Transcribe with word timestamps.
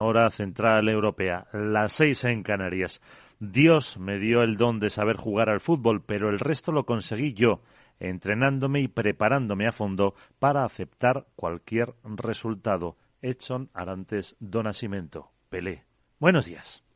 hora 0.00 0.30
central 0.30 0.88
europea, 0.88 1.48
las 1.52 1.92
seis 1.92 2.24
en 2.24 2.44
Canarias. 2.44 3.02
Dios 3.40 3.98
me 3.98 4.18
dio 4.18 4.42
el 4.42 4.56
don 4.56 4.78
de 4.78 4.90
saber 4.90 5.16
jugar 5.16 5.50
al 5.50 5.60
fútbol, 5.60 6.02
pero 6.02 6.30
el 6.30 6.38
resto 6.38 6.70
lo 6.70 6.86
conseguí 6.86 7.34
yo, 7.34 7.62
entrenándome 7.98 8.80
y 8.80 8.88
preparándome 8.88 9.66
a 9.66 9.72
fondo 9.72 10.14
para 10.38 10.64
aceptar 10.64 11.26
cualquier 11.34 11.94
resultado. 12.04 12.96
Edson 13.22 13.70
Arantes 13.74 14.36
do 14.38 14.62
Nascimento, 14.62 15.32
Pelé. 15.50 15.82
Buenos 16.20 16.46
días. 16.46 16.87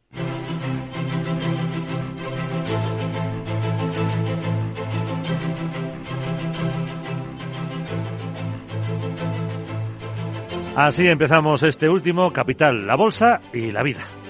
Así 10.76 11.06
empezamos 11.06 11.62
este 11.62 11.88
último 11.88 12.32
Capital, 12.32 12.86
la 12.86 12.96
Bolsa 12.96 13.40
y 13.52 13.72
la 13.72 13.82
Vida. 13.82 14.21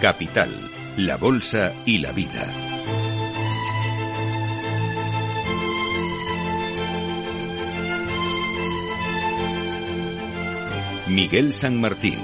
Capital, 0.00 0.48
la 0.96 1.18
Bolsa 1.18 1.74
y 1.84 1.98
la 1.98 2.10
Vida. 2.12 2.50
Miguel 11.06 11.52
San 11.52 11.78
Martín. 11.78 12.18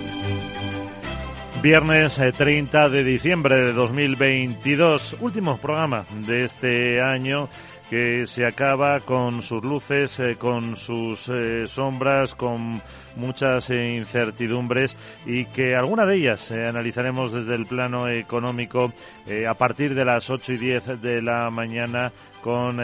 Viernes 1.60 2.18
30 2.36 2.86
eh, 2.86 2.88
de 2.88 3.04
diciembre 3.04 3.56
de 3.56 3.72
2022, 3.74 5.16
último 5.20 5.58
programa 5.58 6.06
de 6.26 6.44
este 6.44 7.02
año 7.02 7.50
que 7.90 8.26
se 8.26 8.44
acaba 8.44 9.00
con 9.00 9.42
sus 9.42 9.62
luces, 9.62 10.18
eh, 10.18 10.36
con 10.36 10.76
sus 10.76 11.28
eh, 11.28 11.66
sombras, 11.66 12.34
con 12.34 12.82
muchas 13.14 13.70
eh, 13.70 13.94
incertidumbres 13.94 14.96
y 15.24 15.44
que 15.46 15.74
alguna 15.74 16.04
de 16.04 16.16
ellas 16.16 16.50
analizaremos 16.50 17.32
desde 17.32 17.54
el 17.54 17.66
plano 17.66 18.08
económico 18.08 18.92
a 19.48 19.54
partir 19.54 19.94
de 19.94 20.04
las 20.04 20.28
8 20.28 20.52
y 20.52 20.56
10 20.58 21.00
de 21.00 21.22
la 21.22 21.50
mañana 21.50 22.12
con 22.46 22.78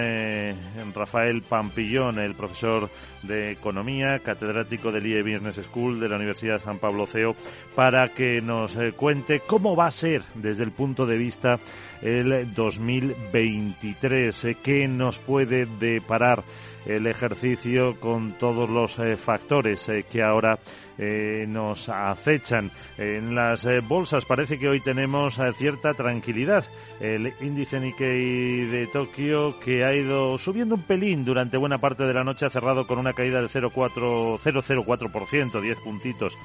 Rafael 0.93 1.41
Pampillón, 1.43 2.19
el 2.19 2.35
profesor 2.35 2.91
de 3.23 3.53
Economía, 3.53 4.19
catedrático 4.19 4.91
del 4.91 5.07
IE 5.07 5.23
Business 5.23 5.65
School 5.65 6.01
de 6.01 6.09
la 6.09 6.17
Universidad 6.17 6.59
San 6.59 6.81
Pablo 6.81 7.07
CEO, 7.07 7.37
para 7.77 8.09
que 8.09 8.41
nos 8.41 8.77
cuente 8.97 9.39
cómo 9.47 9.77
va 9.77 9.87
a 9.87 9.93
ser 9.93 10.25
desde 10.35 10.65
el 10.65 10.73
punto 10.73 11.07
de 11.07 11.17
vista 11.17 11.61
el 12.01 12.53
2023, 12.53 14.49
qué 14.65 14.89
nos 14.89 15.21
puede 15.21 15.67
deparar 15.79 16.43
el 16.87 17.07
ejercicio 17.07 17.99
con 18.01 18.33
todos 18.33 18.69
los 18.69 18.99
eh, 18.99 19.17
factores 19.17 19.89
eh, 19.89 20.05
que 20.11 20.23
ahora 20.23 20.59
eh, 20.99 21.45
nos 21.49 21.89
acechan. 21.89 22.71
En 22.99 23.35
las 23.35 23.67
bolsas 23.89 24.25
parece 24.25 24.59
que 24.59 24.69
hoy 24.69 24.81
tenemos 24.81 25.41
cierta 25.55 25.95
tranquilidad. 25.95 26.65
El 27.01 27.33
índice 27.41 27.81
Nikkei 27.81 28.67
de 28.67 28.87
Tokio 28.93 29.59
que 29.61 29.85
ha 29.85 29.95
ido 29.95 30.37
subiendo 30.39 30.75
un 30.75 30.83
pelín 30.83 31.25
durante 31.25 31.57
buena 31.57 31.79
parte 31.79 32.05
de 32.05 32.15
la 32.15 32.25
noche 32.25 32.47
ha 32.47 32.51
cerrado 32.51 32.87
con 32.87 32.99
una 32.99 33.13
caída 33.13 33.41
del 33.41 33.49
0,04%, 33.49 35.61
10 35.61 35.79
puntitos. 35.79 36.37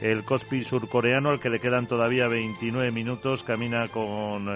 El 0.00 0.24
Kospi 0.24 0.62
surcoreano, 0.62 1.30
al 1.30 1.40
que 1.40 1.50
le 1.50 1.58
quedan 1.58 1.86
todavía 1.86 2.28
29 2.28 2.90
minutos, 2.90 3.42
camina 3.42 3.88
con 3.88 4.46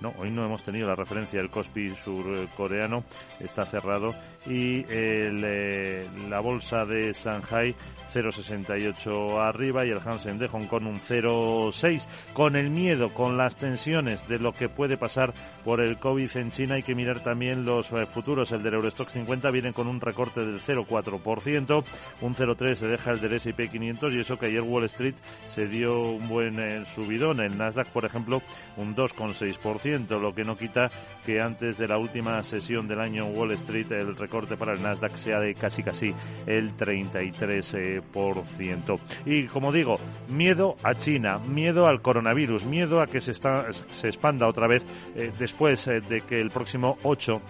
no, 0.00 0.12
hoy 0.18 0.30
no 0.30 0.44
hemos 0.44 0.62
tenido 0.62 0.88
la 0.88 0.94
referencia 0.94 1.40
del 1.40 1.50
Kospi 1.50 1.90
surcoreano, 1.90 3.04
está 3.40 3.64
cerrado. 3.64 4.14
Y 4.46 4.84
eh, 4.90 6.06
la 6.28 6.40
bolsa 6.40 6.84
de 6.84 7.12
Shanghai 7.12 7.74
0,68 8.12 9.40
arriba 9.40 9.86
y 9.86 9.90
el 9.90 9.98
Hansen 9.98 10.38
de 10.38 10.48
Hong 10.48 10.66
Kong 10.66 10.86
un 10.86 11.00
0,6. 11.00 12.06
Con 12.32 12.56
el 12.56 12.70
miedo, 12.70 13.12
con 13.14 13.36
las 13.36 13.56
tensiones 13.56 14.26
de 14.28 14.38
lo 14.38 14.52
que 14.52 14.68
puede 14.68 14.96
pasar 14.96 15.32
por 15.64 15.80
el 15.80 15.98
COVID 15.98 16.36
en 16.36 16.50
China, 16.50 16.74
hay 16.74 16.82
que 16.82 16.94
mirar 16.94 17.22
también 17.22 17.64
los 17.64 17.90
eh, 17.92 18.06
futuros. 18.06 18.52
El 18.52 18.62
del 18.62 18.74
Eurostock 18.74 19.08
50 19.08 19.50
viene 19.50 19.72
con 19.72 19.88
un 19.88 20.00
recorte 20.00 20.44
del 20.44 20.60
0,4%, 20.60 21.84
un 22.20 22.34
0,3 22.34 22.74
se 22.74 22.88
deja 22.88 23.12
el 23.12 23.20
del 23.20 23.34
S&P 23.34 23.68
500 23.68 24.12
y 24.12 24.20
eso 24.20 24.38
que 24.38 24.46
ayer 24.46 24.62
Wall 24.62 24.84
Street 24.84 25.14
se 25.48 25.66
dio 25.66 26.00
un 26.02 26.28
buen 26.28 26.58
eh, 26.58 26.84
subidón. 26.84 27.40
El 27.40 27.56
Nasdaq, 27.56 27.88
por 27.88 28.04
ejemplo, 28.04 28.42
un 28.76 28.94
2,6% 28.94 29.83
lo 29.84 30.34
que 30.34 30.44
no 30.44 30.56
quita 30.56 30.88
que 31.26 31.42
antes 31.42 31.76
de 31.76 31.86
la 31.86 31.98
última 31.98 32.42
sesión 32.42 32.88
del 32.88 33.00
año 33.00 33.26
en 33.26 33.36
Wall 33.36 33.52
Street 33.52 33.92
el 33.92 34.16
recorte 34.16 34.56
para 34.56 34.72
el 34.72 34.82
Nasdaq 34.82 35.14
sea 35.16 35.40
de 35.40 35.54
casi 35.54 35.82
casi 35.82 36.14
el 36.46 36.74
33%. 36.74 38.98
Y 39.26 39.46
como 39.46 39.72
digo, 39.72 39.96
miedo 40.28 40.76
a 40.82 40.94
China, 40.94 41.38
miedo 41.38 41.86
al 41.86 42.00
coronavirus, 42.00 42.64
miedo 42.64 43.02
a 43.02 43.06
que 43.06 43.20
se, 43.20 43.32
está, 43.32 43.70
se 43.72 44.06
expanda 44.06 44.48
otra 44.48 44.66
vez 44.66 44.82
eh, 45.14 45.30
después 45.38 45.86
eh, 45.86 46.00
de 46.00 46.22
que 46.22 46.40
el 46.40 46.48
próximo 46.50 46.96
8 47.02 47.42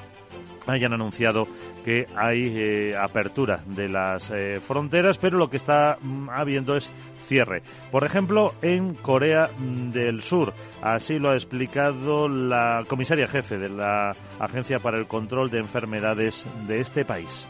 hayan 0.66 0.92
anunciado 0.92 1.44
que 1.84 2.06
hay 2.16 2.46
eh, 2.56 2.96
apertura 2.96 3.60
de 3.66 3.88
las 3.88 4.30
eh, 4.30 4.60
fronteras, 4.60 5.18
pero 5.18 5.38
lo 5.38 5.48
que 5.48 5.56
está 5.56 5.98
mm, 6.00 6.30
habiendo 6.30 6.76
es 6.76 6.90
cierre. 7.20 7.62
Por 7.90 8.04
ejemplo, 8.04 8.54
en 8.62 8.94
Corea 8.94 9.50
mm, 9.58 9.90
del 9.90 10.22
Sur, 10.22 10.52
así 10.82 11.18
lo 11.18 11.30
ha 11.30 11.34
explicado 11.34 12.28
la 12.28 12.84
comisaria 12.88 13.26
jefe 13.26 13.58
de 13.58 13.68
la 13.68 14.12
Agencia 14.38 14.78
para 14.78 14.98
el 14.98 15.06
Control 15.06 15.50
de 15.50 15.58
Enfermedades 15.58 16.46
de 16.66 16.80
este 16.80 17.04
país. 17.04 17.48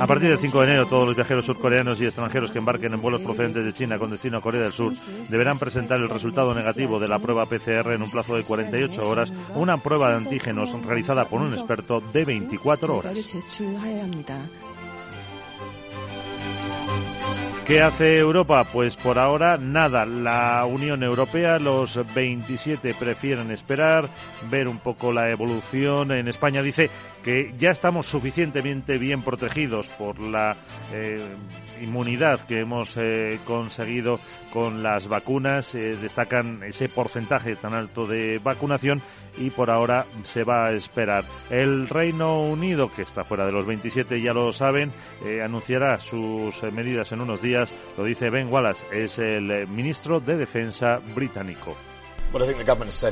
A 0.00 0.06
partir 0.06 0.30
del 0.30 0.38
5 0.38 0.60
de 0.60 0.66
enero, 0.66 0.86
todos 0.86 1.06
los 1.06 1.14
viajeros 1.14 1.44
surcoreanos 1.44 2.00
y 2.00 2.06
extranjeros 2.06 2.50
que 2.50 2.58
embarquen 2.58 2.94
en 2.94 3.00
vuelos 3.02 3.20
procedentes 3.20 3.64
de 3.64 3.72
China 3.72 3.98
con 3.98 4.10
destino 4.10 4.38
a 4.38 4.40
Corea 4.40 4.62
del 4.62 4.72
Sur 4.72 4.94
deberán 5.28 5.58
presentar 5.58 6.00
el 6.00 6.08
resultado 6.08 6.54
negativo 6.54 6.98
de 6.98 7.08
la 7.08 7.18
prueba 7.18 7.46
PCR 7.46 7.92
en 7.92 8.02
un 8.02 8.10
plazo 8.10 8.36
de 8.36 8.42
48 8.44 9.08
horas, 9.08 9.32
una 9.54 9.76
prueba 9.76 10.10
de 10.10 10.16
antígenos 10.16 10.72
realizada 10.84 11.24
por 11.26 11.40
un 11.40 11.52
experto 11.52 12.00
de 12.00 12.24
24 12.24 12.96
horas. 12.96 13.14
¿Qué 17.66 17.80
hace 17.80 18.18
Europa? 18.18 18.62
Pues 18.70 18.94
por 18.94 19.18
ahora 19.18 19.56
nada. 19.56 20.04
La 20.04 20.66
Unión 20.66 21.02
Europea, 21.02 21.58
los 21.58 21.98
27 22.14 22.92
prefieren 22.92 23.50
esperar, 23.50 24.10
ver 24.50 24.68
un 24.68 24.80
poco 24.80 25.10
la 25.12 25.30
evolución. 25.30 26.12
En 26.12 26.28
España 26.28 26.60
dice 26.60 26.90
que 27.22 27.54
ya 27.56 27.70
estamos 27.70 28.04
suficientemente 28.04 28.98
bien 28.98 29.22
protegidos 29.22 29.86
por 29.88 30.20
la 30.20 30.54
eh, 30.92 31.24
inmunidad 31.80 32.40
que 32.40 32.60
hemos 32.60 32.98
eh, 32.98 33.40
conseguido 33.46 34.20
con 34.52 34.82
las 34.82 35.08
vacunas. 35.08 35.74
Eh, 35.74 35.96
destacan 35.96 36.62
ese 36.64 36.90
porcentaje 36.90 37.56
tan 37.56 37.72
alto 37.72 38.06
de 38.06 38.40
vacunación 38.44 39.00
y 39.36 39.50
por 39.50 39.70
ahora 39.70 40.06
se 40.22 40.44
va 40.44 40.66
a 40.66 40.72
esperar. 40.72 41.24
El 41.50 41.88
Reino 41.88 42.40
Unido, 42.40 42.90
que 42.94 43.02
está 43.02 43.24
fuera 43.24 43.46
de 43.46 43.52
los 43.52 43.66
27, 43.66 44.20
ya 44.20 44.32
lo 44.32 44.52
saben, 44.52 44.92
anunciará 45.42 45.98
sus 45.98 46.62
medidas 46.64 47.12
en 47.12 47.20
unos 47.20 47.42
días. 47.42 47.72
Lo 47.96 48.04
dice 48.04 48.30
Ben 48.30 48.52
Wallace, 48.52 48.86
es 48.92 49.18
el 49.18 49.68
ministro 49.68 50.20
de 50.20 50.36
Defensa 50.36 50.98
británico. 51.14 51.76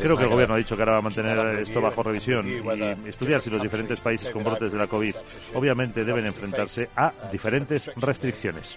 Creo 0.04 0.16
que 0.16 0.24
el 0.24 0.30
gobierno 0.30 0.56
ha 0.56 0.58
dicho 0.58 0.74
que 0.74 0.82
ahora 0.82 0.94
va 0.94 0.98
a 0.98 1.02
mantener 1.02 1.38
esto 1.60 1.80
bajo 1.80 2.02
revisión 2.02 2.44
y 2.48 3.08
estudiar 3.08 3.40
si 3.40 3.50
los 3.50 3.62
diferentes 3.62 4.00
países 4.00 4.30
con 4.32 4.42
brotes 4.42 4.72
de 4.72 4.78
la 4.78 4.88
COVID 4.88 5.14
obviamente 5.54 6.04
deben 6.04 6.26
enfrentarse 6.26 6.90
a 6.96 7.12
diferentes 7.30 7.92
restricciones. 7.94 8.74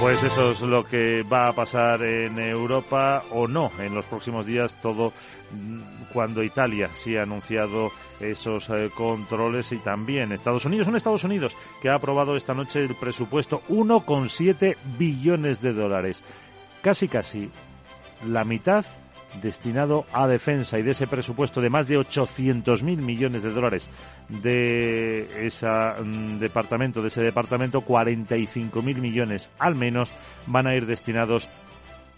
Pues 0.00 0.22
eso 0.22 0.52
es 0.52 0.60
lo 0.60 0.84
que 0.84 1.22
va 1.22 1.48
a 1.48 1.52
pasar 1.52 2.02
en 2.04 2.38
Europa 2.38 3.24
o 3.32 3.48
no 3.48 3.72
en 3.80 3.94
los 3.94 4.04
próximos 4.04 4.46
días, 4.46 4.76
todo 4.80 5.12
mm, 5.50 6.12
cuando 6.12 6.44
Italia 6.44 6.88
sí 6.92 7.16
ha 7.16 7.24
anunciado 7.24 7.90
esos 8.20 8.70
eh, 8.70 8.90
controles 8.94 9.72
y 9.72 9.78
también 9.78 10.30
Estados 10.30 10.64
Unidos. 10.64 10.86
Un 10.86 10.94
Estados 10.94 11.24
Unidos 11.24 11.56
que 11.82 11.88
ha 11.88 11.96
aprobado 11.96 12.36
esta 12.36 12.54
noche 12.54 12.80
el 12.80 12.94
presupuesto 12.94 13.62
1,7 13.68 14.76
billones 14.96 15.60
de 15.60 15.72
dólares 15.72 16.22
casi 16.80 17.08
casi 17.08 17.50
la 18.24 18.44
mitad 18.44 18.84
destinado 19.42 20.06
a 20.12 20.26
defensa 20.26 20.78
y 20.78 20.82
de 20.82 20.92
ese 20.92 21.06
presupuesto 21.06 21.60
de 21.60 21.70
más 21.70 21.86
de 21.88 21.98
800.000 21.98 22.82
millones 22.96 23.42
de 23.42 23.50
dólares 23.50 23.88
de 24.28 25.46
ese 25.46 25.66
mm, 25.66 26.38
departamento, 26.38 27.02
de 27.02 27.08
ese 27.08 27.22
departamento, 27.22 27.82
45.000 27.82 28.82
millones 28.96 29.50
al 29.58 29.74
menos 29.74 30.10
van 30.46 30.66
a 30.66 30.74
ir 30.74 30.86
destinados 30.86 31.48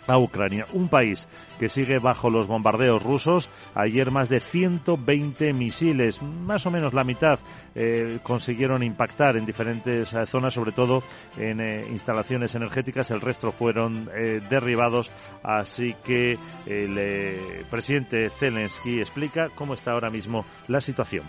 a 0.07 0.19
Ucrania, 0.19 0.67
un 0.73 0.89
país 0.89 1.29
que 1.59 1.69
sigue 1.69 1.99
bajo 1.99 2.31
los 2.31 2.47
bombardeos 2.47 3.03
rusos. 3.03 3.51
Ayer 3.75 4.11
más 4.11 4.29
de 4.29 4.41
120 4.41 5.53
misiles, 5.53 6.23
más 6.23 6.67
o 6.67 6.71
menos 6.71 6.95
la 6.95 7.05
mitad, 7.05 7.39
eh, 7.75 8.19
consiguieron 8.23 8.83
impactar 8.83 9.37
en 9.37 9.47
diferentes 9.47 10.13
eh, 10.13 10.27
zonas, 10.27 10.55
sobre 10.55 10.73
todo 10.73 11.03
en 11.37 11.61
eh, 11.61 11.87
instalaciones 11.91 12.55
energéticas. 12.55 13.11
El 13.11 13.21
resto 13.21 13.53
fueron 13.53 14.09
derribados. 14.49 15.11
Así 15.43 15.95
que 16.05 16.39
el 16.67 17.65
presidente 17.71 18.31
Zelensky 18.31 19.01
explica 19.01 19.49
cómo 19.55 19.75
está 19.75 19.93
ahora 19.93 20.11
mismo 20.11 20.45
la 20.69 20.81
situación. 20.81 21.25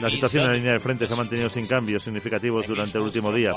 La 0.00 0.10
situación 0.10 0.44
en 0.44 0.50
la 0.50 0.56
línea 0.56 0.72
de 0.72 0.78
frente 0.78 1.06
se 1.06 1.14
ha 1.14 1.16
mantenido 1.16 1.48
sin 1.48 1.66
cambios 1.66 2.02
significativos 2.02 2.66
durante 2.66 2.98
el 2.98 3.04
último 3.04 3.32
día. 3.32 3.52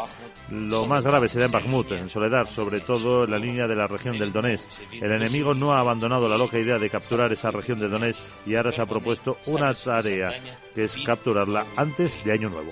Lo 0.50 0.86
más 0.86 1.04
grave 1.04 1.28
será 1.28 1.46
en 1.46 1.52
Bakhmut, 1.52 1.92
en 1.92 2.10
Soledad, 2.10 2.46
sobre 2.46 2.80
todo 2.80 3.26
en 3.26 3.32
la 3.32 3.38
línea 3.38 3.68
de 3.68 3.73
la 3.76 3.88
región 3.88 4.18
del 4.18 4.32
Donetsk. 4.32 4.66
El 4.94 5.12
enemigo 5.12 5.54
no 5.54 5.74
ha 5.74 5.80
abandonado 5.80 6.28
la 6.28 6.38
loca 6.38 6.60
idea 6.60 6.80
de 6.80 6.90
capturar 6.90 7.32
esa 7.32 7.52
región 7.52 7.80
de 7.80 7.90
Donetsk 7.90 8.22
y 8.46 8.56
ahora 8.56 8.72
se 8.72 8.82
ha 8.82 8.86
propuesto 8.86 9.38
una 9.48 9.74
tarea, 9.74 10.32
que 10.74 10.86
es 10.86 10.96
capturarla 11.06 11.66
antes 11.76 12.24
de 12.24 12.32
Año 12.32 12.50
Nuevo. 12.50 12.72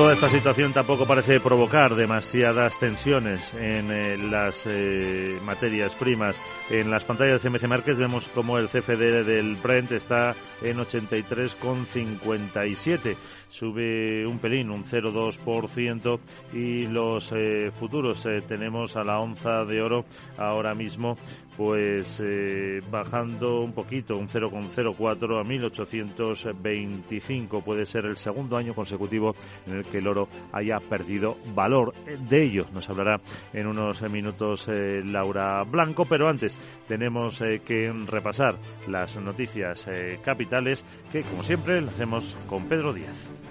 Toda 0.00 0.14
esta 0.14 0.30
situación 0.30 0.72
tampoco 0.72 1.04
parece 1.06 1.40
provocar 1.40 1.94
demasiadas 1.94 2.78
tensiones 2.78 3.52
en 3.52 3.92
eh, 3.92 4.16
las 4.16 4.62
eh, 4.64 5.38
materias 5.44 5.94
primas. 5.94 6.36
En 6.70 6.90
las 6.90 7.04
pantallas 7.04 7.42
de 7.42 7.50
CMC 7.50 7.68
Márquez 7.68 7.98
vemos 7.98 8.26
como 8.28 8.56
el 8.56 8.68
CFD 8.68 9.26
del 9.26 9.56
Brent 9.56 9.92
está 9.92 10.34
en 10.62 10.78
83,57 10.78 13.14
sube 13.50 14.26
un 14.26 14.38
pelín, 14.38 14.70
un 14.70 14.84
0,2% 14.84 16.20
y 16.52 16.86
los 16.86 17.32
eh, 17.32 17.70
futuros 17.78 18.24
eh, 18.26 18.42
tenemos 18.46 18.96
a 18.96 19.04
la 19.04 19.18
onza 19.18 19.64
de 19.64 19.82
oro 19.82 20.04
ahora 20.38 20.74
mismo 20.74 21.18
pues 21.56 22.20
eh, 22.24 22.80
bajando 22.90 23.60
un 23.60 23.72
poquito, 23.72 24.16
un 24.16 24.28
0,04 24.28 25.40
a 25.40 25.44
1825. 25.44 27.62
Puede 27.62 27.86
ser 27.86 28.06
el 28.06 28.16
segundo 28.16 28.56
año 28.56 28.74
consecutivo 28.74 29.36
en 29.66 29.76
el 29.78 29.84
que 29.84 29.98
el 29.98 30.08
oro 30.08 30.28
haya 30.52 30.78
perdido 30.78 31.36
valor. 31.54 31.92
De 32.28 32.42
ello 32.42 32.66
nos 32.72 32.88
hablará 32.88 33.20
en 33.52 33.66
unos 33.66 34.02
minutos 34.10 34.68
Laura 34.68 35.62
Blanco, 35.64 36.04
pero 36.04 36.28
antes 36.28 36.56
tenemos 36.86 37.42
que 37.64 37.92
repasar 38.06 38.54
las 38.88 39.16
noticias 39.16 39.88
capitales 40.22 40.84
que, 41.12 41.22
como 41.22 41.42
siempre, 41.42 41.80
lo 41.80 41.90
hacemos 41.90 42.36
con 42.48 42.68
Pedro 42.68 42.92
Díaz. 42.92 43.49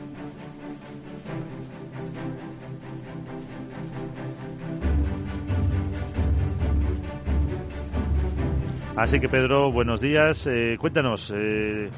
Así 8.99 9.21
que 9.21 9.29
Pedro, 9.29 9.71
buenos 9.71 10.01
días. 10.01 10.45
Eh, 10.45 10.75
cuéntanos, 10.77 11.31
eh, 11.33 11.89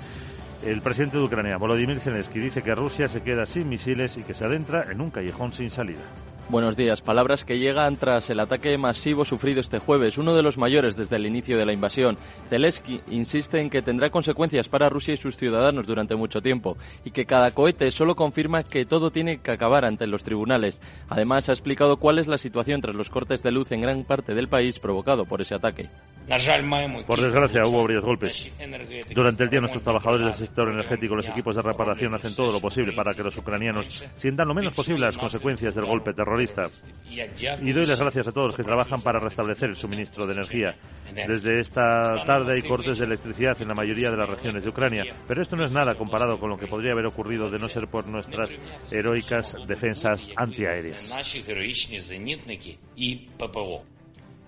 el 0.64 0.82
presidente 0.84 1.18
de 1.18 1.24
Ucrania, 1.24 1.58
Volodymyr 1.58 2.00
Zelensky, 2.00 2.40
dice 2.40 2.62
que 2.62 2.76
Rusia 2.76 3.08
se 3.08 3.24
queda 3.24 3.48
sin 3.48 3.68
misiles 3.70 4.20
y 4.20 4.22
que 4.22 4.36
se 4.36 4.46
adentra 4.46 4.86
en 4.92 5.02
un 5.02 5.10
callejón 5.10 5.52
sin 5.52 5.72
salida. 5.72 6.02
Buenos 6.52 6.76
días. 6.76 7.00
Palabras 7.00 7.46
que 7.46 7.60
llegan 7.60 7.96
tras 7.96 8.30
el 8.30 8.42
ataque 8.42 8.78
masivo 8.78 9.24
sufrido 9.24 9.62
este 9.62 9.80
jueves, 9.80 10.18
uno 10.18 10.36
de 10.36 10.44
los 10.44 10.58
mayores 10.58 10.98
desde 10.98 11.16
el 11.16 11.26
inicio 11.26 11.58
de 11.58 11.66
la 11.66 11.72
invasión. 11.72 12.18
Zelensky 12.50 13.00
insiste 13.10 13.62
en 13.62 13.70
que 13.70 13.82
tendrá 13.82 14.10
consecuencias 14.10 14.68
para 14.68 14.90
Rusia 14.90 15.14
y 15.14 15.18
sus 15.18 15.38
ciudadanos 15.38 15.88
durante 15.88 16.14
mucho 16.14 16.42
tiempo 16.42 16.76
y 17.06 17.12
que 17.12 17.26
cada 17.26 17.52
cohete 17.52 17.90
solo 17.92 18.18
confirma 18.18 18.64
que 18.64 18.86
todo 18.86 19.12
tiene 19.12 19.38
que 19.38 19.52
acabar 19.52 19.86
ante 19.86 20.08
los 20.08 20.24
tribunales. 20.24 20.82
Además, 21.08 21.48
ha 21.48 21.54
explicado 21.54 21.96
cuál 21.96 22.20
es 22.20 22.28
la 22.28 22.38
situación 22.38 22.82
tras 22.82 22.98
los 22.98 23.10
cortes 23.10 23.42
de 23.44 23.52
luz 23.52 23.72
en 23.72 23.80
gran 23.80 24.04
parte 24.04 24.36
del 24.36 24.50
país 24.50 24.78
provocado 24.78 25.24
por 25.26 25.40
ese 25.40 25.56
ataque. 25.56 25.88
Por 27.08 27.22
desgracia, 27.22 27.62
hubo 27.66 27.82
varios 27.82 28.04
golpes. 28.04 28.54
Durante 29.14 29.44
el 29.44 29.50
día, 29.50 29.60
nuestros 29.60 29.84
trabajadores 29.84 30.26
del 30.26 30.36
sector 30.36 30.70
energético, 30.70 31.16
los 31.16 31.28
equipos 31.28 31.56
de 31.56 31.62
reparación, 31.62 32.14
hacen 32.14 32.36
todo 32.36 32.52
lo 32.52 32.60
posible 32.60 32.94
para 32.94 33.14
que 33.14 33.24
los 33.24 33.38
ucranianos 33.38 34.06
sientan 34.16 34.48
lo 34.48 34.54
menos 34.54 34.74
posible 34.74 35.06
las 35.06 35.18
consecuencias 35.18 35.76
del 35.76 35.86
golpe 35.86 36.14
terrorista. 36.14 36.41
Y 37.62 37.72
doy 37.74 37.86
las 37.86 38.00
gracias 38.00 38.28
a 38.28 38.32
todos 38.32 38.48
los 38.48 38.56
que 38.56 38.64
trabajan 38.64 39.02
para 39.02 39.20
restablecer 39.20 39.70
el 39.70 39.76
suministro 39.76 40.26
de 40.26 40.34
energía. 40.34 40.76
Desde 41.14 41.60
esta 41.60 42.24
tarde 42.26 42.54
hay 42.56 42.62
cortes 42.62 43.00
de 43.00 43.06
electricidad 43.06 43.62
en 43.62 43.68
la 43.68 43.74
mayoría 43.74 44.12
de 44.12 44.18
las 44.18 44.30
regiones 44.30 44.64
de 44.64 44.70
Ucrania, 44.70 45.04
pero 45.28 45.42
esto 45.42 45.56
no 45.56 45.66
es 45.66 45.72
nada 45.72 45.96
comparado 45.96 46.40
con 46.40 46.50
lo 46.50 46.58
que 46.58 46.68
podría 46.68 46.94
haber 46.94 47.06
ocurrido 47.06 47.50
de 47.50 47.60
no 47.60 47.68
ser 47.68 47.88
por 47.88 48.08
nuestras 48.08 48.52
heroicas 48.92 49.56
defensas 49.68 50.28
antiaéreas. 50.38 51.12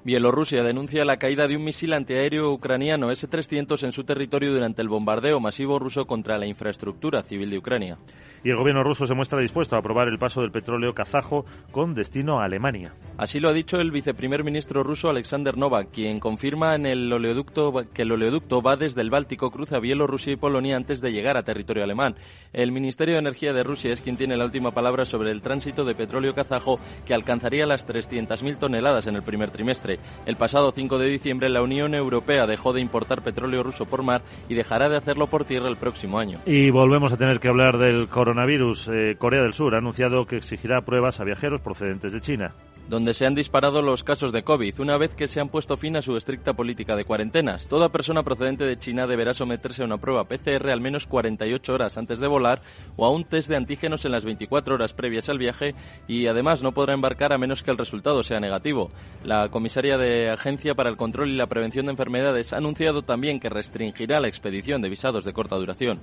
Bielorrusia 0.06 0.63
denuncia 0.63 1.06
la 1.06 1.18
caída 1.18 1.48
de 1.48 1.56
un 1.56 1.63
misil 1.63 1.94
antiaéreo 1.94 2.51
ucraniano 2.51 3.10
S-300 3.10 3.84
en 3.84 3.94
su 3.94 4.04
territorio 4.04 4.51
durante 4.51 4.81
el 4.81 4.90
bombardeo 4.90 5.40
masivo 5.40 5.80
ruso 5.80 6.06
contra 6.06 6.38
la 6.38 6.45
infraestructura 6.45 7.24
civil 7.24 7.50
de 7.50 7.57
Ucrania 7.57 7.98
y 8.44 8.50
el 8.50 8.57
gobierno 8.57 8.84
ruso 8.84 9.07
se 9.07 9.13
muestra 9.13 9.40
dispuesto 9.40 9.75
a 9.75 9.80
aprobar 9.80 10.07
el 10.07 10.19
paso 10.19 10.42
del 10.42 10.51
petróleo 10.51 10.94
kazajo 10.94 11.45
con 11.72 11.94
destino 11.94 12.40
a 12.40 12.45
Alemania. 12.45 12.94
Así 13.18 13.40
lo 13.40 13.50
ha 13.50 13.54
dicho 13.54 13.80
el 13.80 13.92
viceprimer 13.92 14.44
ministro 14.44 14.84
ruso 14.84 15.10
Alexander 15.10 15.57
Novak, 15.57 15.92
quien 15.92 16.19
confirma 16.19 16.75
en 16.75 16.86
el 16.86 17.12
oleoducto 17.12 17.74
que 17.94 18.01
el 18.01 18.12
oleoducto 18.12 18.62
va 18.62 18.75
desde 18.75 19.01
el 19.01 19.10
Báltico, 19.10 19.51
cruza 19.51 19.80
Bielorrusia 19.80 20.34
y 20.34 20.38
Polonia 20.38 20.75
antes 20.75 21.00
de 21.00 21.12
llegar 21.12 21.38
a 21.38 21.44
territorio 21.44 21.84
alemán. 21.84 22.16
El 22.51 22.72
Ministerio 22.72 23.16
de 23.16 23.19
Energía 23.19 23.54
de 23.54 23.63
Rusia 23.63 23.94
es 23.94 24.01
quien 24.01 24.18
tiene 24.18 24.36
la 24.36 24.45
última 24.45 24.72
palabra 24.72 25.06
sobre 25.06 25.31
el 25.31 25.42
tránsito 25.42 25.86
de 25.86 25.95
petróleo 25.95 26.36
kazajo 26.36 26.80
que 27.06 27.13
alcanzaría 27.13 27.66
las 27.66 27.88
300.000 27.88 28.57
toneladas 28.57 29.07
en 29.07 29.16
el 29.16 29.24
primer 29.24 29.51
trimestre. 29.51 30.00
El 30.25 30.36
pasado 30.36 30.72
5 30.72 30.98
de 30.98 31.07
diciembre 31.07 31.50
la 31.50 31.62
Unión 31.62 31.94
Europea 31.94 32.48
dejó 32.48 32.74
de 32.74 32.81
importar 32.81 33.22
petróleo 33.22 33.63
ruso 33.63 33.86
por 33.86 34.04
mar 34.04 34.22
y 34.50 34.56
dejará 34.56 34.90
de 34.90 34.98
hacerlo 34.98 35.28
por 35.28 35.45
tierra 35.45 35.69
el 35.69 35.78
próximo 35.78 36.19
año. 36.19 36.40
Y 36.45 36.72
volvemos 36.72 37.13
a 37.13 37.18
tener 37.18 37.40
que 37.40 37.48
hablar 37.48 37.78
del 37.78 38.07
coronavirus 38.10 38.32
coronavirus, 38.33 38.88
eh, 38.88 39.15
Corea 39.19 39.44
del 39.44 39.53
Sur 39.53 39.75
ha 39.75 39.77
anunciado 39.77 40.25
que 40.25 40.38
exigirá 40.38 40.81
pruebas 40.81 41.19
a 41.19 41.24
viajeros 41.24 41.62
procedentes 41.62 42.13
de 42.13 42.19
China 42.19 42.56
donde 42.88 43.13
se 43.13 43.25
han 43.25 43.35
disparado 43.35 43.81
los 43.81 44.03
casos 44.03 44.31
de 44.31 44.44
COVID, 44.44 44.80
una 44.80 44.97
vez 44.97 45.15
que 45.15 45.27
se 45.27 45.39
han 45.39 45.50
puesto 45.50 45.77
fin 45.77 45.95
a 45.95 46.01
su 46.01 46.18
estricta 46.18 46.53
política 46.53 46.95
de 46.95 47.06
cuarentenas. 47.06 47.68
Toda 47.68 47.89
persona 47.89 48.24
procedente 48.24 48.65
de 48.65 48.77
China 48.77 49.07
deberá 49.07 49.33
someterse 49.33 49.83
a 49.83 49.85
una 49.85 49.97
prueba 49.97 50.25
PCR 50.25 50.69
al 50.69 50.81
menos 50.81 51.07
48 51.07 51.74
horas 51.74 51.97
antes 51.97 52.19
de 52.19 52.28
volar 52.28 52.61
o 52.95 53.06
a 53.06 53.09
un 53.09 53.23
test 53.23 53.49
de 53.49 53.56
antígenos 53.56 54.06
en 54.06 54.11
las 54.11 54.25
24 54.25 54.75
horas 54.75 54.94
previas 54.94 55.30
al 55.30 55.37
viaje 55.37 55.75
y 56.07 56.28
además 56.28 56.61
no 56.61 56.73
podrá 56.73 56.94
embarcar 56.94 57.33
a 57.33 57.37
menos 57.37 57.63
que 57.63 57.71
el 57.71 57.78
resultado 57.78 58.21
sea 58.21 58.40
negativo. 58.40 58.92
La 59.23 59.49
comisaria 59.49 59.97
de 59.97 60.30
Agencia 60.30 60.75
para 60.75 60.90
el 60.90 60.97
Control 60.97 61.30
y 61.30 61.37
la 61.37 61.47
Prevención 61.47 61.85
de 61.85 61.92
Enfermedades 61.92 62.54
ha 62.54 62.57
anunciado 62.57 63.04
también 63.04 63.40
que 63.40 63.49
restringirá 63.49 64.19
la 64.19 64.28
expedición 64.28 64.81
de 64.81 64.90
visados 64.90 65.23
de 65.23 65.33
corta 65.33 65.56
duración. 65.56 65.99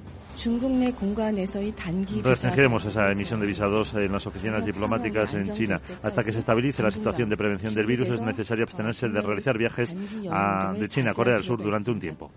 Restringiremos 2.22 2.84
esa 2.84 3.10
emisión 3.10 3.40
de 3.40 3.46
visados 3.46 3.94
en 3.94 4.12
las 4.12 4.26
oficinas 4.26 4.64
diplomáticas 4.64 5.34
en 5.34 5.52
China 5.52 5.80
hasta 6.02 6.22
que 6.22 6.32
se 6.32 6.40
estabilice 6.40 6.82
la 6.82 6.90
situación 6.90 7.28
de 7.28 7.36
prevención 7.36 7.74
del 7.74 7.86
virus, 7.86 8.08
es 8.08 8.20
necesario 8.20 8.64
abstenerse 8.64 9.08
de 9.08 9.20
realizar 9.20 9.56
viajes 9.56 9.94
de 9.94 10.88
China 10.88 11.10
a 11.10 11.14
Corea 11.14 11.34
del 11.34 11.44
Sur 11.44 11.62
durante 11.62 11.90
un 11.90 11.98
tiempo. 11.98 12.30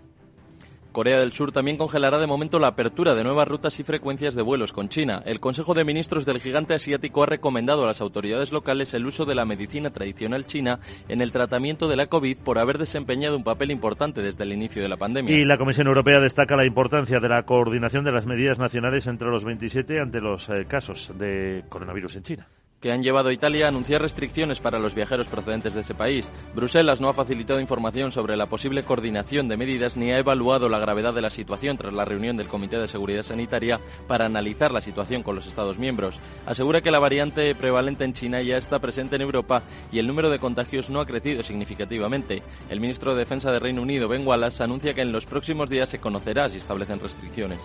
Corea 0.94 1.18
del 1.18 1.32
Sur 1.32 1.50
también 1.50 1.76
congelará 1.76 2.18
de 2.18 2.28
momento 2.28 2.60
la 2.60 2.68
apertura 2.68 3.14
de 3.14 3.24
nuevas 3.24 3.48
rutas 3.48 3.80
y 3.80 3.82
frecuencias 3.82 4.36
de 4.36 4.42
vuelos 4.42 4.72
con 4.72 4.88
China. 4.88 5.22
El 5.26 5.40
Consejo 5.40 5.74
de 5.74 5.84
Ministros 5.84 6.24
del 6.24 6.40
gigante 6.40 6.72
asiático 6.72 7.24
ha 7.24 7.26
recomendado 7.26 7.82
a 7.82 7.86
las 7.88 8.00
autoridades 8.00 8.52
locales 8.52 8.94
el 8.94 9.04
uso 9.04 9.24
de 9.24 9.34
la 9.34 9.44
medicina 9.44 9.90
tradicional 9.90 10.46
china 10.46 10.78
en 11.08 11.20
el 11.20 11.32
tratamiento 11.32 11.88
de 11.88 11.96
la 11.96 12.06
COVID 12.06 12.38
por 12.38 12.60
haber 12.60 12.78
desempeñado 12.78 13.36
un 13.36 13.42
papel 13.42 13.72
importante 13.72 14.22
desde 14.22 14.44
el 14.44 14.52
inicio 14.52 14.82
de 14.82 14.88
la 14.88 14.96
pandemia. 14.96 15.36
Y 15.36 15.44
la 15.44 15.58
Comisión 15.58 15.88
Europea 15.88 16.20
destaca 16.20 16.54
la 16.54 16.64
importancia 16.64 17.18
de 17.18 17.28
la 17.28 17.42
coordinación 17.42 18.04
de 18.04 18.12
las 18.12 18.26
medidas 18.26 18.60
nacionales 18.60 19.08
entre 19.08 19.28
los 19.30 19.44
27 19.44 19.98
ante 19.98 20.20
los 20.20 20.48
eh, 20.48 20.64
casos 20.68 21.12
de 21.18 21.64
coronavirus 21.68 22.16
en 22.16 22.22
China. 22.22 22.48
Que 22.84 22.92
han 22.92 23.02
llevado 23.02 23.30
a 23.30 23.32
Italia 23.32 23.64
a 23.64 23.68
anunciar 23.68 24.02
restricciones 24.02 24.60
para 24.60 24.78
los 24.78 24.94
viajeros 24.94 25.26
procedentes 25.26 25.72
de 25.72 25.80
ese 25.80 25.94
país. 25.94 26.30
Bruselas 26.54 27.00
no 27.00 27.08
ha 27.08 27.14
facilitado 27.14 27.58
información 27.58 28.12
sobre 28.12 28.36
la 28.36 28.44
posible 28.44 28.82
coordinación 28.82 29.48
de 29.48 29.56
medidas 29.56 29.96
ni 29.96 30.12
ha 30.12 30.18
evaluado 30.18 30.68
la 30.68 30.78
gravedad 30.78 31.14
de 31.14 31.22
la 31.22 31.30
situación 31.30 31.78
tras 31.78 31.94
la 31.94 32.04
reunión 32.04 32.36
del 32.36 32.46
Comité 32.46 32.76
de 32.76 32.86
Seguridad 32.86 33.22
Sanitaria 33.22 33.80
para 34.06 34.26
analizar 34.26 34.70
la 34.70 34.82
situación 34.82 35.22
con 35.22 35.34
los 35.34 35.46
Estados 35.46 35.78
miembros. 35.78 36.20
Asegura 36.44 36.82
que 36.82 36.90
la 36.90 36.98
variante 36.98 37.54
prevalente 37.54 38.04
en 38.04 38.12
China 38.12 38.42
ya 38.42 38.58
está 38.58 38.78
presente 38.80 39.16
en 39.16 39.22
Europa 39.22 39.62
y 39.90 39.98
el 39.98 40.06
número 40.06 40.28
de 40.28 40.38
contagios 40.38 40.90
no 40.90 41.00
ha 41.00 41.06
crecido 41.06 41.42
significativamente. 41.42 42.42
El 42.68 42.80
ministro 42.80 43.14
de 43.14 43.20
Defensa 43.20 43.50
de 43.50 43.60
Reino 43.60 43.80
Unido, 43.80 44.08
Ben 44.08 44.26
Wallace, 44.26 44.62
anuncia 44.62 44.92
que 44.92 45.00
en 45.00 45.10
los 45.10 45.24
próximos 45.24 45.70
días 45.70 45.88
se 45.88 46.00
conocerá 46.00 46.50
si 46.50 46.58
establecen 46.58 47.00
restricciones. 47.00 47.60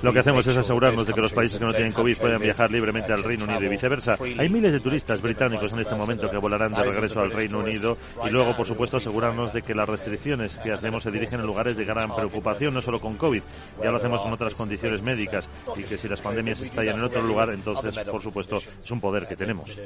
Lo 0.00 0.12
que 0.12 0.20
hacemos 0.20 0.46
es 0.46 0.56
asegurarnos 0.56 1.08
de 1.08 1.12
que 1.12 1.20
los 1.20 1.32
países 1.32 1.58
que 1.58 1.64
no 1.64 1.72
tienen 1.72 1.92
COVID 1.92 2.18
puedan 2.18 2.40
viajar 2.40 2.70
libremente 2.70 3.12
al 3.12 3.24
Reino 3.24 3.46
Unido 3.46 3.64
y 3.64 3.68
viceversa. 3.68 4.11
Hay 4.20 4.48
miles 4.48 4.72
de 4.72 4.80
turistas 4.80 5.20
británicos 5.20 5.72
en 5.72 5.80
este 5.80 5.94
momento 5.94 6.30
que 6.30 6.36
volarán 6.36 6.72
de 6.72 6.82
regreso 6.82 7.20
al 7.20 7.30
Reino 7.30 7.58
Unido 7.58 7.96
y 8.24 8.30
luego, 8.30 8.56
por 8.56 8.66
supuesto, 8.66 8.96
asegurarnos 8.96 9.52
de 9.52 9.62
que 9.62 9.74
las 9.74 9.88
restricciones 9.88 10.56
que 10.58 10.72
hacemos 10.72 11.02
se 11.02 11.10
dirigen 11.10 11.40
en 11.40 11.46
lugares 11.46 11.76
de 11.76 11.84
gran 11.84 12.14
preocupación, 12.14 12.74
no 12.74 12.82
solo 12.82 13.00
con 13.00 13.16
COVID, 13.16 13.42
ya 13.82 13.90
lo 13.90 13.96
hacemos 13.96 14.20
con 14.20 14.32
otras 14.32 14.54
condiciones 14.54 15.02
médicas 15.02 15.48
y 15.76 15.82
que 15.82 15.98
si 15.98 16.08
las 16.08 16.20
pandemias 16.20 16.60
estallan 16.60 16.98
en 16.98 17.04
otro 17.04 17.22
lugar, 17.22 17.50
entonces, 17.50 17.96
por 18.04 18.22
supuesto, 18.22 18.58
es 18.82 18.90
un 18.90 19.00
poder 19.00 19.26
que 19.26 19.36
tenemos. 19.36 19.78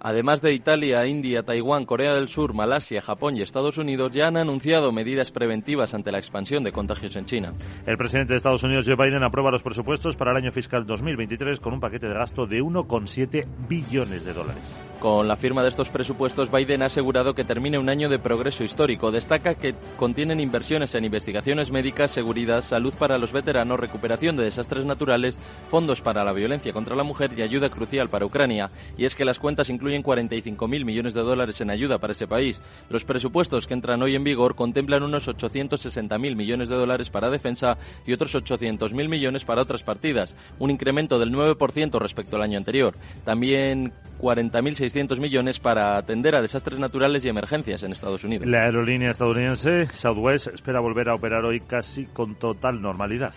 Además 0.00 0.40
de 0.40 0.54
Italia, 0.54 1.06
India, 1.06 1.42
Taiwán, 1.42 1.84
Corea 1.84 2.14
del 2.14 2.28
Sur, 2.28 2.54
Malasia, 2.54 3.02
Japón 3.02 3.36
y 3.36 3.42
Estados 3.42 3.76
Unidos 3.76 4.12
ya 4.12 4.28
han 4.28 4.36
anunciado 4.38 4.92
medidas 4.92 5.30
preventivas 5.30 5.92
ante 5.92 6.10
la 6.10 6.18
expansión 6.18 6.64
de 6.64 6.72
contagios 6.72 7.16
en 7.16 7.26
China. 7.26 7.52
El 7.86 7.98
presidente 7.98 8.32
de 8.32 8.38
Estados 8.38 8.62
Unidos, 8.62 8.86
Joe 8.86 8.96
Biden, 8.96 9.22
aprueba 9.22 9.50
los 9.50 9.62
presupuestos 9.62 10.16
para 10.16 10.30
el 10.30 10.38
año 10.38 10.52
fiscal 10.52 10.86
2023 10.86 11.60
con 11.60 11.74
un 11.74 11.80
paquete 11.80 12.08
de 12.08 12.14
gasto 12.14 12.46
de 12.46 12.62
1,7 12.62 13.46
billones 13.68 14.24
de 14.24 14.32
dólares. 14.32 14.62
Con 15.00 15.28
la 15.28 15.36
firma 15.36 15.62
de 15.62 15.70
estos 15.70 15.88
presupuestos, 15.88 16.52
Biden 16.52 16.82
ha 16.82 16.86
asegurado 16.86 17.34
que 17.34 17.44
termine 17.44 17.78
un 17.78 17.88
año 17.88 18.10
de 18.10 18.18
progreso 18.18 18.64
histórico. 18.64 19.10
Destaca 19.10 19.54
que 19.54 19.74
contienen 19.96 20.40
inversiones 20.40 20.94
en 20.94 21.06
investigaciones 21.06 21.70
médicas, 21.70 22.10
seguridad, 22.10 22.62
salud 22.62 22.92
para 22.98 23.16
los 23.16 23.32
veteranos, 23.32 23.80
recuperación 23.80 24.36
de 24.36 24.44
desastres 24.44 24.84
naturales, 24.84 25.38
fondos 25.70 26.02
para 26.02 26.22
la 26.22 26.34
violencia 26.34 26.74
contra 26.74 26.96
la 26.96 27.02
mujer 27.02 27.30
y 27.34 27.40
ayuda 27.40 27.70
crucial 27.70 28.10
para 28.10 28.26
Ucrania. 28.26 28.70
Y 28.98 29.06
es 29.06 29.14
que 29.14 29.24
las 29.24 29.38
cuentas 29.38 29.70
incluyen 29.70 29.89
45.000 29.98 30.84
millones 30.84 31.14
de 31.14 31.20
dólares 31.22 31.60
en 31.60 31.70
ayuda 31.70 31.98
para 31.98 32.12
ese 32.12 32.26
país. 32.26 32.62
Los 32.88 33.04
presupuestos 33.04 33.66
que 33.66 33.74
entran 33.74 34.02
hoy 34.02 34.14
en 34.14 34.24
vigor 34.24 34.54
contemplan 34.54 35.02
unos 35.02 35.28
860.000 35.28 36.36
millones 36.36 36.68
de 36.68 36.76
dólares 36.76 37.10
para 37.10 37.30
defensa 37.30 37.76
y 38.06 38.12
otros 38.12 38.34
800.000 38.34 39.08
millones 39.08 39.44
para 39.44 39.62
otras 39.62 39.82
partidas, 39.82 40.34
un 40.58 40.70
incremento 40.70 41.18
del 41.18 41.32
9% 41.32 41.98
respecto 41.98 42.36
al 42.36 42.42
año 42.42 42.58
anterior. 42.58 42.94
También 43.24 43.92
40.600 44.20 45.18
millones 45.18 45.58
para 45.58 45.96
atender 45.96 46.34
a 46.34 46.42
desastres 46.42 46.78
naturales 46.78 47.24
y 47.24 47.28
emergencias 47.28 47.82
en 47.82 47.92
Estados 47.92 48.24
Unidos. 48.24 48.46
La 48.46 48.64
aerolínea 48.64 49.10
estadounidense 49.10 49.86
Southwest 49.86 50.48
espera 50.48 50.80
volver 50.80 51.08
a 51.08 51.14
operar 51.14 51.44
hoy 51.44 51.60
casi 51.60 52.06
con 52.06 52.36
total 52.36 52.80
normalidad 52.80 53.34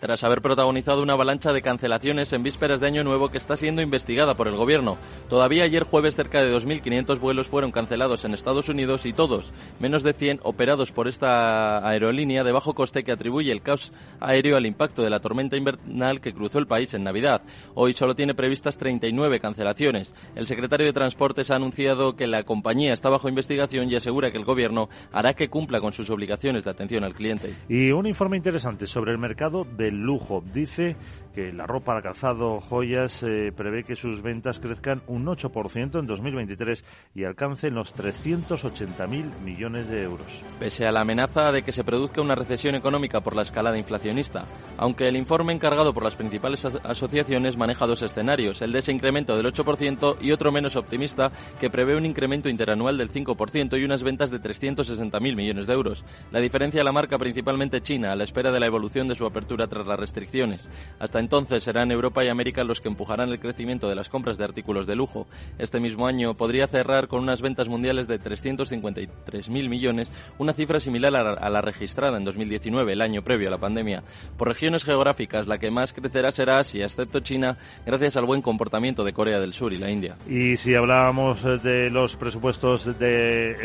tras 0.00 0.24
haber 0.24 0.42
protagonizado 0.42 1.02
una 1.02 1.14
avalancha 1.14 1.52
de 1.52 1.62
cancelaciones 1.62 2.32
en 2.32 2.42
vísperas 2.42 2.80
de 2.80 2.86
Año 2.86 3.04
Nuevo 3.04 3.30
que 3.30 3.38
está 3.38 3.56
siendo 3.56 3.82
investigada 3.82 4.34
por 4.34 4.48
el 4.48 4.56
gobierno. 4.56 4.96
Todavía 5.28 5.64
ayer 5.64 5.84
jueves 5.84 6.14
cerca 6.14 6.40
de 6.42 6.54
2.500 6.54 7.18
vuelos 7.18 7.48
fueron 7.48 7.72
cancelados 7.72 8.24
en 8.24 8.34
Estados 8.34 8.68
Unidos 8.68 9.06
y 9.06 9.12
todos, 9.12 9.52
menos 9.80 10.02
de 10.02 10.12
100, 10.12 10.40
operados 10.42 10.92
por 10.92 11.08
esta 11.08 11.86
aerolínea 11.88 12.44
de 12.44 12.52
bajo 12.52 12.74
coste 12.74 13.04
que 13.04 13.12
atribuye 13.12 13.50
el 13.50 13.62
caos 13.62 13.92
aéreo 14.20 14.56
al 14.56 14.66
impacto 14.66 15.02
de 15.02 15.10
la 15.10 15.20
tormenta 15.20 15.56
invernal 15.56 16.20
que 16.20 16.34
cruzó 16.34 16.58
el 16.58 16.66
país 16.66 16.92
en 16.94 17.04
Navidad. 17.04 17.42
Hoy 17.74 17.92
solo 17.94 18.14
tiene 18.14 18.34
previstas 18.34 18.78
39 18.78 19.40
cancelaciones. 19.40 20.14
El 20.34 20.46
secretario 20.46 20.86
de 20.86 20.92
Transportes 20.92 21.50
ha 21.50 21.56
anunciado 21.56 22.16
que 22.16 22.26
la 22.26 22.42
compañía 22.42 22.92
está 22.92 23.08
bajo 23.08 23.28
investigación 23.28 23.90
y 23.90 23.96
asegura 23.96 24.30
que 24.30 24.38
el 24.38 24.44
gobierno 24.44 24.88
hará 25.12 25.34
que 25.34 25.48
cumpla 25.48 25.80
con 25.80 25.92
sus 25.92 26.10
obligaciones 26.10 26.64
de 26.64 26.70
atención 26.70 27.04
al 27.04 27.14
cliente. 27.14 27.54
Y 27.68 27.90
un 27.92 28.06
informe 28.06 28.36
interesante 28.36 28.86
sobre 28.86 29.12
el 29.12 29.18
mercado 29.18 29.64
de 29.64 29.86
el 29.86 29.95
lujo. 29.96 30.42
Dice 30.52 30.96
que 31.36 31.52
la 31.52 31.66
ropa, 31.66 31.94
el 31.94 32.02
calzado, 32.02 32.58
joyas, 32.60 33.22
eh, 33.22 33.52
prevé 33.54 33.84
que 33.84 33.94
sus 33.94 34.22
ventas 34.22 34.58
crezcan 34.58 35.02
un 35.06 35.26
8% 35.26 36.00
en 36.00 36.06
2023 36.06 36.82
y 37.14 37.24
alcancen 37.24 37.74
los 37.74 37.94
380.000 37.94 39.40
millones 39.44 39.86
de 39.90 40.02
euros. 40.02 40.42
Pese 40.58 40.86
a 40.86 40.92
la 40.92 41.02
amenaza 41.02 41.52
de 41.52 41.60
que 41.60 41.72
se 41.72 41.84
produzca 41.84 42.22
una 42.22 42.34
recesión 42.34 42.74
económica 42.74 43.20
por 43.20 43.36
la 43.36 43.42
escalada 43.42 43.76
inflacionista, 43.76 44.46
aunque 44.78 45.08
el 45.08 45.16
informe 45.16 45.52
encargado 45.52 45.92
por 45.92 46.04
las 46.04 46.16
principales 46.16 46.64
asociaciones 46.64 47.58
maneja 47.58 47.86
dos 47.86 48.00
escenarios, 48.00 48.62
el 48.62 48.72
de 48.72 48.78
ese 48.78 48.92
incremento 48.92 49.36
del 49.36 49.52
8% 49.52 50.16
y 50.22 50.32
otro 50.32 50.50
menos 50.52 50.74
optimista 50.74 51.30
que 51.60 51.68
prevé 51.68 51.96
un 51.96 52.06
incremento 52.06 52.48
interanual 52.48 52.96
del 52.96 53.12
5% 53.12 53.78
y 53.78 53.84
unas 53.84 54.02
ventas 54.02 54.30
de 54.30 54.40
360.000 54.40 55.20
millones 55.36 55.66
de 55.66 55.74
euros. 55.74 56.02
La 56.32 56.40
diferencia 56.40 56.82
la 56.82 56.92
marca 56.92 57.18
principalmente 57.18 57.82
China, 57.82 58.12
a 58.12 58.16
la 58.16 58.24
espera 58.24 58.52
de 58.52 58.60
la 58.60 58.66
evolución 58.66 59.06
de 59.06 59.14
su 59.14 59.26
apertura 59.26 59.66
tras 59.66 59.86
las 59.86 60.00
restricciones. 60.00 60.70
Hasta 60.98 61.25
entonces 61.26 61.64
serán 61.64 61.90
Europa 61.90 62.24
y 62.24 62.28
América 62.28 62.62
los 62.62 62.80
que 62.80 62.86
empujarán 62.86 63.30
el 63.30 63.40
crecimiento 63.40 63.88
de 63.88 63.96
las 63.96 64.08
compras 64.08 64.38
de 64.38 64.44
artículos 64.44 64.86
de 64.86 64.94
lujo. 64.94 65.26
Este 65.58 65.80
mismo 65.80 66.06
año 66.06 66.34
podría 66.34 66.68
cerrar 66.68 67.08
con 67.08 67.20
unas 67.20 67.42
ventas 67.42 67.68
mundiales 67.68 68.06
de 68.06 68.20
353.000 68.20 69.68
millones, 69.68 70.12
una 70.38 70.52
cifra 70.52 70.78
similar 70.78 71.16
a 71.16 71.50
la 71.50 71.60
registrada 71.60 72.16
en 72.16 72.24
2019, 72.24 72.92
el 72.92 73.02
año 73.02 73.22
previo 73.22 73.48
a 73.48 73.50
la 73.50 73.58
pandemia. 73.58 74.04
Por 74.38 74.46
regiones 74.46 74.84
geográficas, 74.84 75.48
la 75.48 75.58
que 75.58 75.72
más 75.72 75.92
crecerá 75.92 76.30
será 76.30 76.60
Asia, 76.60 76.84
excepto 76.84 77.18
China, 77.18 77.58
gracias 77.84 78.16
al 78.16 78.24
buen 78.24 78.40
comportamiento 78.40 79.02
de 79.02 79.12
Corea 79.12 79.40
del 79.40 79.52
Sur 79.52 79.72
y 79.72 79.78
la 79.78 79.90
India. 79.90 80.14
Y 80.28 80.56
si 80.56 80.76
hablábamos 80.76 81.42
de 81.42 81.90
los 81.90 82.16
presupuestos 82.16 82.96
de 83.00 83.56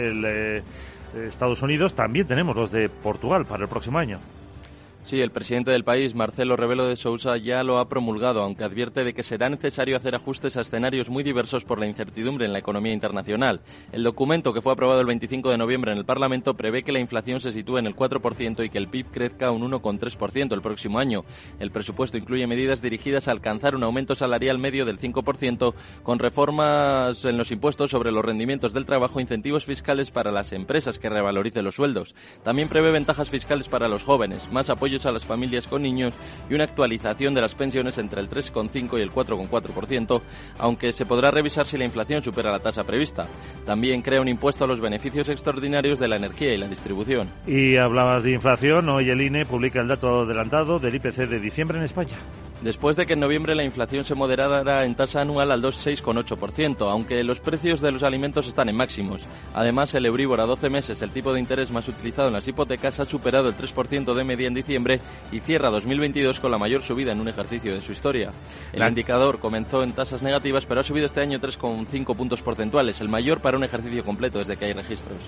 eh, 0.58 0.63
Estados 1.27 1.62
Unidos, 1.62 1.94
también 1.94 2.25
tenemos 2.25 2.56
los 2.56 2.72
de 2.72 2.89
Portugal 2.89 3.46
para 3.46 3.65
el 3.65 3.70
próximo 3.70 4.00
año. 4.00 4.20
Sí, 5.03 5.20
el 5.20 5.31
presidente 5.31 5.72
del 5.72 5.84
país, 5.84 6.13
Marcelo 6.13 6.55
Rebelo 6.55 6.86
de 6.86 6.96
Sousa, 6.96 7.36
ya 7.36 7.63
lo 7.63 7.79
ha 7.79 7.89
promulgado, 7.89 8.43
aunque 8.43 8.63
advierte 8.63 9.03
de 9.03 9.13
que 9.13 9.24
será 9.24 9.50
necesario 9.50 9.98
hacer 9.98 10.13
ajustes 10.13 10.55
a 10.55 10.62
escenarios 10.62 11.10
muy 11.10 11.24
diversos 11.24 11.65
por 11.65 11.79
la 11.79 11.88
incertidumbre 11.88 12.46
en 12.46 12.53
la 12.53 12.60
economía 12.60 12.93
internacional. 12.93 13.62
El 13.91 14.03
documento 14.03 14.53
que 14.53 14.62
fue 14.62 14.72
aprobado 14.72 15.01
el 15.01 15.08
25 15.08 15.50
de 15.50 15.58
noviembre 15.58 15.91
en 15.91 15.98
el 15.98 16.05
Parlamento 16.05 16.53
prevé 16.53 16.84
que 16.84 16.91
la 16.91 17.00
inflación 17.00 17.39
se 17.39 17.51
sitúe 17.51 17.79
en 17.79 17.88
el 17.88 17.96
4% 17.96 18.63
y 18.63 18.70
que 18.70 18.77
el 18.77 18.89
PIB 18.89 19.08
crezca 19.08 19.50
un 19.50 19.70
1,3% 19.70 20.53
el 20.53 20.62
próximo 20.62 21.00
año. 21.00 21.25
El 21.60 21.72
presupuesto 21.72 22.20
incluye 22.20 22.46
medidas 22.46 22.81
dirigidas 22.81 23.27
a 23.27 23.31
alcanzar 23.31 23.75
un 23.75 23.84
aumento 23.84 24.13
salarial 24.13 24.60
medio 24.60 24.86
del 24.86 25.00
5%, 25.00 25.74
con 26.03 26.20
reformas 26.20 27.25
en 27.25 27.38
los 27.38 27.51
impuestos 27.51 27.89
sobre 27.89 28.12
los 28.12 28.24
rendimientos 28.24 28.72
del 28.72 28.86
trabajo, 28.86 29.20
incentivos 29.20 29.65
fiscales 29.65 30.12
para 30.12 30.31
las 30.31 30.53
empresas 30.53 31.00
que 31.00 31.10
revaloricen 31.10 31.65
los 31.65 31.75
sueldos. 31.75 32.15
También 32.43 32.70
prevé 32.70 32.91
ventajas 32.91 33.31
fiscales 33.31 33.67
para 33.67 33.89
los 33.89 34.03
jóvenes, 34.03 34.51
más 34.51 34.70
apoyo 34.70 34.90
a 34.91 35.12
las 35.12 35.25
familias 35.25 35.67
con 35.67 35.81
niños 35.81 36.13
y 36.50 36.53
una 36.53 36.65
actualización 36.65 37.33
de 37.33 37.41
las 37.41 37.55
pensiones 37.55 37.98
entre 37.98 38.19
el 38.19 38.29
3,5 38.29 39.00
y 39.00 39.01
el 39.01 39.12
4,4%, 39.12 40.21
aunque 40.60 40.91
se 40.91 41.05
podrá 41.05 41.31
revisar 41.31 41.65
si 41.65 41.77
la 41.77 41.86
inflación 41.86 42.21
supera 42.21 42.51
la 42.51 42.60
tasa 42.60 42.83
prevista. 42.83 43.25
También 43.65 44.01
crea 44.01 44.21
un 44.21 44.27
impuesto 44.27 44.65
a 44.65 44.67
los 44.67 44.81
beneficios 44.81 45.29
extraordinarios 45.29 45.98
de 45.98 46.07
la 46.10 46.17
energía 46.17 46.53
y 46.53 46.57
la 46.57 46.67
distribución. 46.67 47.29
Y 47.48 47.77
hablabas 47.77 48.24
de 48.24 48.33
inflación, 48.33 48.89
hoy 48.89 49.10
el 49.10 49.21
INE 49.21 49.45
publica 49.45 49.79
el 49.79 49.88
dato 49.88 50.21
adelantado 50.21 50.77
del 50.77 50.95
IPC 50.95 51.27
de 51.29 51.39
diciembre 51.39 51.77
en 51.77 51.86
España. 51.86 52.17
Después 52.62 52.95
de 52.95 53.07
que 53.07 53.13
en 53.13 53.19
noviembre 53.19 53.55
la 53.55 53.63
inflación 53.63 54.03
se 54.03 54.13
moderara 54.13 54.86
en 54.86 54.93
tasa 54.93 55.21
anual 55.21 55.51
al 55.51 55.63
2,6,8%, 55.63 56.91
aunque 56.91 57.24
los 57.24 57.39
precios 57.39 57.81
de 57.81 57.91
los 57.91 58.03
alimentos 58.03 58.48
están 58.48 58.69
en 58.69 58.75
máximos. 58.75 59.21
Además, 59.55 59.95
el 59.95 60.05
Euribor 60.05 60.39
a 60.41 60.45
12 60.45 60.69
meses, 60.69 61.01
el 61.01 61.10
tipo 61.10 61.33
de 61.33 61.39
interés 61.39 61.71
más 61.71 61.88
utilizado 61.88 62.27
en 62.27 62.36
las 62.36 62.48
hipotecas, 62.48 63.00
ha 63.00 63.05
superado 63.05 63.50
el 63.50 63.55
3% 63.55 64.13
de 64.13 64.24
media 64.24 64.48
en 64.48 64.53
diciembre 64.53 64.81
y 65.32 65.40
cierra 65.40 65.70
2022 65.70 66.40
con 66.40 66.52
la 66.52 66.58
mayor 66.58 66.82
subida 66.82 67.12
en 67.12 67.22
un 67.22 67.28
ejercicio 67.28 67.74
de 67.74 67.82
su 67.82 67.92
historia. 67.92 68.32
El 68.74 68.88
indicador 68.88 69.40
comenzó 69.40 69.84
en 69.84 69.94
tasas 69.94 70.22
negativas, 70.22 70.66
pero 70.66 70.82
ha 70.82 70.84
subido 70.84 71.06
este 71.06 71.22
año 71.22 71.40
3,5 71.40 72.16
puntos 72.16 72.42
porcentuales, 72.42 73.02
el 73.02 73.10
mayor 73.10 73.42
para 73.42 73.58
un 73.58 73.64
ejercicio 73.64 74.04
completo 74.04 74.40
desde 74.40 74.58
que 74.58 74.66
hay 74.66 74.74
registros. 74.74 75.20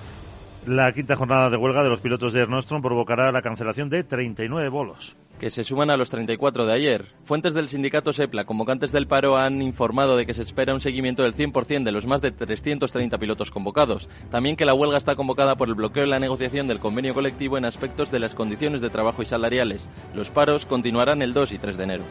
La 0.65 0.93
quinta 0.93 1.17
jornada 1.17 1.49
de 1.49 1.57
huelga 1.57 1.83
de 1.83 1.89
los 1.89 1.99
pilotos 1.99 2.31
de 2.31 2.39
Air 2.39 2.49
Nostrum 2.49 2.81
provocará 2.81 3.31
la 3.33 3.41
cancelación 3.41 3.89
de 3.89 4.03
39 4.03 4.69
bolos 4.69 5.17
que 5.43 5.49
se 5.49 5.65
suman 5.65 5.89
a 5.89 5.97
los 5.97 6.09
34 6.09 6.65
de 6.65 6.71
ayer. 6.71 7.05
Fuentes 7.25 7.53
del 7.53 7.67
sindicato 7.67 8.13
SEPLA, 8.13 8.45
convocantes 8.45 8.93
del 8.93 9.07
paro, 9.07 9.35
han 9.35 9.61
informado 9.61 10.15
de 10.15 10.25
que 10.25 10.33
se 10.33 10.41
espera 10.41 10.73
un 10.73 10.79
seguimiento 10.79 11.23
del 11.23 11.35
100% 11.35 11.83
de 11.83 11.91
los 11.91 12.07
más 12.07 12.21
de 12.21 12.31
330 12.31 13.17
pilotos 13.17 13.51
convocados. 13.51 14.09
También 14.31 14.55
que 14.55 14.63
la 14.63 14.73
huelga 14.73 14.97
está 14.97 15.17
convocada 15.17 15.57
por 15.57 15.67
el 15.67 15.75
bloqueo 15.75 16.05
en 16.05 16.11
la 16.11 16.19
negociación 16.19 16.69
del 16.69 16.79
convenio 16.79 17.13
colectivo 17.13 17.57
en 17.57 17.65
aspectos 17.65 18.09
de 18.09 18.19
las 18.19 18.35
condiciones 18.35 18.79
de 18.79 18.89
trabajo 18.89 19.21
y 19.21 19.25
salariales. 19.25 19.89
Los 20.15 20.29
paros 20.29 20.65
continuarán 20.65 21.21
el 21.21 21.33
2 21.33 21.51
y 21.51 21.57
3 21.57 21.77
de 21.77 21.83
enero. 21.83 22.03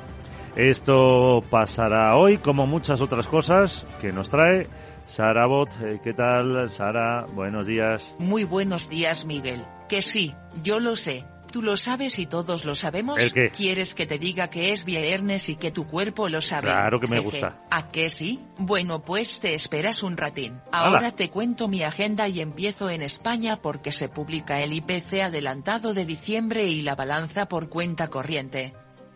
Esto 0.54 1.42
pasará 1.48 2.16
hoy, 2.16 2.36
como 2.36 2.66
muchas 2.66 3.00
otras 3.00 3.26
cosas 3.26 3.86
que 4.02 4.12
nos 4.12 4.28
trae 4.28 4.66
Sara 5.12 5.46
Bot. 5.46 5.68
Eh, 5.82 6.00
¿Qué 6.02 6.14
tal, 6.14 6.70
Sara? 6.70 7.26
Buenos 7.34 7.66
días. 7.66 8.14
Muy 8.18 8.44
buenos 8.44 8.88
días, 8.88 9.26
Miguel. 9.26 9.62
Que 9.88 10.00
sí, 10.00 10.34
yo 10.62 10.80
lo 10.80 10.96
sé 10.96 11.26
Tú 11.52 11.60
lo 11.60 11.76
sabes 11.76 12.18
y 12.18 12.24
todos 12.24 12.64
lo 12.64 12.74
sabemos. 12.74 13.20
¿El 13.20 13.30
qué? 13.30 13.50
¿Quieres 13.50 13.94
que 13.94 14.06
te 14.06 14.18
diga 14.18 14.48
que 14.48 14.72
es 14.72 14.86
viernes 14.86 15.50
y 15.50 15.56
que 15.56 15.70
tu 15.70 15.86
cuerpo 15.86 16.30
lo 16.30 16.40
sabe? 16.40 16.68
Claro 16.68 16.98
que 16.98 17.06
me 17.06 17.16
Jeje. 17.16 17.28
gusta. 17.28 17.60
¿A 17.70 17.90
qué 17.90 18.08
sí? 18.08 18.40
Bueno, 18.56 19.04
pues 19.04 19.40
te 19.40 19.54
esperas 19.54 20.02
un 20.02 20.16
ratín. 20.16 20.62
Ahora 20.72 21.10
te 21.10 21.28
cuento 21.28 21.68
mi 21.68 21.82
agenda 21.82 22.26
y 22.26 22.40
empiezo 22.40 22.88
en 22.88 23.02
España 23.02 23.60
porque 23.60 23.92
se 23.92 24.08
publica 24.08 24.62
el 24.62 24.72
IPC 24.72 25.20
adelantado 25.24 25.92
de 25.92 26.06
diciembre 26.06 26.64
y 26.64 26.80
la 26.80 26.96
balanza 26.96 27.46
por 27.50 27.68
cuenta 27.68 28.08
corriente. 28.08 28.72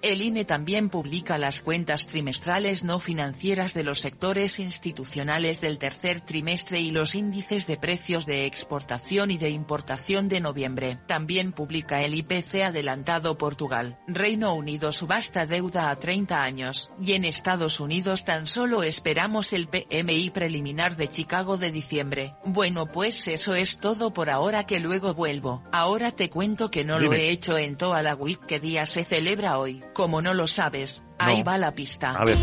El 0.06 0.22
INE 0.22 0.44
también 0.44 0.88
publica 0.88 1.36
las 1.36 1.60
cuentas 1.62 2.06
trimestrales 2.06 2.84
no 2.84 3.00
financieras 3.00 3.74
de 3.74 3.82
los 3.82 3.98
sectores 4.00 4.60
institucionales 4.60 5.60
del 5.60 5.78
tercer 5.78 6.20
trimestre 6.20 6.78
y 6.78 6.92
los 6.92 7.16
índices 7.16 7.66
de 7.66 7.76
precios 7.76 8.24
de 8.24 8.46
exportación 8.46 9.32
y 9.32 9.36
de 9.36 9.50
importación 9.50 10.28
de 10.28 10.40
noviembre. 10.40 11.00
También 11.08 11.50
publica 11.50 12.04
el 12.04 12.14
IPC 12.14 12.62
adelantado 12.66 13.36
Portugal. 13.36 13.98
Reino 14.06 14.54
Unido 14.54 14.92
subasta 14.92 15.44
deuda 15.44 15.90
a 15.90 15.96
30 15.96 16.40
años. 16.40 16.92
Y 17.02 17.14
en 17.14 17.24
Estados 17.24 17.80
Unidos 17.80 18.24
tan 18.24 18.46
solo 18.46 18.84
esperamos 18.84 19.52
el 19.52 19.66
PMI 19.66 20.30
preliminar 20.30 20.96
de 20.96 21.08
Chicago 21.08 21.58
de 21.58 21.72
diciembre. 21.72 22.36
Bueno 22.44 22.92
pues 22.92 23.26
eso 23.26 23.56
es 23.56 23.80
todo 23.80 24.12
por 24.12 24.30
ahora 24.30 24.66
que 24.66 24.78
luego 24.78 25.14
vuelvo. 25.14 25.64
Ahora 25.72 26.12
te 26.12 26.30
cuento 26.30 26.70
que 26.70 26.84
no 26.84 27.00
lo 27.00 27.12
he 27.12 27.30
hecho 27.30 27.58
en 27.58 27.76
toda 27.76 28.04
la 28.04 28.14
week 28.14 28.46
que 28.46 28.60
día 28.60 28.86
se 28.86 29.02
celebra 29.02 29.58
hoy. 29.58 29.82
Como 29.96 30.20
no 30.20 30.34
lo 30.34 30.46
sabes, 30.46 31.04
ahí 31.18 31.42
va 31.42 31.56
la 31.56 31.74
pista. 31.74 32.10
A 32.12 32.22
ver. 32.26 32.36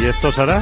¿Y 0.00 0.06
esto, 0.06 0.32
Sara? 0.32 0.60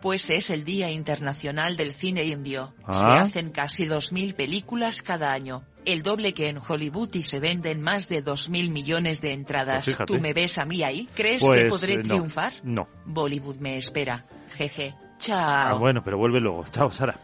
Pues 0.00 0.30
es 0.30 0.50
el 0.50 0.62
Día 0.62 0.92
Internacional 0.92 1.76
del 1.76 1.92
Cine 1.92 2.22
Indio. 2.22 2.72
Ah. 2.86 2.92
Se 2.92 3.04
hacen 3.04 3.50
casi 3.50 3.86
2.000 3.86 4.34
películas 4.36 5.02
cada 5.02 5.32
año. 5.32 5.64
El 5.84 6.04
doble 6.04 6.34
que 6.34 6.48
en 6.48 6.58
Hollywood 6.58 7.12
y 7.14 7.24
se 7.24 7.40
venden 7.40 7.82
más 7.82 8.08
de 8.08 8.24
2.000 8.24 8.70
millones 8.70 9.20
de 9.20 9.32
entradas. 9.32 9.86
Pues. 9.86 9.98
¿Tú 10.06 10.20
me 10.20 10.32
ves 10.34 10.58
a 10.58 10.64
mí 10.66 10.84
ahí? 10.84 11.08
¿Crees 11.16 11.40
Pues, 11.42 11.64
que 11.64 11.68
podré 11.68 11.94
eh, 11.94 11.98
no. 11.98 12.02
triunfar? 12.04 12.52
No. 12.62 12.88
Bollywood 13.06 13.56
me 13.56 13.76
espera. 13.76 14.24
Jeje. 14.56 14.94
Ah, 15.00 15.16
Chao. 15.18 15.78
bueno, 15.80 16.00
pero 16.04 16.16
vuelve 16.16 16.38
luego. 16.38 16.64
Chao, 16.70 16.92
Sara. 16.92 17.18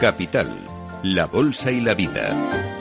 Capital, 0.00 1.00
la 1.04 1.26
Bolsa 1.26 1.72
y 1.72 1.80
la 1.80 1.94
Vida. 1.94 2.76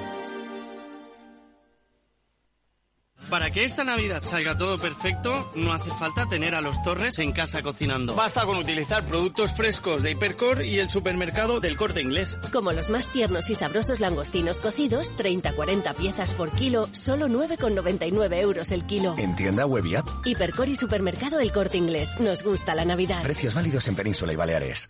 Para 3.29 3.49
que 3.51 3.63
esta 3.63 3.85
Navidad 3.85 4.21
salga 4.21 4.57
todo 4.57 4.77
perfecto, 4.77 5.49
no 5.55 5.71
hace 5.71 5.89
falta 5.91 6.25
tener 6.27 6.55
a 6.55 6.61
los 6.61 6.81
Torres 6.83 7.17
en 7.19 7.31
casa 7.31 7.63
cocinando. 7.63 8.15
Basta 8.15 8.45
con 8.45 8.57
utilizar 8.57 9.05
productos 9.05 9.53
frescos 9.53 10.03
de 10.03 10.11
Hipercor 10.11 10.63
y 10.63 10.79
el 10.79 10.89
supermercado 10.89 11.61
del 11.61 11.77
Corte 11.77 12.01
Inglés. 12.01 12.37
Como 12.51 12.73
los 12.73 12.89
más 12.89 13.09
tiernos 13.09 13.49
y 13.49 13.55
sabrosos 13.55 14.01
langostinos 14.01 14.59
cocidos, 14.59 15.15
30-40 15.15 15.95
piezas 15.95 16.33
por 16.33 16.51
kilo, 16.51 16.87
solo 16.91 17.27
9,99 17.27 18.41
euros 18.41 18.71
el 18.73 18.85
kilo. 18.85 19.15
En 19.17 19.37
tienda 19.37 19.65
web 19.65 19.85
y 19.85 19.95
app. 19.95 20.07
Hipercor 20.25 20.67
y 20.67 20.75
supermercado 20.75 21.39
El 21.39 21.53
Corte 21.53 21.77
Inglés. 21.77 22.09
Nos 22.19 22.43
gusta 22.43 22.75
la 22.75 22.83
Navidad. 22.83 23.23
Precios 23.23 23.53
válidos 23.53 23.87
en 23.87 23.95
Península 23.95 24.33
y 24.33 24.35
Baleares. 24.35 24.89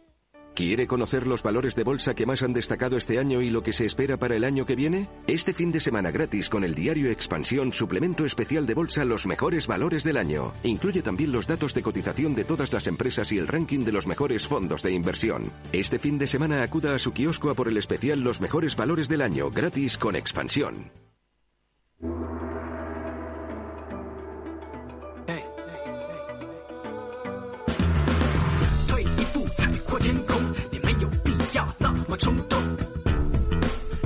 ¿Quiere 0.53 0.85
conocer 0.85 1.27
los 1.27 1.43
valores 1.43 1.75
de 1.75 1.85
bolsa 1.85 2.13
que 2.13 2.25
más 2.25 2.43
han 2.43 2.51
destacado 2.51 2.97
este 2.97 3.19
año 3.19 3.41
y 3.41 3.49
lo 3.49 3.63
que 3.63 3.71
se 3.71 3.85
espera 3.85 4.17
para 4.17 4.35
el 4.35 4.43
año 4.43 4.65
que 4.65 4.75
viene? 4.75 5.07
Este 5.25 5.53
fin 5.53 5.71
de 5.71 5.79
semana 5.79 6.11
gratis 6.11 6.49
con 6.49 6.65
el 6.65 6.75
diario 6.75 7.09
Expansión, 7.09 7.71
suplemento 7.71 8.25
especial 8.25 8.67
de 8.67 8.73
bolsa 8.73 9.05
Los 9.05 9.25
mejores 9.25 9.65
valores 9.67 10.03
del 10.03 10.17
año. 10.17 10.51
Incluye 10.63 11.01
también 11.01 11.31
los 11.31 11.47
datos 11.47 11.73
de 11.73 11.81
cotización 11.81 12.35
de 12.35 12.43
todas 12.43 12.73
las 12.73 12.87
empresas 12.87 13.31
y 13.31 13.37
el 13.37 13.47
ranking 13.47 13.85
de 13.85 13.93
los 13.93 14.07
mejores 14.07 14.45
fondos 14.45 14.83
de 14.83 14.91
inversión. 14.91 15.53
Este 15.71 15.99
fin 15.99 16.19
de 16.19 16.27
semana 16.27 16.63
acuda 16.63 16.95
a 16.95 16.99
su 16.99 17.13
kiosco 17.13 17.49
a 17.49 17.55
por 17.55 17.69
el 17.69 17.77
especial 17.77 18.19
Los 18.19 18.41
mejores 18.41 18.75
valores 18.75 19.07
del 19.07 19.21
año, 19.21 19.51
gratis 19.51 19.97
con 19.97 20.17
Expansión. 20.17 20.91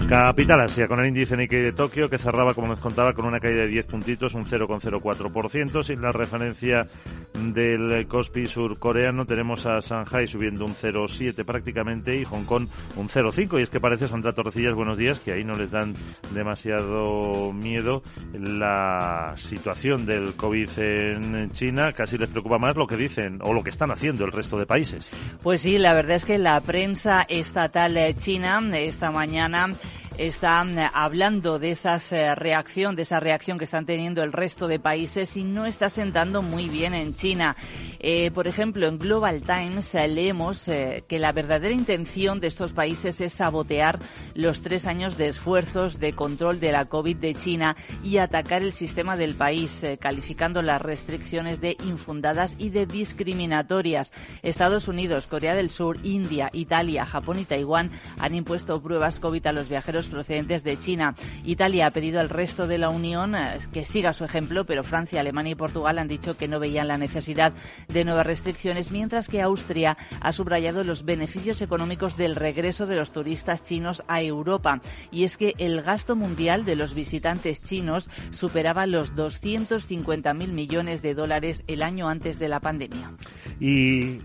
Capital 0.08 0.62
Asia, 0.62 0.88
con 0.88 1.00
el 1.00 1.08
índice 1.08 1.36
Nikkei 1.36 1.62
de 1.62 1.72
Tokio, 1.72 2.08
que 2.08 2.20
cerraba, 2.20 2.54
como 2.54 2.68
nos 2.68 2.80
contaba, 2.80 3.14
con 3.14 3.26
una 3.26 3.40
caída 3.40 3.62
de 3.62 3.70
10 3.70 3.88
puntitos, 3.88 4.36
un 4.36 4.46
0,04%. 4.46 5.84
Sin 5.84 6.00
la 6.00 6.12
referencia 6.12 6.88
del 7.34 8.08
Kospi 8.08 8.46
surcoreano, 8.46 9.26
tenemos 9.26 9.66
a 9.66 9.80
Shanghai 9.80 10.28
subiendo 10.28 10.64
un 10.64 10.76
0,7 10.76 11.44
prácticamente 11.44 12.16
y 12.16 12.24
Hong 12.24 12.46
Kong 12.46 12.68
un 12.98 13.10
0,5. 13.10 13.60
Y 13.60 13.64
es 13.64 13.72
que 13.72 13.80
parece, 13.80 14.08
Sandra 14.08 14.32
Torrecillas, 14.32 14.76
buenos 14.76 15.00
días, 15.00 15.20
que 15.20 15.34
ahí 15.34 15.44
no 15.44 15.56
les 15.56 15.72
dan 15.72 15.96
demasiado 16.36 17.52
miedo 17.52 18.04
la 18.34 19.34
situación 19.38 20.06
del 20.06 20.36
COVID 20.36 20.70
en 20.78 21.52
China. 21.52 21.94
Casi 21.94 22.20
les 22.20 22.30
preocupa 22.30 22.60
más 22.60 22.76
lo 22.76 22.86
que 22.86 22.96
dicen 22.96 23.40
o 23.42 23.54
lo 23.54 23.64
que 23.64 23.72
están 23.72 23.90
haciendo 23.90 24.24
el 24.24 24.32
resto 24.32 24.60
de 24.60 24.68
países. 24.68 25.12
Pues 25.42 25.62
sí, 25.62 25.80
la 25.80 25.96
verdad 25.96 26.18
es 26.18 26.26
que 26.26 26.38
la 26.38 26.62
prensa 26.62 27.24
estatal 27.24 27.98
eh, 27.98 28.14
china 28.16 28.46
esta 28.74 29.12
mañana 29.12 29.70
está 30.18 30.66
eh, 30.66 30.90
hablando 30.94 31.60
de 31.60 31.72
esas 31.72 32.12
eh, 32.12 32.36
reacción, 32.36 32.96
de 32.96 33.04
esa 33.04 33.20
reacción 33.20 33.58
que 33.58 33.66
están 33.66 33.86
teniendo 33.86 34.24
el 34.24 34.32
resto 34.32 34.68
de 34.68 34.80
países 34.80 35.36
y 35.38 35.44
no 35.44 35.66
está 35.66 35.90
sentando 35.90 36.42
muy 36.42 36.70
bien 36.70 36.94
en 36.94 37.16
China. 37.16 37.56
Eh, 38.00 38.32
por 38.32 38.48
ejemplo, 38.48 38.88
en 38.88 39.00
Global 39.00 39.42
Times 39.42 39.94
leemos 39.94 40.68
eh, 40.68 41.04
que 41.08 41.20
la 41.20 41.32
verdadera 41.32 41.74
intención 41.74 42.40
de 42.40 42.48
estos 42.48 42.74
países 42.74 43.20
es 43.22 43.34
sabotear 43.34 44.00
los 44.34 44.62
tres 44.62 44.86
años 44.86 45.18
de 45.18 45.28
esfuerzos 45.28 46.00
de 46.00 46.14
control 46.14 46.60
de 46.60 46.72
la 46.72 46.86
COVID 46.86 47.18
de 47.18 47.36
China 47.36 47.76
y 48.04 48.18
atacar 48.18 48.62
el 48.62 48.74
sistema 48.74 49.18
del 49.18 49.36
país, 49.36 49.86
calificando 50.00 50.62
las 50.62 50.82
restricciones 50.82 51.62
de 51.62 51.78
infundadas 51.84 52.56
y 52.58 52.70
de 52.70 52.86
discriminatorias. 52.86 54.12
Estados 54.44 54.88
Unidos, 54.88 55.28
Corea 55.28 55.56
del 55.56 55.70
Sur, 55.70 55.98
India, 56.04 56.50
Italia, 56.54 57.06
Japón 57.06 57.40
y 57.40 57.46
Taiwán 57.46 57.92
han 58.18 58.36
impuesto 58.36 58.82
pruebas 58.82 59.20
COVID 59.20 59.48
a 59.48 59.52
los 59.52 59.70
viajeros 59.70 60.05
procedentes 60.08 60.64
de 60.64 60.78
China. 60.78 61.16
Italia 61.44 61.88
ha 61.88 61.92
pedido 61.92 62.20
al 62.20 62.30
resto 62.30 62.68
de 62.68 62.78
la 62.78 62.90
Unión 62.90 63.36
eh, 63.36 63.58
que 63.72 63.86
siga 63.86 64.14
su 64.14 64.24
ejemplo, 64.24 64.66
pero 64.66 64.84
Francia, 64.84 65.20
Alemania 65.20 65.52
y 65.52 65.56
Portugal 65.56 66.00
han 66.00 66.08
dicho 66.08 66.38
que 66.38 66.48
no 66.48 66.60
veían 66.60 66.88
la 66.88 66.98
necesidad 66.98 67.54
de 67.88 68.06
nuevas 68.06 68.26
restricciones, 68.26 68.92
mientras 68.92 69.28
que 69.28 69.42
Austria 69.42 69.98
ha 70.20 70.32
subrayado 70.32 70.84
los 70.84 71.06
beneficios 71.06 71.62
económicos 71.62 72.18
del 72.18 72.36
regreso 72.36 72.86
de 72.88 72.96
los 72.96 73.12
turistas 73.12 73.64
chinos 73.64 74.04
a 74.08 74.22
Europa. 74.22 74.82
Y 75.12 75.24
es 75.24 75.38
que 75.38 75.54
el 75.58 75.82
gasto 75.82 76.16
mundial 76.16 76.66
de 76.66 76.76
los 76.76 76.94
visitantes 76.94 77.62
chinos 77.62 78.10
superaba 78.32 78.86
los 78.86 79.14
250.000 79.16 80.48
millones 80.50 81.02
de 81.02 81.14
dólares 81.14 81.64
el 81.68 81.82
año 81.82 82.10
antes 82.10 82.40
de 82.40 82.50
la 82.50 82.60
pandemia. 82.60 83.14
Y 83.60 84.20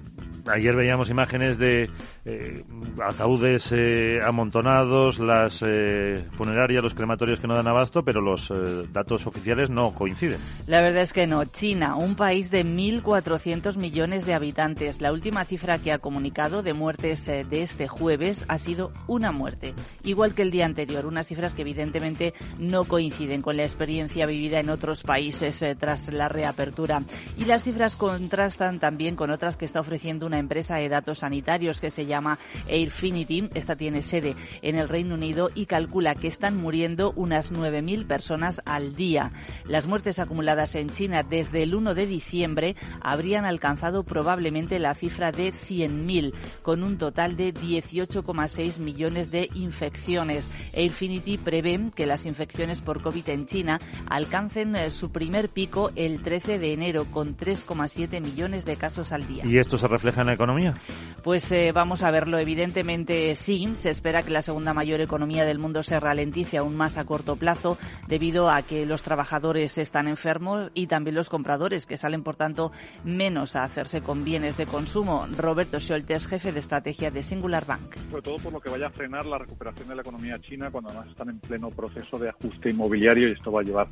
ayer 0.53 0.75
veíamos 0.75 1.11
imágenes 1.11 1.59
de 1.59 1.91
eh, 2.25 2.65
ataúdes 3.03 3.73
eh, 3.73 4.19
amontonados, 4.23 5.19
las 5.19 5.63
eh, 5.67 6.25
funerarias, 6.33 6.83
los 6.83 6.95
crematorios 6.95 7.41
que 7.41 7.47
no 7.47 7.55
dan 7.55 7.69
abasto, 7.69 8.03
pero 8.03 8.21
los 8.21 8.51
eh, 8.51 8.55
datos 8.93 9.27
oficiales 9.27 9.71
no 9.71 9.93
coinciden. 9.95 10.39
La 10.67 10.81
verdad 10.81 11.03
es 11.03 11.13
que 11.13 11.27
no. 11.27 11.45
China, 11.45 11.97
un 11.97 12.15
país 12.15 12.51
de 12.51 12.65
1.400 12.65 13.77
millones 13.77 14.27
de 14.27 14.35
habitantes. 14.35 15.01
La 15.01 15.13
última 15.13 15.45
cifra 15.45 15.79
que 15.79 15.93
ha 15.93 15.99
comunicado 15.99 16.63
de 16.63 16.73
muertes 16.73 17.29
eh, 17.29 17.45
de 17.49 17.63
este 17.63 17.89
jueves 17.89 18.45
ha 18.49 18.59
sido 18.59 18.93
una 19.07 19.33
muerte, 19.33 19.75
igual 20.03 20.35
que 20.35 20.43
el 20.43 20.51
día 20.51 20.67
anterior. 20.67 21.07
Unas 21.07 21.27
cifras 21.27 21.55
que 21.55 21.63
evidentemente 21.63 22.35
no 22.59 22.85
coinciden 22.85 23.43
con 23.43 23.57
la 23.57 23.63
experiencia 23.63 24.27
vivida 24.27 24.61
en 24.61 24.71
otros 24.71 25.03
países 25.03 25.63
eh, 25.63 25.77
tras 25.79 26.13
la 26.13 26.29
reapertura. 26.29 27.03
Y 27.37 27.45
las 27.45 27.65
cifras 27.65 27.97
contrastan 27.97 28.81
también 28.81 29.17
con 29.17 29.31
otras 29.31 29.57
que 29.57 29.65
está 29.65 29.81
ofreciendo 29.81 30.27
una 30.27 30.39
empresa 30.41 30.77
de 30.77 30.89
datos 30.89 31.21
sanitarios 31.21 31.81
que 31.81 31.91
se 31.91 32.07
llama 32.07 32.39
Airfinity. 32.69 33.49
Esta 33.55 33.77
tiene 33.77 34.03
sede 34.03 34.35
en 34.63 34.77
el 34.77 34.89
Reino 34.89 35.15
Unido 35.15 35.51
y 35.55 35.67
calcula 35.67 36.15
que 36.15 36.29
están 36.29 36.57
muriendo 36.57 37.13
unas 37.17 37.53
9.000 37.53 38.07
personas 38.07 38.61
al 38.65 38.95
día. 38.95 39.33
Las 39.65 39.87
muertes 39.87 40.19
acumuladas 40.19 40.75
en 40.75 40.91
China 40.91 41.23
desde 41.23 41.63
el 41.63 41.75
1 41.75 41.95
de 41.95 42.07
diciembre 42.07 42.77
habrían 43.01 43.45
alcanzado 43.45 44.03
probablemente 44.03 44.79
la 44.79 44.95
cifra 44.95 45.33
de 45.33 45.53
100.000, 45.53 46.35
con 46.63 46.83
un 46.83 46.99
total 46.99 47.37
de 47.37 47.55
18,6 47.55 48.79
millones 48.81 49.31
de 49.31 49.49
infecciones. 49.55 50.51
Airfinity 50.75 51.39
prevé 51.39 51.71
que 51.95 52.07
las 52.07 52.27
infecciones 52.27 52.81
por 52.81 53.01
COVID 53.01 53.29
en 53.29 53.47
China 53.47 53.81
alcancen 54.09 54.75
eh, 54.75 54.91
su 54.91 55.13
primer 55.13 55.49
pico 55.49 55.93
el 55.95 56.23
13 56.23 56.59
de 56.59 56.73
enero, 56.73 57.07
con 57.11 57.37
3,7 57.37 58.21
millones 58.21 58.65
de 58.65 58.77
casos 58.77 59.13
al 59.13 59.27
día. 59.29 59.45
¿Y 59.47 59.59
esto 59.59 59.79
se 59.79 59.87
refleja 59.87 60.20
en 60.21 60.29
la 60.29 60.35
economía? 60.35 60.75
Pues 61.23 61.51
eh, 61.53 61.73
vamos 61.73 62.03
a 62.03 62.11
verlo. 62.11 62.39
Evidentemente 62.39 63.35
sí. 63.35 63.69
Se 63.75 63.91
espera 63.91 64.23
que 64.23 64.31
la 64.31 64.43
segunda 64.43 64.73
mayor 64.73 65.01
economía 65.01 65.45
del 65.45 65.59
mundo 65.59 65.83
se 65.83 65.99
ralentice 66.01 66.59
aún 66.59 66.77
más 66.77 66.97
a 66.97 67.05
corto 67.05 67.37
plazo 67.37 67.79
debido 68.09 68.51
a 68.51 68.63
que 68.63 68.87
los 68.87 69.03
trabajadores 69.03 69.77
están 69.79 70.09
enfermos 70.09 70.71
y 70.75 70.87
también 70.87 71.15
los 71.15 71.29
compradores, 71.29 71.87
que 71.87 71.97
salen, 71.97 72.23
por 72.23 72.37
tanto, 72.37 72.73
menos 73.05 73.57
a 73.57 73.63
hacerse 73.63 74.01
con 74.01 74.25
bienes 74.25 74.57
de 74.57 74.67
consumo. 74.67 75.27
Roberto 75.37 75.79
Scholtes, 75.79 76.27
jefe 76.27 76.53
de 76.53 76.61
estrategia 76.61 77.11
de 77.11 77.23
Singular 77.23 77.67
Bank. 77.67 77.97
Sobre 78.11 78.23
todo 78.23 78.37
por 78.39 78.53
lo 78.53 78.61
que 78.61 78.71
vaya 78.71 78.87
a 78.87 78.91
frenar 78.91 79.27
la 79.27 79.39
recuperación 79.39 79.89
de 79.89 79.97
la 79.97 80.03
economía 80.03 80.39
china 80.41 80.71
cuando 80.71 80.91
además 80.91 81.09
están 81.09 81.29
en 81.29 81.39
pleno 81.39 81.71
proceso 81.71 82.19
de 82.19 82.31
ajuste 82.31 82.71
inmobiliario 82.71 83.29
y 83.29 83.33
esto 83.33 83.53
va 83.53 83.61
a 83.61 83.65
llevar 83.65 83.89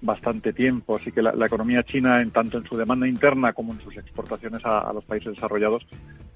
bastante 0.00 0.52
tiempo. 0.52 0.96
Así 0.96 1.12
que 1.12 1.22
la, 1.22 1.46
economía 1.46 1.82
china, 1.82 2.20
en 2.20 2.30
tanto 2.30 2.58
en 2.58 2.64
su 2.64 2.76
demanda 2.76 3.06
interna 3.06 3.52
como 3.52 3.72
en 3.72 3.80
sus 3.80 3.96
exportaciones 3.96 4.62
a, 4.64 4.92
los 4.92 5.04
países 5.04 5.34
desarrollados, 5.34 5.86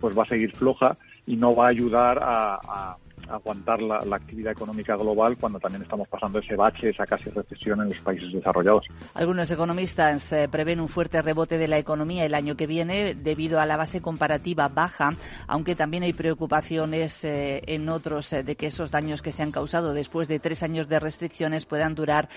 pues 0.01 0.17
va 0.17 0.25
a 0.25 0.29
seguir 0.29 0.53
floja 0.53 0.97
y 1.27 1.37
no 1.37 1.55
va 1.55 1.67
a 1.67 1.71
ayudar 1.71 2.19
a 2.23 2.97
aguantar 3.29 3.81
la, 3.83 4.15
actividad 4.15 4.53
económica 4.53 4.97
global 4.97 5.37
cuando 5.39 5.59
también 5.59 5.83
estamos 5.83 6.07
pasando 6.09 6.39
ese 6.39 6.55
bache, 6.57 6.91
esa 6.91 7.07
casi 7.07 7.31
recesión 7.31 7.81
en 7.83 7.89
los 7.89 7.99
países 7.99 8.33
desarrollados. 8.33 8.87
Algunos 9.15 9.51
economistas 9.51 10.33
eh, 10.33 10.49
prevén 10.49 10.81
un 10.81 10.89
fuerte 10.89 11.21
rebote 11.21 11.59
de 11.59 11.69
la 11.69 11.79
economía 11.79 12.25
el 12.25 12.35
año 12.35 12.57
que 12.57 12.67
viene 12.67 13.15
debido 13.15 13.61
a 13.61 13.67
la 13.67 13.77
base 13.77 14.01
comparativa 14.01 14.69
baja, 14.69 15.15
aunque 15.47 15.75
también 15.75 16.05
hay 16.05 16.13
preocupaciones 16.13 17.25
eh, 17.25 17.63
en 17.67 17.89
otros 17.89 18.33
eh, 18.33 18.43
de 18.43 18.57
que 18.57 18.67
esos 18.67 18.91
daños 18.91 19.23
que 19.23 19.33
se 19.33 19.43
han 19.43 19.53
causado 19.53 19.95
después 19.95 20.29
de 20.29 20.39
tres 20.39 20.63
años 20.63 20.89
de 20.89 21.01
restricciones 21.01 21.67
puedan 21.67 21.95
durar 21.95 22.29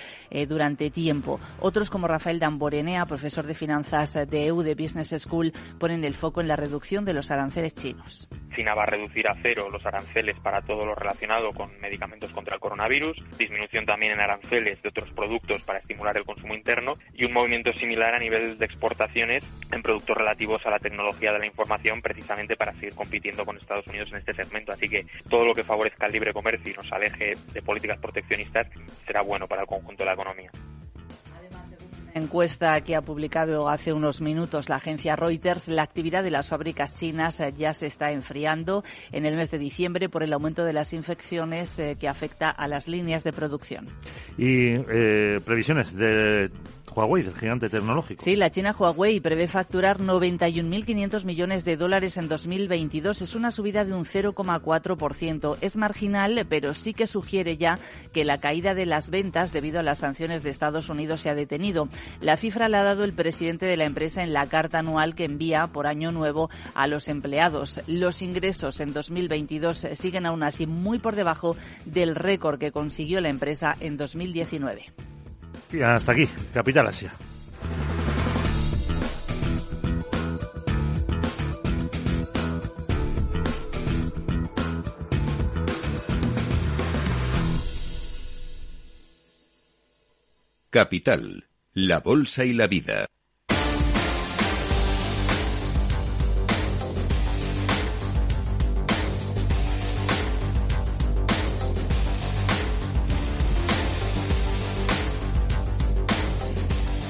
durante 0.48 0.90
tiempo. 0.90 1.40
Otros, 1.60 1.90
como 1.90 2.08
Rafael 2.08 2.40
Damborenea, 2.40 3.06
profesor 3.06 3.46
de 3.46 3.54
finanzas 3.54 4.14
de 4.14 4.48
EU 4.48 4.62
de 4.62 4.76
Business 4.76 5.10
School, 5.18 5.54
ponen 5.80 6.04
el 6.04 6.14
foco 6.14 6.42
en 6.42 6.48
la 6.48 6.56
reducción 6.56 7.06
de 7.06 7.14
los 7.14 7.32
aranceles 7.32 7.76
chinos. 7.76 8.28
China 8.58 8.74
va 8.74 8.84
a 8.84 8.88
reducir 8.88 9.28
a 9.28 9.36
cero 9.44 9.70
los 9.72 9.86
aranceles 9.86 10.40
para 10.40 10.64
todo 10.64 10.84
lo 10.84 10.96
relacionado 10.96 11.54
con 11.54 11.80
medicamentos 11.80 12.32
contra 12.32 12.56
el 12.56 12.60
coronavirus, 12.60 13.16
disminución 13.38 13.86
también 13.86 14.14
en 14.14 14.20
aranceles 14.20 14.82
de 14.82 14.90
otros 14.90 15.12
productos 15.12 15.62
para 15.62 15.78
estimular 15.78 16.18
el 16.18 16.26
consumo 16.26 16.56
interno 16.56 16.98
y 17.14 17.26
un 17.26 17.34
movimiento 17.34 17.72
similar 17.74 18.16
a 18.16 18.20
nivel 18.20 18.58
de 18.58 18.66
exportaciones 18.66 19.46
en 19.72 19.84
productos 19.84 20.18
relativos 20.18 20.66
a 20.66 20.72
la 20.72 20.80
tecnología 20.80 21.32
de 21.34 21.38
la 21.38 21.46
información 21.46 22.02
precisamente 22.02 22.56
para 22.56 22.74
seguir 22.74 22.96
compitiendo 22.96 23.46
con 23.46 23.58
Estados 23.58 23.86
Unidos 23.86 24.10
en 24.12 24.18
este 24.18 24.34
segmento. 24.34 24.72
Así 24.72 24.90
que 24.90 25.06
todo 25.30 25.46
lo 25.46 25.54
que 25.54 25.64
favorezca 25.64 26.08
el 26.08 26.14
libre 26.14 26.34
comercio 26.34 26.72
y 26.72 26.76
nos 26.76 26.92
aleje 26.92 27.34
de 27.54 27.62
políticas 27.62 28.00
proteccionistas 28.00 28.68
será 29.06 29.22
bueno 29.22 29.48
para 29.48 29.62
el 29.62 29.68
conjunto 29.68 30.02
de 30.02 30.06
la 30.08 30.14
economía 30.14 30.50
encuesta 32.18 32.82
que 32.82 32.96
ha 32.96 33.02
publicado 33.02 33.70
hace 33.70 33.94
unos 33.94 34.22
minutos 34.22 34.70
la 34.70 34.76
agencia 34.76 35.16
Reuters, 35.16 35.68
la 35.68 35.84
actividad 35.84 36.24
de 36.24 36.32
las 36.32 36.50
fábricas 36.50 36.94
chinas 36.94 37.40
eh, 37.40 37.54
ya 37.58 37.74
se 37.74 37.86
está 37.86 38.12
enfriando 38.12 38.84
en 39.12 39.26
el 39.26 39.36
mes 39.36 39.52
de 39.52 39.58
diciembre 39.58 40.10
por 40.10 40.24
el 40.24 40.34
aumento 40.34 40.66
de 40.66 40.74
las 40.74 40.94
infecciones 40.94 41.80
eh, 41.80 41.96
que 42.00 42.08
afecta 42.08 42.50
a 42.50 42.68
las 42.68 42.88
líneas 42.88 43.24
de 43.24 43.34
producción. 43.34 43.88
Y 44.38 44.74
eh, 44.74 45.40
previsiones 45.46 45.96
de 45.96 46.50
Huawei, 46.96 47.26
el 47.26 47.36
gigante 47.36 47.70
tecnológico. 47.70 48.24
Sí, 48.24 48.36
la 48.36 48.50
China 48.50 48.76
Huawei 48.78 49.20
prevé 49.20 49.48
facturar 49.48 50.00
91.500 50.00 51.26
millones 51.26 51.66
de 51.66 51.78
dólares 51.78 52.18
en 52.18 52.28
2022. 52.28 53.22
Es 53.22 53.36
una 53.36 53.52
subida 53.52 53.86
de 53.86 53.94
un 53.94 54.06
0,4%. 54.06 55.58
Es 55.62 55.78
marginal, 55.78 56.46
pero 56.50 56.74
sí 56.74 56.94
que 56.94 57.08
sugiere 57.08 57.58
ya 57.58 57.80
que 58.14 58.26
la 58.26 58.40
caída 58.40 58.74
de 58.74 58.86
las 58.86 59.10
ventas 59.10 59.52
debido 59.52 59.80
a 59.80 59.84
las 59.84 60.00
sanciones 60.00 60.44
de 60.44 60.50
Estados 60.50 60.90
Unidos 60.90 61.22
se 61.22 61.30
ha 61.30 61.36
detenido. 61.36 61.88
La 62.22 62.38
cifra 62.38 62.70
la 62.70 62.82
ha 62.82 62.84
dado 62.84 63.04
el 63.04 63.14
presidente 63.14 63.66
de 63.66 63.78
la 63.78 63.86
empresa 63.86 64.24
en 64.24 64.34
la 64.34 64.48
carta 64.48 64.80
anual 64.80 65.16
que 65.16 65.26
envía 65.26 65.68
por 65.68 65.88
año 65.88 66.12
nuevo 66.12 66.50
a 66.74 66.88
los 66.88 67.08
empleados. 67.08 67.82
Los 67.88 68.22
ingresos 68.22 68.80
en 68.80 68.94
2022 68.94 69.88
siguen 69.94 70.26
aún 70.26 70.44
así 70.44 70.68
muy 70.68 71.00
por 71.00 71.16
debajo 71.16 71.56
del 71.86 72.16
récord 72.16 72.60
que 72.60 72.72
consiguió 72.72 73.22
la 73.22 73.30
empresa 73.30 73.76
en 73.80 73.98
2019. 73.98 75.17
Y 75.72 75.82
hasta 75.82 76.12
aquí, 76.12 76.28
Capital 76.54 76.88
Asia. 76.88 77.14
Capital, 90.70 91.48
la 91.74 92.02
Bolsa 92.02 92.46
y 92.46 92.54
la 92.54 92.68
Vida. 92.68 93.08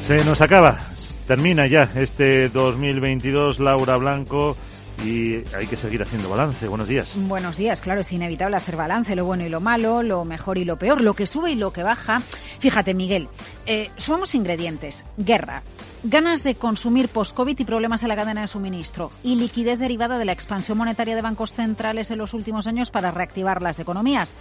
Se 0.07 0.23
nos 0.23 0.39
acaba, 0.39 0.77
termina 1.27 1.67
ya 1.67 1.89
este 1.95 2.47
2022, 2.47 3.59
Laura 3.59 3.97
Blanco. 3.97 4.55
Y 5.03 5.43
hay 5.53 5.67
que 5.69 5.75
seguir 5.75 6.01
haciendo 6.01 6.29
balance. 6.29 6.65
Buenos 6.67 6.87
días. 6.87 7.11
Buenos 7.15 7.57
días, 7.57 7.81
claro, 7.81 8.01
es 8.01 8.11
inevitable 8.13 8.55
hacer 8.55 8.77
balance, 8.77 9.17
lo 9.17 9.25
bueno 9.25 9.45
y 9.45 9.49
lo 9.49 9.59
malo, 9.59 10.01
lo 10.03 10.23
mejor 10.23 10.57
y 10.57 10.65
lo 10.65 10.77
peor, 10.77 11.01
lo 11.01 11.13
que 11.13 11.27
sube 11.27 11.51
y 11.51 11.55
lo 11.55 11.71
que 11.73 11.83
baja. 11.83 12.21
Fíjate, 12.59 12.93
Miguel, 12.93 13.27
eh, 13.65 13.91
somos 13.97 14.33
ingredientes, 14.33 15.05
guerra, 15.17 15.61
ganas 16.03 16.41
de 16.41 16.55
consumir 16.55 17.09
post-COVID 17.09 17.59
y 17.59 17.65
problemas 17.65 18.01
en 18.01 18.07
la 18.07 18.15
cadena 18.15 18.41
de 18.41 18.47
suministro 18.47 19.11
y 19.23 19.35
liquidez 19.35 19.77
derivada 19.77 20.17
de 20.17 20.25
la 20.25 20.31
expansión 20.31 20.77
monetaria 20.77 21.15
de 21.15 21.21
bancos 21.21 21.51
centrales 21.51 22.09
en 22.09 22.17
los 22.17 22.33
últimos 22.33 22.65
años 22.65 22.89
para 22.89 23.11
reactivar 23.11 23.61
las 23.61 23.79
economías. 23.79 24.35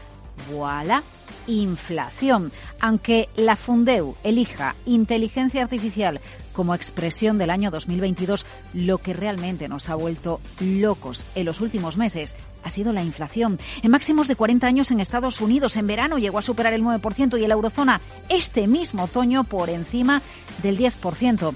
¡Voilà! 0.50 1.02
inflación. 1.46 2.52
Aunque 2.80 3.28
la 3.36 3.56
Fundeu 3.56 4.16
elija 4.22 4.74
inteligencia 4.84 5.62
artificial 5.62 6.20
como 6.52 6.74
expresión 6.74 7.38
del 7.38 7.50
año 7.50 7.70
2022, 7.70 8.46
lo 8.74 8.98
que 8.98 9.12
realmente 9.12 9.68
nos 9.68 9.88
ha 9.88 9.94
vuelto 9.94 10.40
locos 10.60 11.26
en 11.34 11.46
los 11.46 11.60
últimos 11.60 11.96
meses 11.96 12.36
ha 12.62 12.70
sido 12.70 12.92
la 12.92 13.04
inflación. 13.04 13.58
En 13.82 13.90
máximos 13.90 14.28
de 14.28 14.36
40 14.36 14.66
años 14.66 14.90
en 14.90 15.00
Estados 15.00 15.40
Unidos, 15.40 15.76
en 15.76 15.86
verano 15.86 16.18
llegó 16.18 16.38
a 16.38 16.42
superar 16.42 16.72
el 16.72 16.82
9% 16.82 17.38
y 17.38 17.42
en 17.42 17.48
la 17.48 17.54
eurozona 17.54 18.00
este 18.28 18.66
mismo 18.66 19.04
otoño 19.04 19.44
por 19.44 19.70
encima 19.70 20.22
del 20.62 20.78
10%. 20.78 21.54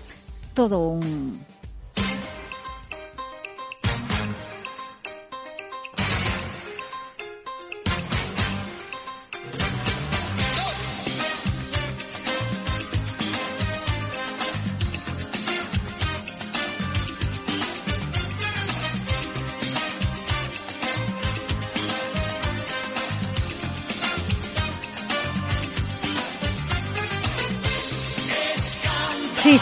Todo 0.54 0.78
un 0.78 1.49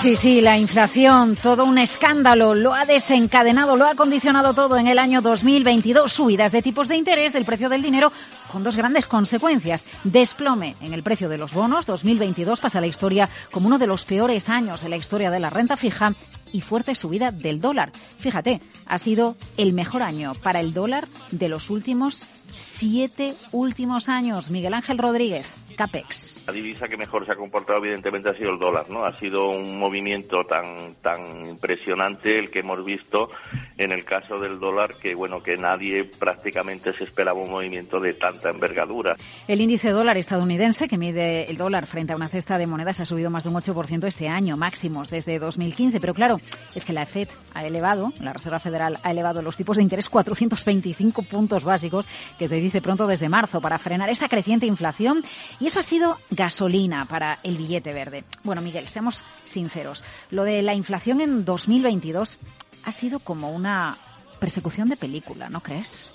Sí, 0.00 0.14
sí, 0.14 0.40
la 0.40 0.56
inflación, 0.56 1.34
todo 1.34 1.64
un 1.64 1.76
escándalo, 1.76 2.54
lo 2.54 2.72
ha 2.72 2.84
desencadenado, 2.84 3.76
lo 3.76 3.84
ha 3.84 3.96
condicionado 3.96 4.54
todo 4.54 4.76
en 4.76 4.86
el 4.86 4.96
año 4.96 5.22
2022. 5.22 6.12
Subidas 6.12 6.52
de 6.52 6.62
tipos 6.62 6.86
de 6.86 6.96
interés 6.96 7.32
del 7.32 7.44
precio 7.44 7.68
del 7.68 7.82
dinero 7.82 8.12
con 8.52 8.62
dos 8.62 8.76
grandes 8.76 9.08
consecuencias. 9.08 9.90
Desplome 10.04 10.76
en 10.82 10.94
el 10.94 11.02
precio 11.02 11.28
de 11.28 11.36
los 11.36 11.52
bonos. 11.52 11.84
2022 11.84 12.60
pasa 12.60 12.78
a 12.78 12.80
la 12.80 12.86
historia 12.86 13.28
como 13.50 13.66
uno 13.66 13.78
de 13.78 13.88
los 13.88 14.04
peores 14.04 14.48
años 14.48 14.84
en 14.84 14.90
la 14.90 14.96
historia 14.96 15.32
de 15.32 15.40
la 15.40 15.50
renta 15.50 15.76
fija 15.76 16.14
y 16.52 16.60
fuerte 16.60 16.94
subida 16.94 17.32
del 17.32 17.60
dólar. 17.60 17.90
Fíjate, 18.18 18.60
ha 18.86 18.98
sido 18.98 19.36
el 19.56 19.72
mejor 19.72 20.04
año 20.04 20.32
para 20.44 20.60
el 20.60 20.72
dólar 20.72 21.08
de 21.32 21.48
los 21.48 21.70
últimos 21.70 22.24
siete 22.52 23.34
últimos 23.50 24.08
años. 24.08 24.48
Miguel 24.48 24.74
Ángel 24.74 24.98
Rodríguez. 24.98 25.46
CAPEX. 25.78 26.42
La 26.48 26.52
divisa 26.52 26.88
que 26.88 26.96
mejor 26.96 27.24
se 27.24 27.30
ha 27.30 27.36
comportado 27.36 27.78
evidentemente 27.78 28.28
ha 28.28 28.34
sido 28.34 28.50
el 28.50 28.58
dólar, 28.58 28.90
¿no? 28.90 29.04
Ha 29.04 29.16
sido 29.16 29.48
un 29.48 29.78
movimiento 29.78 30.42
tan 30.42 30.96
tan 31.00 31.46
impresionante 31.46 32.36
el 32.36 32.50
que 32.50 32.58
hemos 32.58 32.84
visto 32.84 33.28
en 33.76 33.92
el 33.92 34.04
caso 34.04 34.38
del 34.38 34.58
dólar 34.58 34.96
que 34.96 35.14
bueno, 35.14 35.40
que 35.40 35.56
nadie 35.56 36.04
prácticamente 36.04 36.92
se 36.92 37.04
esperaba 37.04 37.38
un 37.40 37.50
movimiento 37.50 38.00
de 38.00 38.14
tanta 38.14 38.50
envergadura. 38.50 39.14
El 39.46 39.60
índice 39.60 39.90
dólar 39.90 40.16
estadounidense 40.16 40.88
que 40.88 40.98
mide 40.98 41.48
el 41.48 41.56
dólar 41.56 41.86
frente 41.86 42.12
a 42.12 42.16
una 42.16 42.26
cesta 42.26 42.58
de 42.58 42.66
monedas 42.66 42.98
ha 42.98 43.04
subido 43.04 43.30
más 43.30 43.44
de 43.44 43.50
un 43.50 43.54
8% 43.54 44.04
este 44.08 44.28
año, 44.28 44.56
máximos 44.56 45.10
desde 45.10 45.38
2015, 45.38 46.00
pero 46.00 46.12
claro, 46.12 46.40
es 46.74 46.84
que 46.84 46.92
la 46.92 47.06
Fed 47.06 47.28
ha 47.54 47.64
elevado, 47.64 48.12
la 48.20 48.32
Reserva 48.32 48.58
Federal 48.58 48.98
ha 49.04 49.12
elevado 49.12 49.42
los 49.42 49.56
tipos 49.56 49.76
de 49.76 49.84
interés 49.84 50.08
425 50.08 51.22
puntos 51.22 51.64
básicos, 51.64 52.08
que 52.36 52.48
se 52.48 52.56
dice 52.56 52.82
pronto 52.82 53.06
desde 53.06 53.28
marzo 53.28 53.60
para 53.60 53.78
frenar 53.78 54.10
esa 54.10 54.28
creciente 54.28 54.66
inflación 54.66 55.22
y 55.60 55.67
eso 55.68 55.80
ha 55.80 55.82
sido 55.82 56.18
gasolina 56.30 57.04
para 57.04 57.38
el 57.42 57.58
billete 57.58 57.92
verde. 57.92 58.24
Bueno, 58.42 58.62
Miguel, 58.62 58.88
seamos 58.88 59.22
sinceros. 59.44 60.02
Lo 60.30 60.44
de 60.44 60.62
la 60.62 60.72
inflación 60.72 61.20
en 61.20 61.44
2022 61.44 62.38
ha 62.84 62.92
sido 62.92 63.18
como 63.18 63.52
una 63.52 63.98
persecución 64.40 64.88
de 64.88 64.96
película, 64.96 65.50
¿no 65.50 65.60
crees? 65.60 66.10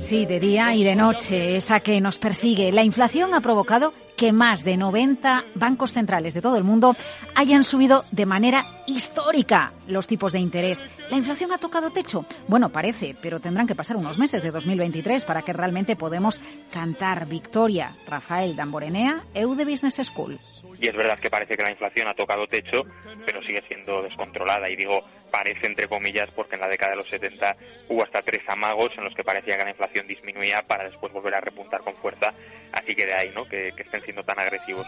Sí, 0.00 0.26
de 0.26 0.38
día 0.38 0.74
y 0.74 0.84
de 0.84 0.96
noche, 0.96 1.56
esa 1.56 1.80
que 1.80 2.00
nos 2.00 2.18
persigue. 2.18 2.70
La 2.72 2.84
inflación 2.84 3.32
ha 3.32 3.40
provocado 3.40 3.94
que 4.16 4.32
más 4.32 4.62
de 4.62 4.76
90 4.76 5.44
bancos 5.54 5.92
centrales 5.92 6.34
de 6.34 6.42
todo 6.42 6.56
el 6.56 6.64
mundo 6.64 6.94
hayan 7.34 7.64
subido 7.64 8.04
de 8.12 8.26
manera 8.26 8.66
histórica 8.86 9.72
los 9.88 10.06
tipos 10.06 10.32
de 10.32 10.40
interés. 10.40 10.84
¿La 11.10 11.16
inflación 11.16 11.52
ha 11.52 11.58
tocado 11.58 11.90
techo? 11.90 12.26
Bueno, 12.48 12.70
parece, 12.70 13.16
pero 13.20 13.40
tendrán 13.40 13.66
que 13.66 13.74
pasar 13.74 13.96
unos 13.96 14.18
meses 14.18 14.42
de 14.42 14.50
2023 14.50 15.24
para 15.24 15.42
que 15.42 15.52
realmente 15.52 15.96
podemos 15.96 16.40
cantar 16.70 17.26
victoria. 17.26 17.92
Rafael 18.06 18.56
Damborenea, 18.56 19.24
EUDE 19.34 19.64
Business 19.64 20.00
School. 20.04 20.38
Y 20.80 20.88
es 20.88 20.94
verdad 20.94 21.18
que 21.18 21.30
parece 21.30 21.56
que 21.56 21.62
la 21.62 21.70
inflación 21.70 22.08
ha 22.08 22.14
tocado 22.14 22.46
techo, 22.46 22.82
pero 23.24 23.42
sigue 23.42 23.62
siendo 23.68 24.02
descontrolada. 24.02 24.70
Y 24.70 24.76
digo, 24.76 25.00
parece 25.34 25.66
entre 25.66 25.88
comillas, 25.88 26.30
porque 26.30 26.54
en 26.54 26.60
la 26.60 26.68
década 26.68 26.92
de 26.92 26.98
los 26.98 27.08
70 27.08 27.56
hubo 27.88 28.04
hasta 28.04 28.22
tres 28.22 28.42
amagos 28.46 28.92
en 28.96 29.02
los 29.02 29.12
que 29.16 29.24
parecía 29.24 29.58
que 29.58 29.64
la 29.64 29.70
inflación 29.70 30.06
disminuía 30.06 30.62
para 30.62 30.84
después 30.84 31.12
volver 31.12 31.34
a 31.34 31.40
repuntar 31.40 31.80
con 31.80 31.96
fuerza. 31.96 32.32
Así 32.70 32.94
que 32.94 33.04
de 33.04 33.14
ahí, 33.14 33.32
¿no? 33.34 33.44
Que, 33.48 33.72
estén 33.76 34.00
siendo 34.04 34.22
tan 34.22 34.38
agresivos. 34.38 34.86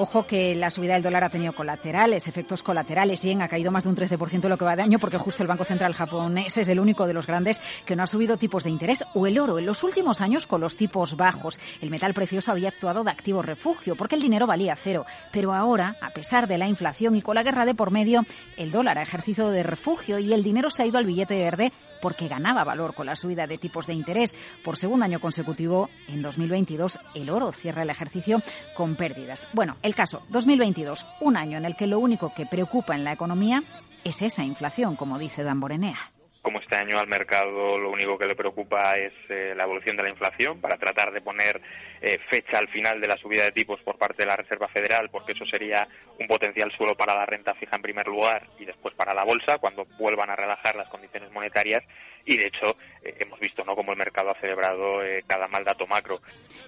Ojo 0.00 0.28
que 0.28 0.54
la 0.54 0.70
subida 0.70 0.92
del 0.92 1.02
dólar 1.02 1.24
ha 1.24 1.28
tenido 1.28 1.52
colaterales, 1.52 2.28
efectos 2.28 2.62
colaterales. 2.62 3.20
Yen 3.20 3.42
ha 3.42 3.48
caído 3.48 3.72
más 3.72 3.82
de 3.82 3.90
un 3.90 3.96
13% 3.96 4.48
lo 4.48 4.56
que 4.56 4.64
va 4.64 4.76
de 4.76 4.82
año 4.82 5.00
porque 5.00 5.18
justo 5.18 5.42
el 5.42 5.48
Banco 5.48 5.64
Central 5.64 5.92
japonés 5.92 6.56
es 6.56 6.68
el 6.68 6.78
único 6.78 7.04
de 7.08 7.14
los 7.14 7.26
grandes 7.26 7.60
que 7.84 7.96
no 7.96 8.04
ha 8.04 8.06
subido 8.06 8.36
tipos 8.36 8.62
de 8.62 8.70
interés. 8.70 9.02
O 9.14 9.26
el 9.26 9.40
oro. 9.40 9.58
En 9.58 9.66
los 9.66 9.82
últimos 9.82 10.20
años, 10.20 10.46
con 10.46 10.60
los 10.60 10.76
tipos 10.76 11.16
bajos, 11.16 11.58
el 11.80 11.90
metal 11.90 12.14
precioso 12.14 12.52
había 12.52 12.68
actuado 12.68 13.02
de 13.02 13.10
activo 13.10 13.42
refugio 13.42 13.96
porque 13.96 14.14
el 14.14 14.22
dinero 14.22 14.46
valía 14.46 14.76
cero. 14.76 15.04
Pero 15.32 15.52
ahora, 15.52 15.96
a 16.00 16.10
pesar 16.10 16.46
de 16.46 16.58
la 16.58 16.68
inflación 16.68 17.16
y 17.16 17.22
con 17.22 17.34
la 17.34 17.42
guerra 17.42 17.66
de 17.66 17.74
por 17.74 17.90
medio, 17.90 18.24
el 18.56 18.70
dólar 18.70 18.98
ha 18.98 19.02
ejercido 19.02 19.50
de 19.50 19.64
refugio 19.64 20.20
y 20.20 20.32
el 20.32 20.44
dinero 20.44 20.70
se 20.70 20.84
ha 20.84 20.86
ido 20.86 20.98
al 20.98 21.06
billete 21.06 21.42
verde 21.42 21.72
porque 22.00 22.28
ganaba 22.28 22.64
valor 22.64 22.94
con 22.94 23.06
la 23.06 23.16
subida 23.16 23.46
de 23.46 23.58
tipos 23.58 23.86
de 23.86 23.94
interés. 23.94 24.34
Por 24.64 24.76
segundo 24.76 25.04
año 25.04 25.20
consecutivo, 25.20 25.90
en 26.08 26.22
2022, 26.22 26.98
el 27.14 27.30
oro 27.30 27.52
cierra 27.52 27.82
el 27.82 27.90
ejercicio 27.90 28.42
con 28.74 28.96
pérdidas. 28.96 29.48
Bueno, 29.52 29.76
el 29.82 29.94
caso, 29.94 30.22
2022, 30.30 31.06
un 31.20 31.36
año 31.36 31.58
en 31.58 31.64
el 31.64 31.76
que 31.76 31.86
lo 31.86 31.98
único 31.98 32.32
que 32.34 32.46
preocupa 32.46 32.94
en 32.94 33.04
la 33.04 33.12
economía 33.12 33.62
es 34.04 34.22
esa 34.22 34.44
inflación, 34.44 34.96
como 34.96 35.18
dice 35.18 35.42
Dan 35.42 35.60
Borenea 35.60 36.17
como 36.42 36.60
este 36.60 36.76
año 36.76 36.98
al 36.98 37.08
mercado 37.08 37.78
lo 37.78 37.90
único 37.90 38.16
que 38.16 38.26
le 38.26 38.36
preocupa 38.36 38.94
es 38.94 39.12
eh, 39.28 39.54
la 39.56 39.64
evolución 39.64 39.96
de 39.96 40.04
la 40.04 40.10
inflación 40.10 40.60
para 40.60 40.76
tratar 40.76 41.12
de 41.12 41.20
poner 41.20 41.60
eh, 42.00 42.18
fecha 42.30 42.58
al 42.58 42.68
final 42.68 43.00
de 43.00 43.08
la 43.08 43.16
subida 43.16 43.44
de 43.44 43.50
tipos 43.50 43.80
por 43.80 43.98
parte 43.98 44.22
de 44.22 44.26
la 44.26 44.36
Reserva 44.36 44.68
Federal, 44.68 45.08
porque 45.10 45.32
eso 45.32 45.44
sería 45.46 45.86
un 46.18 46.26
potencial 46.26 46.70
suelo 46.76 46.94
para 46.94 47.14
la 47.14 47.26
renta 47.26 47.54
fija 47.54 47.76
en 47.76 47.82
primer 47.82 48.06
lugar 48.06 48.46
y 48.58 48.64
después 48.64 48.94
para 48.94 49.14
la 49.14 49.24
bolsa 49.24 49.58
cuando 49.58 49.86
vuelvan 49.98 50.30
a 50.30 50.36
relajar 50.36 50.76
las 50.76 50.88
condiciones 50.88 51.30
monetarias 51.32 51.82
y 52.24 52.36
de 52.36 52.46
hecho 52.46 52.76
eh, 53.02 53.16
hemos 53.18 53.40
visto 53.40 53.64
no 53.64 53.74
como 53.74 53.92
el 53.92 53.98
mercado 53.98 54.30
ha 54.30 54.40
celebrado 54.40 55.00
cada 55.26 55.48
mal 55.48 55.64
dato 55.64 55.86
macro. 55.86 56.20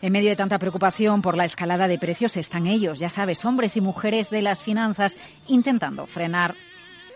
En 0.03 0.13
medio 0.13 0.31
de 0.31 0.37
tanta 0.37 0.59
preocupación 0.59 1.23
por 1.23 1.37
la 1.37 1.45
escalada 1.45 1.87
de 1.87 1.99
precios 1.99 2.37
están 2.37 2.67
ellos, 2.67 2.99
ya 2.99 3.11
sabes, 3.11 3.45
hombres 3.45 3.77
y 3.77 3.81
mujeres 3.81 4.31
de 4.31 4.43
las 4.43 4.65
finanzas 4.65 5.19
intentando 5.47 6.07
frenar 6.07 6.55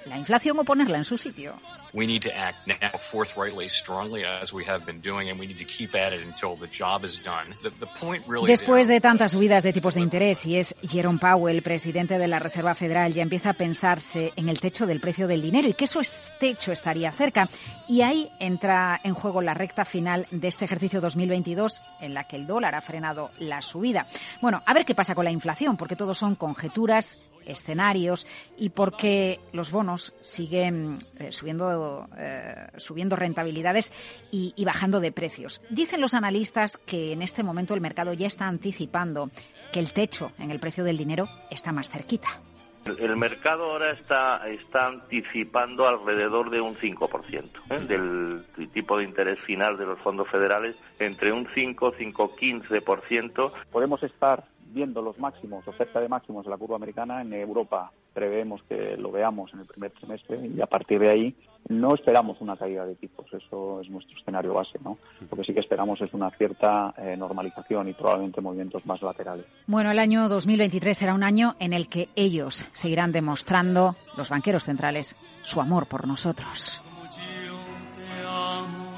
la 0.07 0.19
inflación 0.19 0.59
o 0.59 0.64
ponerla 0.64 0.99
en 0.99 1.05
su 1.05 1.19
sitio. 1.19 1.55
We 1.93 2.07
need 2.07 2.23
to 2.23 2.31
act 2.31 2.67
now 2.67 2.99
forthrightly, 2.99 3.69
strongly, 3.69 4.25
as 4.25 4.53
we 4.53 4.64
have 4.64 4.85
been 4.85 5.01
doing, 5.01 5.31
and 5.31 5.38
we 5.38 5.47
need 5.47 5.59
to 5.59 5.64
keep 5.64 5.95
at 5.95 6.12
it 6.12 6.27
until 6.27 6.57
the 6.57 6.67
job 6.67 7.05
is 7.05 7.21
done. 7.23 7.55
The, 7.62 7.71
the 7.71 7.87
point 7.87 8.25
really 8.27 8.49
Después 8.49 8.88
de 8.88 9.01
tantas 9.01 9.31
subidas 9.31 9.62
de 9.62 9.73
tipos 9.73 9.95
de 9.95 10.01
interés, 10.01 10.45
y 10.45 10.57
es 10.57 10.75
Jerome 10.83 11.21
Powell, 11.21 11.62
presidente 11.62 12.19
de 12.19 12.27
la 12.27 12.40
Reserva 12.40 12.75
Federal, 12.75 13.12
ya 13.12 13.23
empieza 13.23 13.51
a 13.51 13.55
pensarse 13.55 14.33
en 14.35 14.49
el 14.49 14.59
techo 14.59 14.87
del 14.87 14.99
precio 15.01 15.29
del 15.29 15.40
dinero 15.40 15.69
y 15.69 15.75
que 15.75 15.85
eso 15.85 16.01
es 16.01 16.33
techo 16.40 16.73
estaría 16.73 17.12
cerca. 17.12 17.49
Y 17.87 18.03
ahí 18.03 18.29
entra 18.40 19.01
en 19.05 19.14
juego 19.14 19.40
la 19.40 19.55
recta 19.55 19.85
final 19.85 20.27
de 20.33 20.49
este 20.49 20.64
ejercicio 20.64 21.01
2022, 21.01 21.81
en 22.01 22.14
la 22.14 22.25
que 22.25 22.35
el 22.35 22.49
dólar 22.49 22.75
ha 22.75 22.81
frenado 22.81 23.31
la 23.38 23.62
subida. 23.62 24.09
Bueno, 24.40 24.62
a 24.67 24.75
ver 24.75 24.85
qué 24.85 24.97
pasa 24.97 25.14
con 25.14 25.25
la 25.25 25.31
inflación, 25.31 25.77
porque 25.77 25.95
todo 25.95 26.12
son 26.12 26.35
conjeturas 26.35 27.31
escenarios 27.47 28.27
y 28.57 28.71
porque 28.71 29.41
los 29.53 29.71
bonos 29.71 30.15
siguen 30.21 30.99
eh, 31.19 31.33
subiendo, 31.33 32.09
eh, 32.17 32.69
subiendo 32.77 33.17
rentabilidades 33.17 33.93
y, 34.31 34.53
y 34.57 34.65
bajando 34.65 35.01
de 35.01 35.13
precios. 35.13 35.63
Dicen 35.71 36.01
los 36.01 36.15
analistas 36.15 36.79
que 36.79 37.13
en 37.13 37.23
este 37.23 37.43
momento 37.43 37.75
el 37.75 37.81
mercado 37.81 38.13
ya 38.13 38.27
está 38.27 38.47
anticipando 38.47 39.31
que 39.73 39.81
el 39.81 39.93
techo 39.93 40.33
en 40.39 40.51
el 40.51 40.61
precio 40.61 40.85
del 40.85 40.97
dinero 40.97 41.29
está 41.51 41.73
más 41.73 41.91
cerquita. 41.91 42.41
El 42.87 43.17
mercado 43.17 43.65
ahora 43.65 43.93
está, 43.93 44.47
está 44.49 44.87
anticipando 44.87 45.87
alrededor 45.89 46.51
de 46.51 46.61
un 46.61 46.77
5% 46.77 47.49
¿eh? 47.71 47.81
del 47.87 48.45
tipo 48.73 48.99
de 48.99 49.05
interés 49.05 49.41
final 49.41 49.79
de 49.79 49.87
los 49.87 49.99
fondos 50.01 50.29
federales, 50.29 50.77
entre 50.99 51.33
un 51.33 51.49
5, 51.55 51.95
5, 51.97 52.37
15%. 52.37 53.53
Podemos 53.73 54.03
estar 54.03 54.45
viendo 54.75 55.01
los 55.01 55.19
máximos, 55.19 55.67
oferta 55.67 56.01
de 56.01 56.09
máximos 56.09 56.45
de 56.45 56.51
la 56.51 56.57
curva 56.57 56.77
americana 56.77 57.23
en 57.23 57.33
Europa. 57.33 57.93
Preveemos 58.13 58.63
que 58.65 58.97
lo 58.97 59.11
veamos 59.13 59.53
en 59.55 59.61
el 59.61 59.67
primer 59.67 59.93
trimestre 59.93 60.47
y 60.47 60.61
a 60.61 60.67
partir 60.67 61.01
de 61.01 61.11
ahí 61.11 61.37
no 61.69 61.95
esperamos 61.95 62.41
una 62.41 62.57
caída 62.57 62.85
de 62.85 62.97
tipos. 62.97 63.27
Eso 63.33 63.81
es 63.81 63.89
nuestro 63.89 64.19
escenario 64.19 64.53
base, 64.53 64.79
¿no? 64.85 64.99
Lo 65.31 65.37
que 65.37 65.45
sí 65.45 65.55
que 65.55 65.61
esperamos 65.61 66.01
es 66.01 66.13
una 66.13 66.31
cierta 66.33 66.95
eh, 66.99 67.17
normalización 67.17 67.89
y 67.89 67.95
probablemente 67.95 68.41
movimientos 68.41 68.85
más 68.85 69.01
laterales. 69.01 69.47
Bueno, 69.67 69.91
el 69.91 69.99
año 69.99 70.29
2023 70.29 70.99
será 70.99 71.15
un 71.15 71.23
año 71.23 71.55
en 71.61 71.73
el 71.73 71.89
que 71.89 72.09
ellos 72.17 72.67
seguirán 72.73 73.13
demostrando, 73.13 73.95
los 74.17 74.29
banqueros 74.29 74.65
centrales, 74.65 75.17
su 75.43 75.61
amor 75.61 75.87
por 75.87 76.07
nosotros. 76.07 76.83
como 76.85 77.05
yo 77.05 77.55
te 77.95 78.27
amo. 78.27 78.94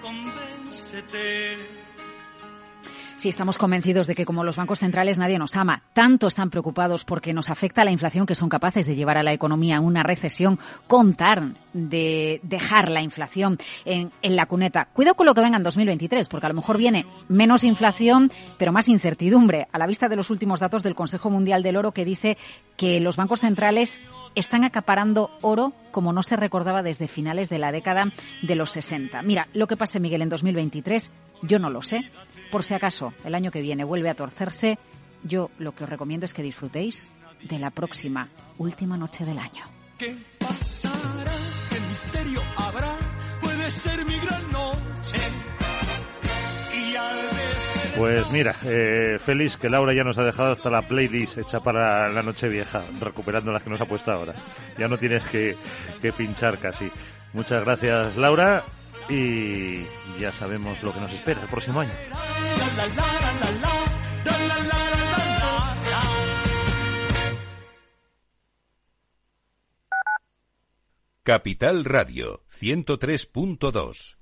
Convéncete. 0.00 1.81
Sí, 3.22 3.28
estamos 3.28 3.56
convencidos 3.56 4.08
de 4.08 4.16
que 4.16 4.24
como 4.24 4.42
los 4.42 4.56
bancos 4.56 4.80
centrales 4.80 5.16
nadie 5.16 5.38
nos 5.38 5.54
ama. 5.54 5.84
Tanto 5.92 6.26
están 6.26 6.50
preocupados 6.50 7.04
porque 7.04 7.32
nos 7.32 7.50
afecta 7.50 7.84
la 7.84 7.92
inflación 7.92 8.26
que 8.26 8.34
son 8.34 8.48
capaces 8.48 8.84
de 8.84 8.96
llevar 8.96 9.16
a 9.16 9.22
la 9.22 9.32
economía 9.32 9.76
a 9.76 9.80
una 9.80 10.02
recesión, 10.02 10.58
contar 10.88 11.52
de 11.72 12.40
dejar 12.42 12.90
la 12.90 13.00
inflación 13.00 13.58
en, 13.84 14.10
en, 14.22 14.34
la 14.34 14.46
cuneta. 14.46 14.88
Cuidado 14.92 15.14
con 15.14 15.26
lo 15.26 15.36
que 15.36 15.40
venga 15.40 15.56
en 15.56 15.62
2023, 15.62 16.28
porque 16.28 16.46
a 16.46 16.48
lo 16.48 16.56
mejor 16.56 16.78
viene 16.78 17.06
menos 17.28 17.62
inflación, 17.62 18.32
pero 18.58 18.72
más 18.72 18.88
incertidumbre, 18.88 19.68
a 19.70 19.78
la 19.78 19.86
vista 19.86 20.08
de 20.08 20.16
los 20.16 20.28
últimos 20.28 20.58
datos 20.58 20.82
del 20.82 20.96
Consejo 20.96 21.30
Mundial 21.30 21.62
del 21.62 21.76
Oro 21.76 21.92
que 21.92 22.04
dice 22.04 22.36
que 22.76 22.98
los 22.98 23.16
bancos 23.16 23.38
centrales 23.38 24.00
están 24.34 24.64
acaparando 24.64 25.30
oro 25.42 25.72
como 25.92 26.12
no 26.12 26.22
se 26.22 26.36
recordaba 26.36 26.82
desde 26.82 27.06
finales 27.06 27.48
de 27.48 27.58
la 27.58 27.70
década 27.70 28.10
de 28.42 28.56
los 28.56 28.72
60. 28.72 29.22
Mira, 29.22 29.48
lo 29.52 29.66
que 29.66 29.76
pase, 29.76 30.00
Miguel, 30.00 30.22
en 30.22 30.28
2023, 30.28 31.10
yo 31.42 31.58
no 31.58 31.70
lo 31.70 31.82
sé. 31.82 32.10
Por 32.50 32.64
si 32.64 32.74
acaso 32.74 33.12
el 33.24 33.34
año 33.34 33.50
que 33.52 33.60
viene 33.60 33.84
vuelve 33.84 34.10
a 34.10 34.14
torcerse, 34.14 34.78
yo 35.22 35.50
lo 35.58 35.74
que 35.74 35.84
os 35.84 35.90
recomiendo 35.90 36.26
es 36.26 36.34
que 36.34 36.42
disfrutéis 36.42 37.08
de 37.42 37.58
la 37.58 37.70
próxima 37.70 38.28
última 38.58 38.96
noche 38.96 39.24
del 39.24 39.38
año. 39.38 39.64
¿Qué 39.98 40.16
pasará? 40.38 41.32
¿Qué 41.70 41.80
misterio? 41.88 42.42
Puede 43.40 43.70
ser 43.70 44.04
mi 44.04 44.18
gran 44.18 44.52
noche. 44.52 45.16
Pues 47.96 48.30
mira, 48.30 48.54
eh, 48.64 49.18
feliz 49.18 49.56
que 49.56 49.68
Laura 49.68 49.92
ya 49.94 50.02
nos 50.02 50.18
ha 50.18 50.24
dejado 50.24 50.52
hasta 50.52 50.70
la 50.70 50.82
playlist 50.82 51.38
hecha 51.38 51.60
para 51.60 52.08
la 52.08 52.22
noche 52.22 52.48
vieja, 52.48 52.82
recuperando 53.00 53.52
las 53.52 53.62
que 53.62 53.70
nos 53.70 53.80
ha 53.80 53.86
puesto 53.86 54.10
ahora. 54.10 54.34
Ya 54.78 54.88
no 54.88 54.96
tienes 54.98 55.24
que, 55.26 55.56
que 56.00 56.12
pinchar 56.12 56.58
casi. 56.58 56.90
Muchas 57.32 57.64
gracias 57.64 58.16
Laura 58.16 58.64
y 59.08 59.84
ya 60.18 60.32
sabemos 60.32 60.82
lo 60.82 60.92
que 60.92 61.00
nos 61.00 61.12
espera 61.12 61.42
el 61.42 61.48
próximo 61.48 61.80
año. 61.80 61.92
Capital 71.24 71.84
Radio 71.84 72.42
103.2 72.50 74.21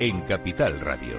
en 0.00 0.22
Capital 0.22 0.80
Radio. 0.80 1.18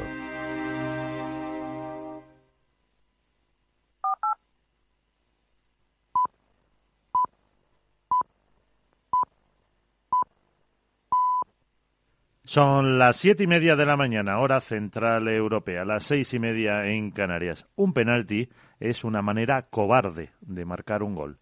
Son 12.43 12.97
las 12.97 13.17
siete 13.17 13.43
y 13.43 13.47
media 13.47 13.75
de 13.75 13.85
la 13.85 13.95
mañana, 13.95 14.39
hora 14.39 14.59
central 14.59 15.27
europea, 15.27 15.85
las 15.85 16.03
seis 16.03 16.33
y 16.33 16.39
media 16.39 16.87
en 16.87 17.11
Canarias. 17.11 17.67
Un 17.75 17.93
penalti 17.93 18.49
es 18.79 19.03
una 19.03 19.21
manera 19.21 19.67
cobarde 19.69 20.31
de 20.41 20.65
marcar 20.65 21.03
un 21.03 21.13
gol. 21.13 21.37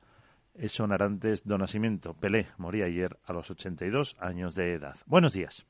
Eso 0.53 0.85
Narantes 0.85 1.47
do 1.47 1.57
Nascimento. 1.57 2.13
Pelé 2.13 2.47
moría 2.57 2.85
ayer 2.85 3.17
a 3.25 3.31
los 3.31 3.49
82 3.49 4.17
años 4.19 4.55
de 4.55 4.73
edad. 4.73 4.97
Buenos 5.05 5.31
días. 5.31 5.65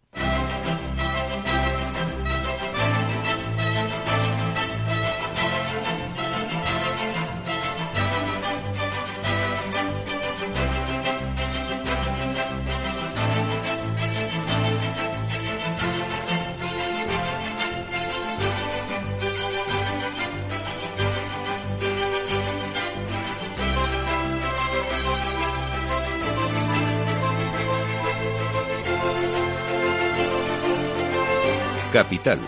Capital, 32.00 32.40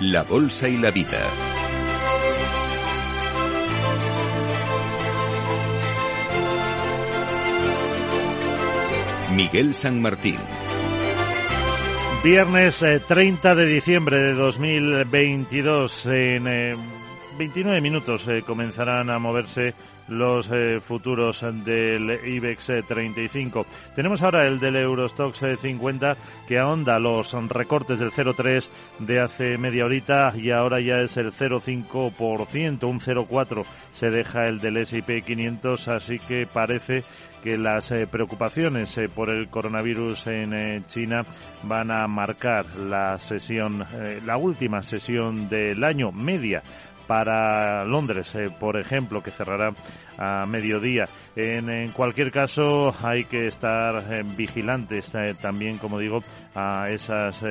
la 0.00 0.22
Bolsa 0.22 0.66
y 0.66 0.78
la 0.78 0.90
Vida. 0.90 1.26
Miguel 9.32 9.74
San 9.74 10.00
Martín. 10.00 10.38
Viernes 12.24 12.82
30 13.06 13.52
eh, 13.52 13.54
de 13.54 13.66
diciembre 13.66 14.16
de 14.20 14.32
2022. 14.32 16.06
En 16.06 16.44
29 17.36 17.76
eh, 17.76 17.80
minutos 17.82 18.26
eh, 18.28 18.40
comenzarán 18.40 19.10
a 19.10 19.18
moverse 19.18 19.74
los 20.08 20.50
eh, 20.52 20.80
futuros 20.80 21.44
del 21.64 22.20
IBEX 22.26 22.72
35. 22.86 23.60
Eh, 23.60 23.64
Tenemos 23.96 24.22
ahora 24.22 24.46
el 24.46 24.60
del 24.60 24.76
Eurostox 24.76 25.42
50 25.60 26.12
eh, 26.12 26.16
que 26.46 26.58
ahonda 26.58 26.98
los 26.98 27.32
recortes 27.48 27.98
del 27.98 28.10
0,3 28.10 28.68
de 28.98 29.20
hace 29.20 29.58
media 29.58 29.86
horita 29.86 30.32
y 30.36 30.50
ahora 30.50 30.80
ya 30.80 31.00
es 31.00 31.16
el 31.16 31.32
0,5%, 31.32 32.84
un 32.84 33.00
0,4 33.00 33.64
se 33.92 34.10
deja 34.10 34.44
el 34.44 34.60
del 34.60 34.76
S&P 34.78 35.22
500, 35.22 35.88
así 35.88 36.18
que 36.18 36.46
parece 36.46 37.02
que 37.42 37.58
las 37.58 37.92
preocupaciones 38.10 38.98
por 39.14 39.28
el 39.28 39.48
coronavirus 39.48 40.28
en 40.28 40.86
China 40.86 41.26
van 41.64 41.90
a 41.90 42.06
marcar 42.06 42.64
la 42.76 43.18
sesión, 43.18 43.84
la 44.24 44.38
última 44.38 44.82
sesión 44.82 45.50
del 45.50 45.84
año 45.84 46.10
media 46.10 46.62
para 47.06 47.84
Londres, 47.84 48.34
eh, 48.34 48.50
por 48.58 48.78
ejemplo, 48.78 49.22
que 49.22 49.30
cerrará 49.30 49.72
a 50.18 50.46
mediodía. 50.46 51.04
En, 51.36 51.90
cualquier 51.90 52.30
caso, 52.30 52.94
hay 53.02 53.24
que 53.24 53.46
estar 53.46 54.12
eh, 54.12 54.22
vigilantes 54.36 55.14
eh, 55.14 55.34
también, 55.40 55.78
como 55.78 55.98
digo, 55.98 56.20
a 56.54 56.88
esas 56.88 57.42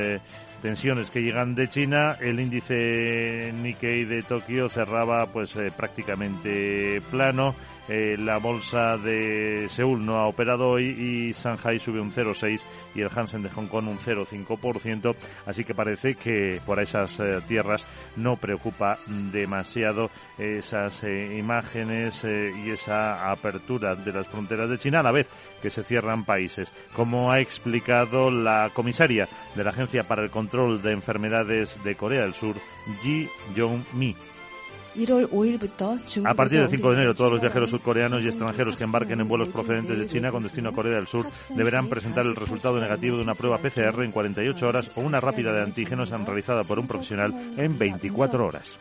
tensiones 0.64 1.12
que 1.12 1.22
llegan 1.22 1.56
de 1.56 1.68
China. 1.68 2.18
El 2.22 2.40
índice 2.40 3.52
Nikkei 3.54 4.06
de 4.06 4.24
Tokio 4.24 4.70
cerraba 4.70 5.26
pues 5.26 5.56
prácticamente 5.76 7.02
plano. 7.12 7.54
la 7.90 8.38
bolsa 8.38 8.98
de 8.98 9.68
Seúl 9.68 10.06
no 10.06 10.20
ha 10.20 10.28
operado 10.28 10.70
hoy 10.70 10.86
y 10.86 11.34
Shanghai 11.34 11.78
sube 11.80 12.00
un 12.00 12.12
0,6 12.12 12.62
y 12.96 13.02
el 13.02 13.10
Hansen 13.14 13.44
de 13.44 13.50
Hong 13.50 13.68
Kong 13.68 13.90
un 13.90 13.98
0,5%. 13.98 15.14
Así 15.46 15.66
que 15.66 15.76
parece 15.76 16.16
que 16.16 16.62
por 16.66 16.80
esas 16.80 17.20
tierras 17.46 17.86
no 18.16 18.38
preocupa 18.38 18.98
demasiado 19.34 20.10
esas 20.38 21.04
imágenes 21.04 22.24
y 22.24 22.72
esa 22.72 23.30
apertura 23.30 23.96
de 23.96 24.14
las 24.14 24.30
fronteras 24.30 24.70
de 24.70 24.78
China 24.78 25.02
a 25.02 25.04
la 25.04 25.12
vez 25.12 25.30
que 25.62 25.70
se 25.70 25.84
cierran 25.84 26.24
países. 26.24 26.72
Como 26.96 27.34
ha 27.34 27.42
explicado 27.42 28.32
la 28.32 28.70
comisaria 28.74 29.28
de 29.56 29.64
la 29.66 29.72
Agencia 29.72 30.04
para 30.04 30.24
el 30.24 30.32
Control 30.32 30.53
de 30.54 30.92
Enfermedades 30.92 31.84
de 31.84 31.96
Corea 31.96 32.22
del 32.22 32.36
Sur, 32.36 32.56
Ji 33.02 33.28
Jong-mi. 33.58 34.16
A 36.24 36.36
partir 36.36 36.60
del 36.60 36.70
5 36.70 36.90
de 36.90 36.96
enero, 36.96 37.16
todos 37.16 37.32
los 37.32 37.42
viajeros 37.42 37.72
surcoreanos 37.72 38.22
y 38.24 38.28
extranjeros 38.28 38.78
que 38.78 38.84
embarquen 38.84 39.20
en 39.20 39.28
vuelos 39.28 39.50
procedentes 39.50 39.98
de 39.98 40.06
China 40.06 40.30
con 40.30 40.44
destino 40.44 40.70
a 40.70 40.74
Corea 40.74 40.98
del 40.98 41.08
Sur 41.08 41.26
deberán 41.56 41.90
presentar 41.90 42.24
el 42.26 42.36
resultado 42.36 42.80
negativo 42.80 43.18
de 43.18 43.24
una 43.24 43.34
prueba 43.34 43.58
PCR 43.58 44.04
en 44.04 44.12
48 44.12 44.68
horas 44.68 44.96
o 44.96 45.02
una 45.02 45.20
rápida 45.20 45.52
de 45.52 45.64
antígenos 45.64 46.12
realizada 46.12 46.64
por 46.64 46.78
un 46.78 46.86
profesional 46.86 47.34
en 47.58 47.76
24 47.76 48.46
horas. 48.46 48.78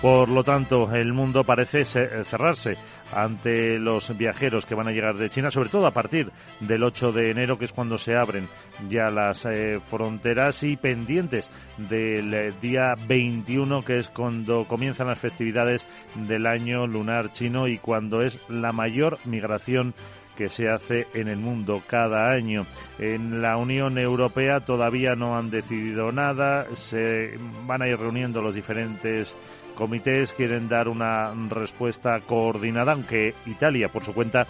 Por 0.00 0.30
lo 0.30 0.42
tanto, 0.42 0.90
el 0.94 1.12
mundo 1.12 1.44
parece 1.44 1.84
cerrarse 1.84 2.78
ante 3.12 3.78
los 3.78 4.16
viajeros 4.16 4.64
que 4.64 4.74
van 4.74 4.88
a 4.88 4.92
llegar 4.92 5.16
de 5.16 5.28
China, 5.28 5.50
sobre 5.50 5.68
todo 5.68 5.86
a 5.86 5.90
partir 5.90 6.32
del 6.60 6.82
8 6.82 7.12
de 7.12 7.30
enero, 7.30 7.58
que 7.58 7.66
es 7.66 7.72
cuando 7.72 7.98
se 7.98 8.16
abren 8.16 8.48
ya 8.88 9.10
las 9.10 9.44
eh, 9.44 9.78
fronteras 9.90 10.62
y 10.62 10.78
pendientes 10.78 11.50
del 11.76 12.32
eh, 12.32 12.52
día 12.62 12.94
21, 13.06 13.84
que 13.84 13.98
es 13.98 14.08
cuando 14.08 14.66
comienzan 14.66 15.08
las 15.08 15.18
festividades 15.18 15.86
del 16.14 16.46
año 16.46 16.86
lunar 16.86 17.32
chino 17.32 17.68
y 17.68 17.76
cuando 17.76 18.22
es 18.22 18.38
la 18.48 18.72
mayor 18.72 19.18
migración 19.26 19.94
que 20.34 20.48
se 20.48 20.70
hace 20.70 21.06
en 21.12 21.28
el 21.28 21.36
mundo 21.36 21.82
cada 21.86 22.30
año. 22.30 22.64
En 22.98 23.42
la 23.42 23.58
Unión 23.58 23.98
Europea 23.98 24.60
todavía 24.60 25.14
no 25.14 25.36
han 25.36 25.50
decidido 25.50 26.12
nada, 26.12 26.64
se 26.74 27.36
van 27.66 27.82
a 27.82 27.88
ir 27.88 27.98
reuniendo 27.98 28.40
los 28.40 28.54
diferentes 28.54 29.36
comités 29.80 30.34
quieren 30.34 30.68
dar 30.68 30.88
una 30.88 31.32
respuesta 31.48 32.20
coordinada, 32.20 32.92
aunque 32.92 33.34
Italia, 33.46 33.88
por 33.88 34.04
su 34.04 34.12
cuenta, 34.12 34.46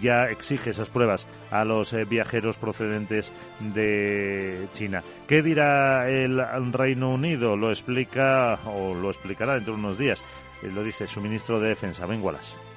ya 0.00 0.26
exige 0.30 0.70
esas 0.70 0.88
pruebas 0.88 1.26
a 1.50 1.64
los 1.64 1.92
eh, 1.92 2.04
viajeros 2.04 2.56
procedentes 2.58 3.32
de 3.58 4.68
China. 4.74 5.02
¿Qué 5.26 5.42
dirá 5.42 6.08
el 6.08 6.72
Reino 6.72 7.10
Unido? 7.10 7.56
Lo 7.56 7.70
explica 7.70 8.54
o 8.66 8.94
lo 8.94 9.10
explicará 9.10 9.54
dentro 9.54 9.74
de 9.74 9.80
unos 9.80 9.98
días. 9.98 10.22
Lo 10.62 10.84
dice 10.84 11.08
su 11.08 11.20
ministro 11.20 11.58
de 11.58 11.70
Defensa, 11.70 12.06
Ben 12.06 12.22
Wallace. 12.22 12.67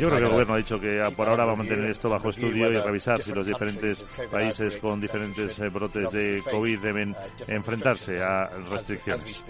Yo 0.00 0.08
creo 0.08 0.18
que 0.18 0.26
el 0.26 0.32
gobierno 0.32 0.54
ha 0.54 0.58
dicho 0.58 0.80
que 0.80 1.00
por 1.16 1.28
ahora 1.28 1.46
va 1.46 1.52
a 1.52 1.56
mantener 1.56 1.90
esto 1.90 2.08
bajo 2.08 2.30
estudio 2.30 2.70
y 2.70 2.78
revisar 2.78 3.22
si 3.22 3.32
los 3.32 3.46
diferentes 3.46 4.04
países 4.30 4.76
con 4.78 5.00
diferentes 5.00 5.58
eh, 5.58 5.68
brotes 5.68 6.10
de 6.10 6.42
COVID 6.50 6.80
deben 6.80 7.16
enfrentarse 7.48 8.20
a 8.22 8.48
restricciones. 8.70 9.44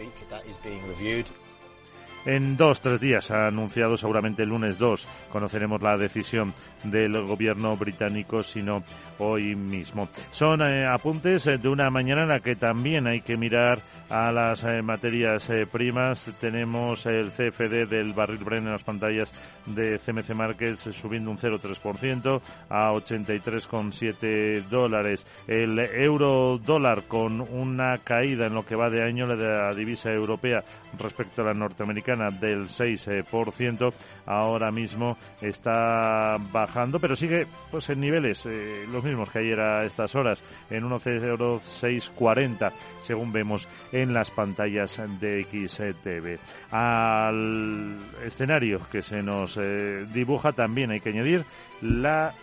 en 2.27 2.57
dos, 2.57 2.81
tres 2.81 3.01
días. 3.01 3.31
Ha 3.31 3.49
anunciado 3.49 3.97
seguramente 3.97 4.43
el 4.43 4.49
lunes 4.49 4.79
2. 4.79 5.09
Conoceremos 5.31 5.83
la 5.83 5.97
decisión 5.97 6.55
del 6.83 7.23
gobierno 7.25 7.77
británico, 7.77 8.43
sino 8.43 8.83
hoy 9.19 9.55
mismo. 9.55 10.09
Son 10.31 10.63
eh, 10.63 10.87
apuntes 10.87 11.45
de 11.45 11.69
una 11.69 11.91
mañana 11.91 12.23
en 12.23 12.29
la 12.29 12.41
que 12.41 12.57
también 12.57 13.07
hay 13.07 13.21
que 13.21 13.37
mirar 13.37 13.81
a 14.09 14.33
las 14.33 14.65
eh, 14.65 14.83
materias 14.83 15.49
eh, 15.51 15.67
primas. 15.67 16.29
Tenemos 16.41 17.07
el 17.07 17.31
CFD 17.31 17.87
del 17.89 18.13
barril 18.13 18.45
Brent 18.45 18.67
en 18.67 18.73
las 18.73 18.85
pantallas 18.85 19.33
de 19.67 19.99
CMC 19.99 20.31
Markets 20.35 20.89
subiendo 20.93 21.31
un 21.31 21.39
0,3% 21.39 22.41
a 22.69 22.93
83,7 22.93 24.63
dólares. 24.65 25.27
El 25.47 25.79
euro 25.79 26.59
dólar 26.59 27.05
con 27.05 27.41
una 27.41 27.99
caída 27.99 28.47
en 28.47 28.55
lo 28.55 28.65
que 28.65 28.77
va 28.77 28.91
de 28.91 29.03
año 29.03 29.27
de 29.27 29.37
la 29.37 29.75
divisa 29.75 30.11
europea 30.11 30.63
respecto 30.99 31.43
a 31.43 31.47
la 31.47 31.55
norteamericana 31.55 32.31
del 32.31 32.69
6%. 32.69 33.93
Ahora 34.27 34.71
mismo 34.71 35.17
está 35.41 36.37
bajando, 36.53 36.99
pero 36.99 37.17
sigue 37.17 37.47
pues 37.71 37.89
en 37.91 38.01
niveles 38.01 38.47
eh, 38.47 38.85
los 38.91 39.05
mismos 39.05 39.31
que 39.31 39.41
ayer 39.41 39.61
a 39.61 39.85
estas 39.85 40.15
horas, 40.15 40.43
en 40.71 40.85
1,0640, 40.85 42.73
según 43.03 43.33
vemos 43.33 43.69
en 43.95 44.13
las 44.13 44.31
pantallas 44.31 45.01
de 45.21 45.45
XTV. 45.45 46.39
Al 46.75 47.97
escenario 48.25 48.81
que 48.91 49.03
se 49.03 49.23
nos 49.23 49.57
eh, 49.57 50.05
dibuja 50.13 50.51
también 50.53 50.91
hay 50.91 51.01
que 51.01 51.11
añadir 51.11 51.45
la 51.81 52.35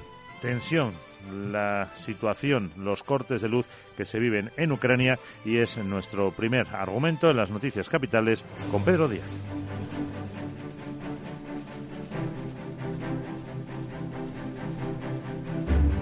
tensión 0.41 0.93
la 1.29 1.89
situación, 1.95 2.71
los 2.77 3.03
cortes 3.03 3.43
de 3.43 3.49
luz 3.49 3.67
que 3.95 4.05
se 4.05 4.17
viven 4.17 4.49
en 4.57 4.71
Ucrania 4.71 5.19
y 5.45 5.57
es 5.57 5.77
nuestro 5.77 6.31
primer 6.31 6.67
argumento 6.73 7.29
en 7.29 7.37
las 7.37 7.51
noticias 7.51 7.87
capitales 7.89 8.43
con 8.71 8.83
Pedro 8.83 9.07
Díaz. 9.07 9.27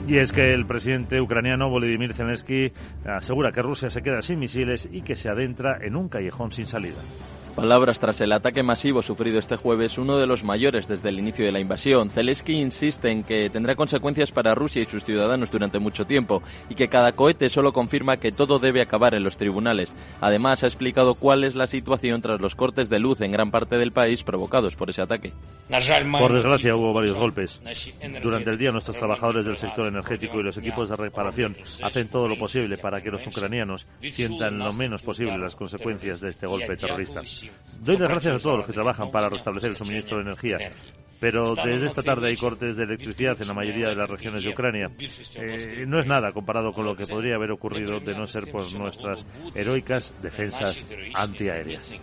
Y 0.10 0.18
es 0.18 0.32
que 0.32 0.56
el 0.56 0.66
presidente 0.66 1.22
ucraniano 1.22 1.70
Volodymyr 1.70 2.16
Zelensky 2.16 2.72
asegura 3.06 3.52
que 3.52 3.62
Rusia 3.62 3.92
se 3.92 4.02
queda 4.02 4.24
sin 4.24 4.40
misiles 4.40 4.90
y 4.92 5.04
que 5.04 5.16
se 5.16 5.30
adentra 5.30 5.78
en 5.82 5.96
un 5.96 6.10
callejón 6.10 6.52
sin 6.52 6.66
salida. 6.66 6.98
Palabras 7.60 8.00
tras 8.00 8.22
el 8.22 8.32
ataque 8.32 8.64
masivo 8.64 9.02
sufrido 9.02 9.38
este 9.38 9.58
jueves, 9.58 9.98
uno 9.98 10.18
de 10.18 10.26
los 10.26 10.46
mayores 10.46 10.88
desde 10.88 11.10
el 11.10 11.20
inicio 11.20 11.44
de 11.44 11.52
la 11.52 11.60
invasión. 11.60 12.10
Zelensky 12.10 12.54
insiste 12.54 13.12
en 13.12 13.22
que 13.22 13.50
tendrá 13.50 13.76
consecuencias 13.76 14.32
para 14.32 14.56
Rusia 14.56 14.82
y 14.82 14.86
sus 14.86 15.04
ciudadanos 15.04 15.52
durante 15.52 15.78
mucho 15.78 16.06
tiempo 16.06 16.42
y 16.70 16.76
que 16.76 16.88
cada 16.88 17.12
cohete 17.12 17.50
solo 17.50 17.74
confirma 17.74 18.16
que 18.16 18.32
todo 18.32 18.60
debe 18.60 18.80
acabar 18.80 19.14
en 19.14 19.26
los 19.26 19.36
tribunales. 19.36 19.94
Además, 20.22 20.64
ha 20.64 20.68
explicado 20.68 21.16
cuál 21.16 21.44
es 21.44 21.54
la 21.56 21.68
situación 21.68 22.22
tras 22.22 22.40
los 22.40 22.56
cortes 22.56 22.90
de 22.90 23.00
luz 23.00 23.20
en 23.20 23.34
gran 23.34 23.52
parte 23.52 23.76
del 23.76 23.92
país 23.92 24.24
provocados 24.24 24.78
por 24.78 24.90
ese 24.90 25.02
ataque. 25.02 25.34
Por 26.18 26.34
desgracia, 26.34 26.78
hubo 26.78 26.94
varios 26.94 27.18
golpes. 27.18 27.62
Durante 28.24 28.52
el 28.52 28.58
día, 28.58 28.72
nuestros 28.72 28.96
trabajadores 28.96 29.46
del 29.46 29.58
sector 29.58 29.86
energético 29.86 30.40
y 30.40 30.44
los 30.44 30.58
equipos 30.58 30.88
de 30.88 30.96
reparación 30.96 31.58
hacen 31.84 32.08
todo 32.08 32.30
lo 32.30 32.38
posible 32.38 32.78
para 32.78 33.02
que 33.02 33.12
los 33.12 33.28
ucranianos 33.28 33.86
sientan 34.00 34.58
lo 34.60 34.72
menos 34.72 35.02
posible 35.02 35.38
las 35.38 35.58
consecuencias 35.58 36.22
de 36.22 36.30
este 36.30 36.48
golpe 36.48 36.78
terrorista. 36.78 37.22
Doy 37.82 37.98
las 37.98 38.10
gracias 38.10 38.36
a 38.36 38.40
todos 38.40 38.58
los 38.58 38.66
que 38.66 38.74
trabajan 38.74 39.10
para 39.10 39.30
restablecer 39.30 39.72
el 39.72 39.78
suministro 39.78 40.18
de 40.18 40.24
energía. 40.24 40.58
Pero 41.20 41.54
desde 41.54 41.88
esta 41.88 42.02
tarde 42.02 42.30
hay 42.30 42.38
cortes 42.38 42.78
de 42.78 42.84
electricidad 42.84 43.40
en 43.42 43.48
la 43.48 43.54
mayoría 43.54 43.90
de 43.90 43.96
las 43.96 44.10
regiones 44.10 44.44
de 44.44 44.50
Ucrania. 44.50 44.90
Eh, 45.36 45.84
no 45.86 46.00
es 46.00 46.06
nada 46.06 46.32
comparado 46.32 46.72
con 46.72 46.86
lo 46.86 46.96
que 46.96 47.06
podría 47.06 47.36
haber 47.36 47.52
ocurrido 47.52 48.00
de 48.00 48.16
no 48.16 48.26
ser 48.26 48.50
por 48.52 48.74
nuestras 48.76 49.26
heroicas 49.54 50.14
defensas 50.22 50.84
antiaéreas. 51.14 52.00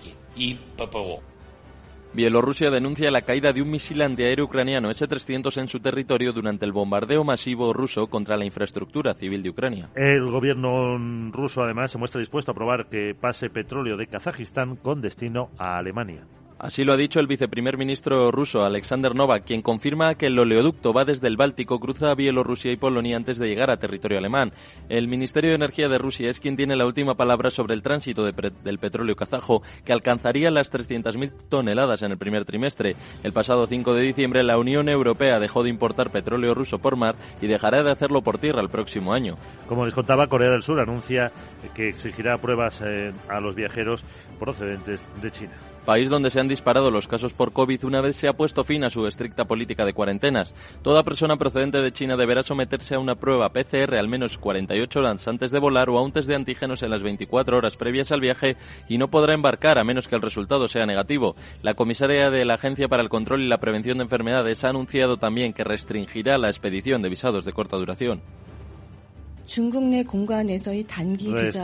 Bielorrusia 2.16 2.70
denuncia 2.70 3.10
la 3.10 3.20
caída 3.20 3.52
de 3.52 3.60
un 3.60 3.70
misil 3.70 4.00
antiaéreo 4.00 4.46
ucraniano 4.46 4.90
S-300 4.90 5.60
en 5.60 5.68
su 5.68 5.80
territorio 5.80 6.32
durante 6.32 6.64
el 6.64 6.72
bombardeo 6.72 7.24
masivo 7.24 7.74
ruso 7.74 8.06
contra 8.06 8.38
la 8.38 8.46
infraestructura 8.46 9.12
civil 9.12 9.42
de 9.42 9.50
Ucrania. 9.50 9.90
El 9.94 10.30
gobierno 10.30 10.96
ruso 11.30 11.62
además 11.62 11.90
se 11.90 11.98
muestra 11.98 12.18
dispuesto 12.18 12.52
a 12.52 12.54
probar 12.54 12.86
que 12.88 13.14
pase 13.14 13.50
petróleo 13.50 13.98
de 13.98 14.06
Kazajistán 14.06 14.76
con 14.76 15.02
destino 15.02 15.50
a 15.58 15.76
Alemania. 15.76 16.26
Así 16.66 16.82
lo 16.82 16.94
ha 16.94 16.96
dicho 16.96 17.20
el 17.20 17.28
viceprimer 17.28 17.78
ministro 17.78 18.32
ruso 18.32 18.64
Alexander 18.64 19.14
Novak, 19.14 19.44
quien 19.44 19.62
confirma 19.62 20.16
que 20.16 20.26
el 20.26 20.36
oleoducto 20.36 20.92
va 20.92 21.04
desde 21.04 21.28
el 21.28 21.36
Báltico, 21.36 21.78
cruza 21.78 22.12
Bielorrusia 22.16 22.72
y 22.72 22.76
Polonia 22.76 23.16
antes 23.16 23.38
de 23.38 23.46
llegar 23.46 23.70
a 23.70 23.76
territorio 23.76 24.18
alemán. 24.18 24.50
El 24.88 25.06
Ministerio 25.06 25.50
de 25.50 25.54
Energía 25.54 25.88
de 25.88 25.98
Rusia 25.98 26.28
es 26.28 26.40
quien 26.40 26.56
tiene 26.56 26.74
la 26.74 26.84
última 26.84 27.14
palabra 27.14 27.50
sobre 27.50 27.74
el 27.74 27.82
tránsito 27.82 28.24
del 28.24 28.78
petróleo 28.80 29.14
kazajo, 29.14 29.62
que 29.84 29.92
alcanzaría 29.92 30.50
las 30.50 30.72
300.000 30.72 31.30
toneladas 31.48 32.02
en 32.02 32.10
el 32.10 32.18
primer 32.18 32.44
trimestre. 32.44 32.96
El 33.22 33.32
pasado 33.32 33.68
5 33.68 33.94
de 33.94 34.02
diciembre, 34.02 34.42
la 34.42 34.58
Unión 34.58 34.88
Europea 34.88 35.38
dejó 35.38 35.62
de 35.62 35.70
importar 35.70 36.10
petróleo 36.10 36.52
ruso 36.52 36.80
por 36.80 36.96
mar 36.96 37.14
y 37.40 37.46
dejará 37.46 37.84
de 37.84 37.92
hacerlo 37.92 38.22
por 38.22 38.38
tierra 38.38 38.60
el 38.60 38.70
próximo 38.70 39.12
año. 39.12 39.36
Como 39.68 39.84
les 39.84 39.94
contaba, 39.94 40.26
Corea 40.26 40.50
del 40.50 40.64
Sur 40.64 40.80
anuncia 40.80 41.30
que 41.76 41.90
exigirá 41.90 42.38
pruebas 42.38 42.82
eh, 42.84 43.12
a 43.28 43.38
los 43.38 43.54
viajeros 43.54 44.04
procedentes 44.40 45.06
de 45.22 45.30
China 45.30 45.52
país 45.86 46.10
donde 46.10 46.30
se 46.30 46.40
han 46.40 46.48
disparado 46.48 46.90
los 46.90 47.06
casos 47.06 47.32
por 47.32 47.52
COVID 47.52 47.84
una 47.84 48.00
vez 48.00 48.16
se 48.16 48.26
ha 48.26 48.32
puesto 48.32 48.64
fin 48.64 48.82
a 48.82 48.90
su 48.90 49.06
estricta 49.06 49.44
política 49.44 49.84
de 49.84 49.94
cuarentenas. 49.94 50.52
Toda 50.82 51.04
persona 51.04 51.36
procedente 51.36 51.80
de 51.80 51.92
China 51.92 52.16
deberá 52.16 52.42
someterse 52.42 52.96
a 52.96 52.98
una 52.98 53.14
prueba 53.14 53.50
PCR 53.50 53.94
al 53.94 54.08
menos 54.08 54.36
48 54.36 54.98
horas 54.98 55.28
antes 55.28 55.52
de 55.52 55.60
volar 55.60 55.88
o 55.88 55.96
a 55.96 56.02
un 56.02 56.10
test 56.10 56.28
de 56.28 56.34
antígenos 56.34 56.82
en 56.82 56.90
las 56.90 57.04
24 57.04 57.56
horas 57.56 57.76
previas 57.76 58.10
al 58.10 58.20
viaje 58.20 58.56
y 58.88 58.98
no 58.98 59.08
podrá 59.08 59.32
embarcar 59.32 59.78
a 59.78 59.84
menos 59.84 60.08
que 60.08 60.16
el 60.16 60.22
resultado 60.22 60.66
sea 60.66 60.86
negativo. 60.86 61.36
La 61.62 61.74
comisaria 61.74 62.30
de 62.30 62.44
la 62.44 62.54
Agencia 62.54 62.88
para 62.88 63.04
el 63.04 63.08
Control 63.08 63.42
y 63.42 63.48
la 63.48 63.60
Prevención 63.60 63.98
de 63.98 64.04
Enfermedades 64.04 64.64
ha 64.64 64.70
anunciado 64.70 65.18
también 65.18 65.52
que 65.52 65.62
restringirá 65.62 66.36
la 66.36 66.48
expedición 66.48 67.00
de 67.00 67.10
visados 67.10 67.44
de 67.44 67.52
corta 67.52 67.76
duración. 67.76 68.22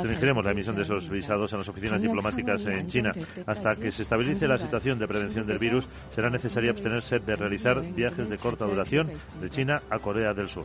Restringiremos 0.03 0.45
la 0.45 0.53
emisión 0.53 0.77
de 0.77 0.83
esos 0.83 1.09
visados 1.09 1.53
en 1.53 1.59
las 1.59 1.69
oficinas 1.69 2.01
diplomáticas 2.01 2.65
en 2.67 2.87
China. 2.87 3.13
Hasta 3.47 3.77
que 3.77 3.91
se 3.93 4.03
estabilice 4.03 4.47
la 4.47 4.59
situación 4.59 4.99
de 4.99 5.09
prevención 5.09 5.47
del 5.47 5.59
virus, 5.59 5.89
será 6.11 6.31
necesario 6.31 6.71
abstenerse 6.71 7.19
de 7.19 7.37
realizar 7.37 7.83
viajes 7.95 8.29
de 8.29 8.39
corta 8.39 8.65
duración 8.67 9.11
de 9.41 9.51
China 9.51 9.83
a 9.91 9.99
Corea 9.99 10.33
del 10.33 10.49
Sur. 10.49 10.65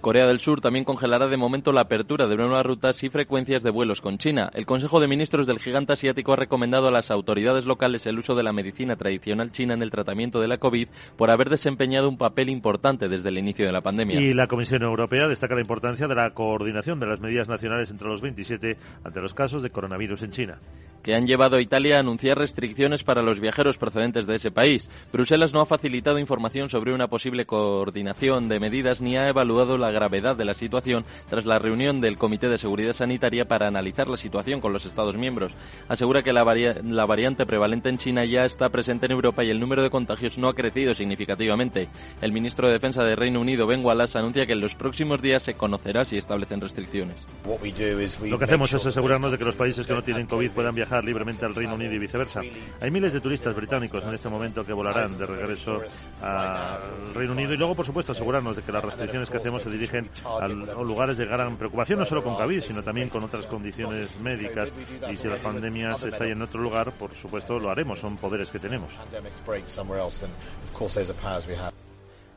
Corea 0.00 0.28
del 0.28 0.38
Sur 0.38 0.60
también 0.60 0.84
congelará 0.84 1.26
de 1.26 1.36
momento 1.36 1.72
la 1.72 1.80
apertura 1.80 2.28
de 2.28 2.36
nuevas 2.36 2.64
rutas 2.64 3.02
y 3.02 3.10
frecuencias 3.10 3.64
de 3.64 3.70
vuelos 3.70 4.00
con 4.00 4.16
China. 4.16 4.48
El 4.54 4.64
Consejo 4.64 5.00
de 5.00 5.08
Ministros 5.08 5.48
del 5.48 5.58
gigante 5.58 5.92
asiático 5.92 6.32
ha 6.32 6.36
recomendado 6.36 6.86
a 6.86 6.92
las 6.92 7.10
autoridades 7.10 7.66
locales 7.66 8.06
el 8.06 8.16
uso 8.16 8.36
de 8.36 8.44
la 8.44 8.52
medicina 8.52 8.94
tradicional 8.94 9.50
china 9.50 9.74
en 9.74 9.82
el 9.82 9.90
tratamiento 9.90 10.40
de 10.40 10.46
la 10.46 10.58
COVID 10.58 10.86
por 11.16 11.30
haber 11.30 11.50
desempeñado 11.50 12.08
un 12.08 12.16
papel 12.16 12.48
importante 12.48 13.08
desde 13.08 13.30
el 13.30 13.38
inicio 13.38 13.66
de 13.66 13.72
la 13.72 13.80
pandemia. 13.80 14.20
Y 14.20 14.34
la 14.34 14.46
Comisión 14.46 14.82
Europea 14.82 15.26
destaca 15.26 15.56
la 15.56 15.62
importancia 15.62 16.06
de 16.06 16.14
la 16.14 16.30
coordinación 16.30 17.00
de 17.00 17.06
las 17.06 17.20
medidas 17.20 17.48
nacionales 17.48 17.90
entre 17.90 18.08
los 18.08 18.20
27 18.20 18.76
ante 19.02 19.20
los 19.20 19.34
casos 19.34 19.64
de 19.64 19.70
coronavirus 19.70 20.22
en 20.22 20.30
China. 20.30 20.58
Que 21.02 21.14
han 21.14 21.26
llevado 21.26 21.56
a 21.56 21.60
Italia 21.60 21.96
a 21.96 22.00
anunciar 22.00 22.38
restricciones 22.38 23.02
para 23.02 23.22
los 23.22 23.40
viajeros 23.40 23.78
procedentes 23.78 24.26
de 24.26 24.36
ese 24.36 24.50
país. 24.50 24.90
Bruselas 25.12 25.52
no 25.52 25.60
ha 25.60 25.66
facilitado 25.66 26.18
información 26.18 26.70
sobre 26.70 26.92
una 26.92 27.08
posible 27.08 27.46
coordinación 27.46 28.48
de 28.48 28.60
medidas 28.60 29.00
ni 29.00 29.16
ha 29.16 29.28
evaluado 29.28 29.78
la 29.78 29.87
gravedad 29.90 30.36
de 30.36 30.44
la 30.44 30.54
situación 30.54 31.04
tras 31.28 31.46
la 31.46 31.58
reunión 31.58 32.00
del 32.00 32.18
Comité 32.18 32.48
de 32.48 32.58
Seguridad 32.58 32.92
Sanitaria 32.92 33.46
para 33.46 33.68
analizar 33.68 34.08
la 34.08 34.16
situación 34.16 34.60
con 34.60 34.72
los 34.72 34.84
Estados 34.84 35.16
miembros. 35.16 35.52
Asegura 35.88 36.22
que 36.22 36.32
la, 36.32 36.44
la 36.84 37.06
variante 37.06 37.46
prevalente 37.46 37.88
en 37.88 37.98
China 37.98 38.24
ya 38.24 38.44
está 38.44 38.68
presente 38.68 39.06
en 39.06 39.12
Europa 39.12 39.44
y 39.44 39.50
el 39.50 39.60
número 39.60 39.82
de 39.82 39.90
contagios 39.90 40.38
no 40.38 40.48
ha 40.48 40.54
crecido 40.54 40.94
significativamente. 40.94 41.88
El 42.20 42.32
ministro 42.32 42.66
de 42.66 42.74
Defensa 42.74 43.04
de 43.04 43.16
Reino 43.16 43.40
Unido, 43.40 43.66
Ben 43.66 43.84
Wallace, 43.84 44.18
anuncia 44.18 44.46
que 44.46 44.52
en 44.52 44.60
los 44.60 44.76
próximos 44.76 45.22
días 45.22 45.42
se 45.42 45.54
conocerá 45.54 46.04
si 46.04 46.16
establecen 46.16 46.60
restricciones. 46.60 47.26
Lo 47.44 48.38
que 48.38 48.44
hacemos 48.44 48.72
es 48.72 48.86
asegurarnos 48.86 49.32
de 49.32 49.38
que 49.38 49.44
los 49.44 49.56
países 49.56 49.86
que 49.86 49.92
no 49.92 50.02
tienen 50.02 50.26
COVID 50.26 50.50
puedan 50.50 50.74
viajar 50.74 51.04
libremente 51.04 51.44
al 51.44 51.54
Reino 51.54 51.74
Unido 51.74 51.92
y 51.92 51.98
viceversa. 51.98 52.40
Hay 52.80 52.90
miles 52.90 53.12
de 53.12 53.20
turistas 53.20 53.54
británicos 53.54 54.04
en 54.04 54.14
este 54.14 54.28
momento 54.28 54.64
que 54.64 54.72
volarán 54.72 55.16
de 55.18 55.26
regreso 55.26 55.80
al 56.22 57.14
Reino 57.14 57.32
Unido 57.32 57.54
y 57.54 57.56
luego, 57.56 57.74
por 57.74 57.86
supuesto, 57.86 58.12
asegurarnos 58.12 58.56
de 58.56 58.62
que 58.62 58.72
las 58.72 58.84
restricciones 58.84 59.30
que 59.30 59.36
hacemos 59.36 59.62
se 59.62 59.70
dirigen 59.78 60.10
a 60.24 60.48
lugares 60.48 61.16
de 61.16 61.24
gran 61.24 61.56
preocupación, 61.56 62.00
no 62.00 62.04
solo 62.04 62.22
con 62.22 62.34
COVID, 62.34 62.60
sino 62.60 62.82
también 62.82 63.08
con 63.08 63.24
otras 63.24 63.46
condiciones 63.46 64.18
médicas. 64.20 64.72
Y 65.10 65.16
si 65.16 65.28
las 65.28 65.38
pandemias 65.38 66.04
están 66.04 66.28
en 66.28 66.42
otro 66.42 66.60
lugar, 66.60 66.92
por 66.92 67.14
supuesto, 67.14 67.58
lo 67.58 67.70
haremos. 67.70 68.00
Son 68.00 68.16
poderes 68.16 68.50
que 68.50 68.58
tenemos. 68.58 68.90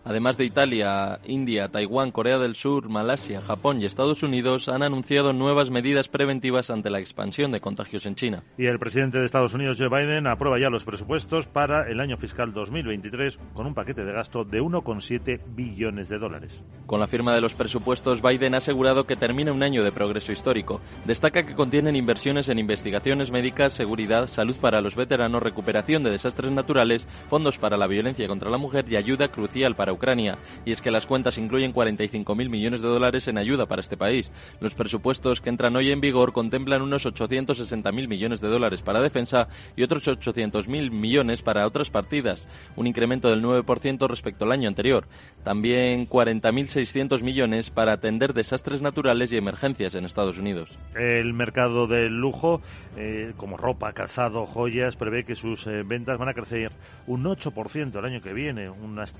Además 0.03 0.37
de 0.37 0.45
Italia, 0.45 1.19
India, 1.25 1.67
Taiwán, 1.67 2.11
Corea 2.11 2.39
del 2.39 2.55
Sur, 2.55 2.89
Malasia, 2.89 3.39
Japón 3.41 3.81
y 3.81 3.85
Estados 3.85 4.23
Unidos 4.23 4.67
han 4.67 4.81
anunciado 4.81 5.31
nuevas 5.31 5.69
medidas 5.69 6.07
preventivas 6.07 6.71
ante 6.71 6.89
la 6.89 6.99
expansión 6.99 7.51
de 7.51 7.61
contagios 7.61 8.05
en 8.05 8.15
China. 8.15 8.43
Y 8.57 8.65
el 8.65 8.79
presidente 8.79 9.19
de 9.19 9.25
Estados 9.25 9.53
Unidos, 9.53 9.77
Joe 9.79 9.89
Biden, 9.89 10.25
aprueba 10.25 10.59
ya 10.59 10.69
los 10.69 10.83
presupuestos 10.83 11.47
para 11.47 11.89
el 11.89 11.99
año 11.99 12.17
fiscal 12.17 12.51
2023 12.51 13.39
con 13.53 13.67
un 13.67 13.75
paquete 13.75 14.03
de 14.03 14.11
gasto 14.11 14.43
de 14.43 14.61
1,7 14.61 15.39
billones 15.55 16.09
de 16.09 16.17
dólares. 16.17 16.63
Con 16.87 16.99
la 16.99 17.07
firma 17.07 17.35
de 17.35 17.41
los 17.41 17.53
presupuestos, 17.53 18.21
Biden 18.21 18.55
ha 18.55 18.57
asegurado 18.57 19.05
que 19.05 19.15
termina 19.15 19.51
un 19.51 19.63
año 19.63 19.83
de 19.83 19.91
progreso 19.91 20.31
histórico. 20.31 20.81
Destaca 21.05 21.45
que 21.45 21.55
contienen 21.55 21.95
inversiones 21.95 22.49
en 22.49 22.57
investigaciones 22.57 23.31
médicas, 23.31 23.73
seguridad, 23.73 24.27
salud 24.27 24.55
para 24.59 24.81
los 24.81 24.95
veteranos, 24.95 25.43
recuperación 25.43 26.03
de 26.03 26.11
desastres 26.11 26.51
naturales, 26.51 27.07
fondos 27.29 27.59
para 27.59 27.77
la 27.77 27.87
violencia 27.87 28.27
contra 28.27 28.49
la 28.49 28.57
mujer 28.57 28.85
y 28.89 28.95
ayuda 28.95 29.27
crucial 29.27 29.75
para 29.75 29.90
Ucrania. 29.93 30.37
Y 30.65 30.71
es 30.71 30.81
que 30.81 30.91
las 30.91 31.05
cuentas 31.05 31.37
incluyen 31.37 31.73
45.000 31.73 32.49
millones 32.49 32.81
de 32.81 32.87
dólares 32.87 33.27
en 33.27 33.37
ayuda 33.37 33.65
para 33.65 33.81
este 33.81 33.97
país. 33.97 34.31
Los 34.59 34.75
presupuestos 34.75 35.41
que 35.41 35.49
entran 35.49 35.75
hoy 35.75 35.91
en 35.91 36.01
vigor 36.01 36.33
contemplan 36.33 36.81
unos 36.81 37.05
860.000 37.05 38.07
millones 38.07 38.41
de 38.41 38.47
dólares 38.47 38.81
para 38.81 39.01
defensa 39.01 39.47
y 39.75 39.83
otros 39.83 40.07
800.000 40.07 40.91
millones 40.91 41.41
para 41.41 41.65
otras 41.65 41.89
partidas, 41.89 42.47
un 42.75 42.87
incremento 42.87 43.29
del 43.29 43.43
9% 43.43 44.07
respecto 44.07 44.45
al 44.45 44.51
año 44.51 44.67
anterior. 44.67 45.07
También 45.43 46.07
40.600 46.07 47.21
millones 47.23 47.69
para 47.69 47.93
atender 47.93 48.33
desastres 48.33 48.81
naturales 48.81 49.31
y 49.31 49.37
emergencias 49.37 49.95
en 49.95 50.05
Estados 50.05 50.37
Unidos. 50.37 50.77
El 50.95 51.33
mercado 51.33 51.87
del 51.87 52.17
lujo, 52.17 52.61
eh, 52.97 53.33
como 53.37 53.57
ropa, 53.57 53.93
calzado, 53.93 54.45
joyas, 54.45 54.95
prevé 54.95 55.23
que 55.23 55.35
sus 55.35 55.65
eh, 55.67 55.83
ventas 55.83 56.17
van 56.17 56.29
a 56.29 56.33
crecer 56.33 56.71
un 57.07 57.23
8% 57.23 57.97
el 57.97 58.05
año 58.05 58.21
que 58.21 58.33
viene, 58.33 58.69
unas 58.69 59.15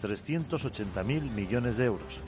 380.000 0.62 1.32
millones 1.32 1.78
de 1.78 1.86
euros 1.86 2.22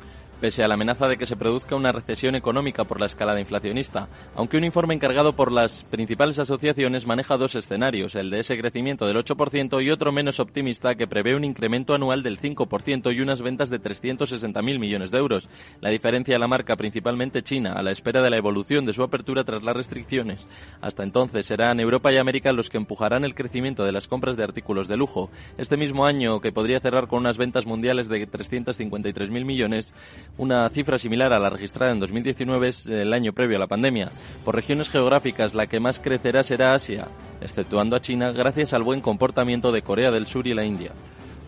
pese 0.43 0.61
a 0.61 0.67
la 0.67 0.73
amenaza 0.73 1.07
de 1.07 1.15
que 1.15 1.25
se 1.25 1.37
produzca 1.37 1.77
una 1.77 1.93
recesión 1.93 2.35
económica 2.35 2.83
por 2.83 2.99
la 2.99 3.05
escalada 3.05 3.39
inflacionista, 3.39 4.09
aunque 4.35 4.57
un 4.57 4.65
informe 4.65 4.93
encargado 4.93 5.37
por 5.37 5.53
las 5.53 5.85
principales 5.85 6.37
asociaciones 6.37 7.07
maneja 7.07 7.37
dos 7.37 7.55
escenarios, 7.55 8.13
el 8.15 8.29
de 8.29 8.41
ese 8.41 8.57
crecimiento 8.57 9.07
del 9.07 9.15
8% 9.15 9.81
y 9.81 9.89
otro 9.89 10.11
menos 10.11 10.41
optimista 10.41 10.95
que 10.95 11.07
prevé 11.07 11.37
un 11.37 11.45
incremento 11.45 11.93
anual 11.93 12.23
del 12.23 12.41
5% 12.41 13.15
y 13.15 13.21
unas 13.21 13.41
ventas 13.41 13.69
de 13.69 13.81
360.000 13.81 14.79
millones 14.79 15.11
de 15.11 15.17
euros. 15.17 15.47
La 15.79 15.91
diferencia 15.91 16.37
la 16.37 16.49
marca 16.49 16.75
principalmente 16.75 17.41
China, 17.41 17.71
a 17.77 17.81
la 17.81 17.91
espera 17.91 18.21
de 18.21 18.29
la 18.29 18.35
evolución 18.35 18.85
de 18.85 18.91
su 18.91 19.01
apertura 19.01 19.45
tras 19.45 19.63
las 19.63 19.77
restricciones. 19.77 20.45
Hasta 20.81 21.03
entonces 21.03 21.45
serán 21.45 21.79
Europa 21.79 22.11
y 22.11 22.17
América 22.17 22.51
los 22.51 22.69
que 22.69 22.75
empujarán 22.75 23.23
el 23.23 23.33
crecimiento 23.33 23.85
de 23.85 23.93
las 23.93 24.09
compras 24.09 24.35
de 24.35 24.43
artículos 24.43 24.89
de 24.89 24.97
lujo. 24.97 25.29
Este 25.57 25.77
mismo 25.77 26.05
año, 26.05 26.41
que 26.41 26.51
podría 26.51 26.81
cerrar 26.81 27.07
con 27.07 27.19
unas 27.19 27.37
ventas 27.37 27.65
mundiales 27.65 28.09
de 28.09 28.27
353.000 28.29 29.45
millones, 29.45 29.93
una 30.37 30.67
cifra 30.69 30.97
similar 30.97 31.31
a 31.33 31.39
la 31.39 31.49
registrada 31.49 31.91
en 31.91 31.99
2019 31.99 32.67
es 32.67 32.85
el 32.87 33.13
año 33.13 33.33
previo 33.33 33.57
a 33.57 33.59
la 33.59 33.67
pandemia. 33.67 34.09
Por 34.43 34.55
regiones 34.55 34.89
geográficas, 34.89 35.53
la 35.53 35.67
que 35.67 35.79
más 35.79 35.99
crecerá 35.99 36.43
será 36.43 36.73
Asia, 36.73 37.07
exceptuando 37.41 37.95
a 37.95 38.01
China 38.01 38.31
gracias 38.31 38.73
al 38.73 38.83
buen 38.83 39.01
comportamiento 39.01 39.71
de 39.71 39.81
Corea 39.81 40.11
del 40.11 40.25
Sur 40.25 40.47
y 40.47 40.53
la 40.53 40.65
India. 40.65 40.91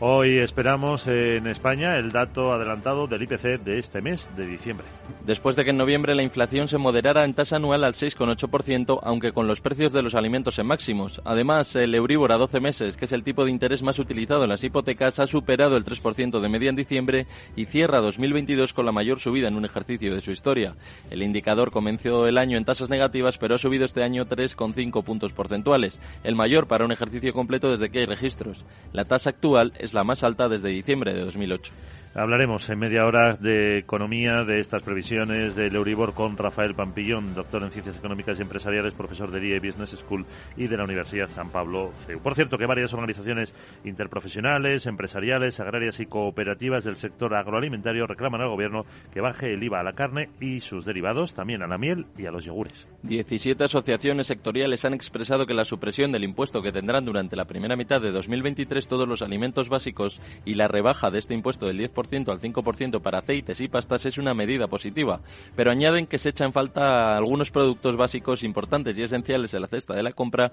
Hoy 0.02 0.40
esperamos 0.40 1.08
en 1.08 1.48
España 1.48 1.96
el 1.96 2.12
dato 2.12 2.52
adelantado 2.52 3.08
del 3.08 3.24
IPC 3.24 3.64
de 3.64 3.80
este 3.80 4.02
mes 4.02 4.30
de 4.36 4.46
diciembre. 4.46 4.86
Después 5.26 5.56
de 5.56 5.64
que 5.64 5.70
en 5.70 5.78
noviembre 5.78 6.16
la 6.16 6.22
inflación 6.22 6.68
se 6.68 6.78
moderara 6.78 7.24
en 7.24 7.34
tasa 7.34 7.56
anual 7.56 7.86
al 7.86 7.94
6,8%, 7.94 9.00
aunque 9.02 9.32
con 9.32 9.48
los 9.48 9.62
precios 9.62 9.94
de 9.94 10.02
los 10.02 10.14
alimentos 10.14 10.60
en 10.60 10.68
máximos. 10.68 11.22
Además, 11.24 11.74
el 11.78 11.96
Euribor 11.96 12.34
a 12.34 12.38
12 12.38 12.60
meses, 12.60 12.98
que 12.98 13.06
es 13.06 13.14
el 13.14 13.24
tipo 13.24 13.46
de 13.46 13.52
interés 13.52 13.84
más 13.84 13.98
utilizado 13.98 14.44
en 14.44 14.50
las 14.50 14.66
hipotecas, 14.66 15.20
ha 15.20 15.28
superado 15.28 15.78
el 15.78 15.86
3% 15.86 16.42
de 16.42 16.50
media 16.50 16.70
en 16.70 16.76
diciembre 16.76 17.26
y 17.56 17.64
cierra 17.64 18.02
2022 18.02 18.74
con 18.74 18.86
la 18.86 18.92
mayor 18.92 19.22
subida 19.22 19.48
en 19.48 19.56
un 19.56 19.64
ejercicio 19.64 20.14
de 20.14 20.20
su 20.20 20.32
historia. 20.32 20.76
El 21.10 21.24
indicador 21.24 21.72
comenzó 21.72 22.28
el 22.28 22.38
año 22.38 22.58
en 22.58 22.66
tasas 22.66 22.90
negativas, 22.90 23.38
pero 23.38 23.56
ha 23.56 23.60
subido 23.60 23.86
este 23.86 24.04
año 24.04 24.26
3,5 24.26 25.06
puntos 25.06 25.32
porcentuales, 25.32 26.02
el 26.26 26.36
mayor 26.36 26.68
para 26.68 26.84
un 26.84 26.92
ejercicio 26.92 27.32
completo 27.32 27.72
desde 27.72 27.90
que 27.90 28.00
hay 28.00 28.06
registros. 28.06 28.66
La 28.92 29.06
tasa 29.06 29.30
actual 29.30 29.72
es 29.85 29.85
la 29.94 30.04
más 30.04 30.24
alta 30.24 30.50
desde 30.50 30.70
diciembre 30.70 31.14
de 31.14 31.22
2008. 31.22 31.74
Hablaremos 32.18 32.70
en 32.70 32.80
media 32.80 33.06
hora 33.06 33.34
de 33.34 33.78
economía, 33.78 34.46
de 34.46 34.62
estas 34.62 34.82
previsiones 34.84 35.54
del 35.54 35.76
Euribor 35.76 36.14
con 36.14 36.38
Rafael 36.38 36.74
Pampillón, 36.74 37.34
doctor 37.34 37.62
en 37.62 37.72
Ciencias 37.72 37.98
Económicas 37.98 38.40
y 38.40 38.42
Empresariales, 38.42 38.94
profesor 38.94 39.32
de 39.32 39.46
IE 39.46 39.60
Business 39.60 39.90
School 39.90 40.26
y 40.56 40.68
de 40.68 40.78
la 40.78 40.86
Universidad 40.86 41.28
San 41.28 41.50
Pablo 41.50 41.92
CEU. 42.08 42.22
Por 42.22 42.34
cierto, 42.34 42.58
que 42.58 42.68
varias 42.68 42.94
organizaciones 42.94 43.54
interprofesionales, 43.84 44.86
empresariales, 44.86 45.60
agrarias 45.60 46.00
y 46.00 46.06
cooperativas 46.06 46.86
del 46.86 46.96
sector 46.96 47.36
agroalimentario 47.36 48.08
reclaman 48.08 48.40
al 48.40 48.48
Gobierno 48.48 48.86
que 49.14 49.20
baje 49.20 49.54
el 49.54 49.62
IVA 49.62 49.82
a 49.82 49.84
la 49.84 49.92
carne 49.92 50.30
y 50.40 50.62
sus 50.62 50.86
derivados, 50.86 51.34
también 51.34 51.64
a 51.64 51.68
la 51.68 51.78
miel 51.78 52.06
y 52.18 52.28
a 52.28 52.32
los 52.32 52.46
yogures. 52.46 52.88
17 53.04 53.62
asociaciones 53.62 54.28
sectoriales 54.28 54.86
han 54.86 54.94
expresado 54.94 55.46
que 55.46 55.54
la 55.54 55.66
supresión 55.66 56.14
del 56.14 56.24
impuesto 56.24 56.62
que 56.62 56.72
tendrán 56.72 57.04
durante 57.04 57.36
la 57.36 57.44
primera 57.44 57.76
mitad 57.76 58.00
de 58.00 58.12
2023 58.12 58.88
todos 58.88 59.06
los 59.06 59.22
alimentos 59.22 59.68
básicos 59.68 60.22
y 60.46 60.54
la 60.54 60.70
rebaja 60.70 61.12
de 61.12 61.20
este 61.20 61.34
impuesto 61.34 61.68
del 61.68 61.80
10% 61.80 62.05
al 62.32 62.40
5% 62.40 63.02
para 63.02 63.20
aceites 63.20 63.60
y 63.60 63.68
pastas 63.68 64.06
es 64.06 64.18
una 64.18 64.34
medida 64.34 64.68
positiva, 64.68 65.20
pero 65.56 65.72
añaden 65.72 66.08
que 66.08 66.18
se 66.18 66.30
echan 66.30 66.54
falta 66.54 67.18
algunos 67.18 67.52
productos 67.52 67.98
básicos 67.98 68.44
importantes 68.44 68.98
y 68.98 69.04
esenciales 69.04 69.54
en 69.54 69.62
la 69.62 69.68
cesta 69.68 69.94
de 69.94 70.04
la 70.04 70.12
compra 70.12 70.52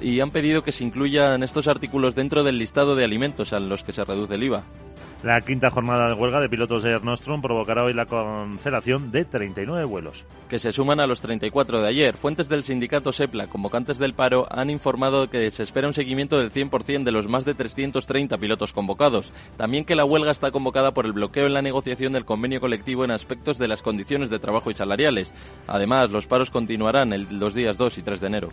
y 0.00 0.20
han 0.20 0.30
pedido 0.30 0.62
que 0.62 0.72
se 0.72 0.84
incluyan 0.84 1.42
estos 1.42 1.68
artículos 1.68 2.14
dentro 2.14 2.44
del 2.44 2.58
listado 2.58 2.94
de 2.96 3.04
alimentos 3.04 3.52
a 3.52 3.60
los 3.60 3.82
que 3.82 3.92
se 3.92 4.04
reduce 4.04 4.34
el 4.34 4.42
IVA. 4.44 4.64
La 5.22 5.40
quinta 5.40 5.70
jornada 5.70 6.08
de 6.08 6.14
huelga 6.14 6.40
de 6.40 6.48
pilotos 6.48 6.82
de 6.82 6.90
Air 6.90 7.02
Nostrum 7.02 7.40
provocará 7.40 7.84
hoy 7.84 7.94
la 7.94 8.04
cancelación 8.04 9.10
de 9.10 9.24
39 9.24 9.84
vuelos. 9.86 10.24
Que 10.48 10.58
se 10.58 10.72
suman 10.72 11.00
a 11.00 11.06
los 11.06 11.22
34 11.22 11.80
de 11.80 11.88
ayer. 11.88 12.16
Fuentes 12.16 12.50
del 12.50 12.64
sindicato 12.64 13.12
SEPLA, 13.12 13.46
convocantes 13.46 13.96
del 13.98 14.12
paro, 14.12 14.46
han 14.50 14.68
informado 14.68 15.30
que 15.30 15.50
se 15.50 15.62
espera 15.62 15.88
un 15.88 15.94
seguimiento 15.94 16.38
del 16.38 16.52
100% 16.52 17.02
de 17.02 17.12
los 17.12 17.28
más 17.28 17.46
de 17.46 17.54
330 17.54 18.36
pilotos 18.36 18.74
convocados. 18.74 19.32
También 19.56 19.86
que 19.86 19.96
la 19.96 20.04
huelga 20.04 20.30
está 20.30 20.50
convocada 20.50 20.92
por 20.92 21.06
el 21.06 21.12
bloqueo 21.12 21.46
en 21.46 21.54
la 21.54 21.62
negociación 21.62 22.12
del 22.12 22.26
convenio 22.26 22.60
colectivo 22.60 23.04
en 23.04 23.10
aspectos 23.10 23.56
de 23.56 23.68
las 23.68 23.82
condiciones 23.82 24.28
de 24.28 24.38
trabajo 24.38 24.70
y 24.70 24.74
salariales. 24.74 25.32
Además, 25.66 26.10
los 26.10 26.26
paros 26.26 26.50
continuarán 26.50 27.14
los 27.30 27.54
días 27.54 27.78
2 27.78 27.98
y 27.98 28.02
3 28.02 28.20
de 28.20 28.26
enero. 28.26 28.48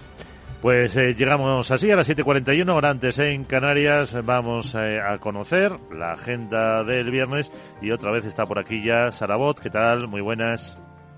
Pues 0.64 0.96
eh, 0.96 1.14
llegamos 1.14 1.70
así 1.72 1.92
a 1.92 1.98
las 1.98 2.08
7.41, 2.08 2.70
ahora 2.70 2.90
antes 2.90 3.20
en 3.20 3.44
Canarias 3.44 4.16
vamos 4.24 4.74
eh, 4.76 4.98
a 4.98 5.18
conocer 5.18 5.78
la 5.92 6.14
agenda 6.14 6.86
del 6.86 7.12
viernes 7.12 7.52
y 7.82 7.92
otra 7.92 8.14
vez 8.14 8.24
está 8.24 8.46
por 8.46 8.60
aquí 8.60 8.82
ya 8.82 9.12
Sarabot, 9.12 9.60
¿qué 9.60 9.70
tal? 9.70 10.08
Muy 10.08 10.22
buenas. 10.22 10.78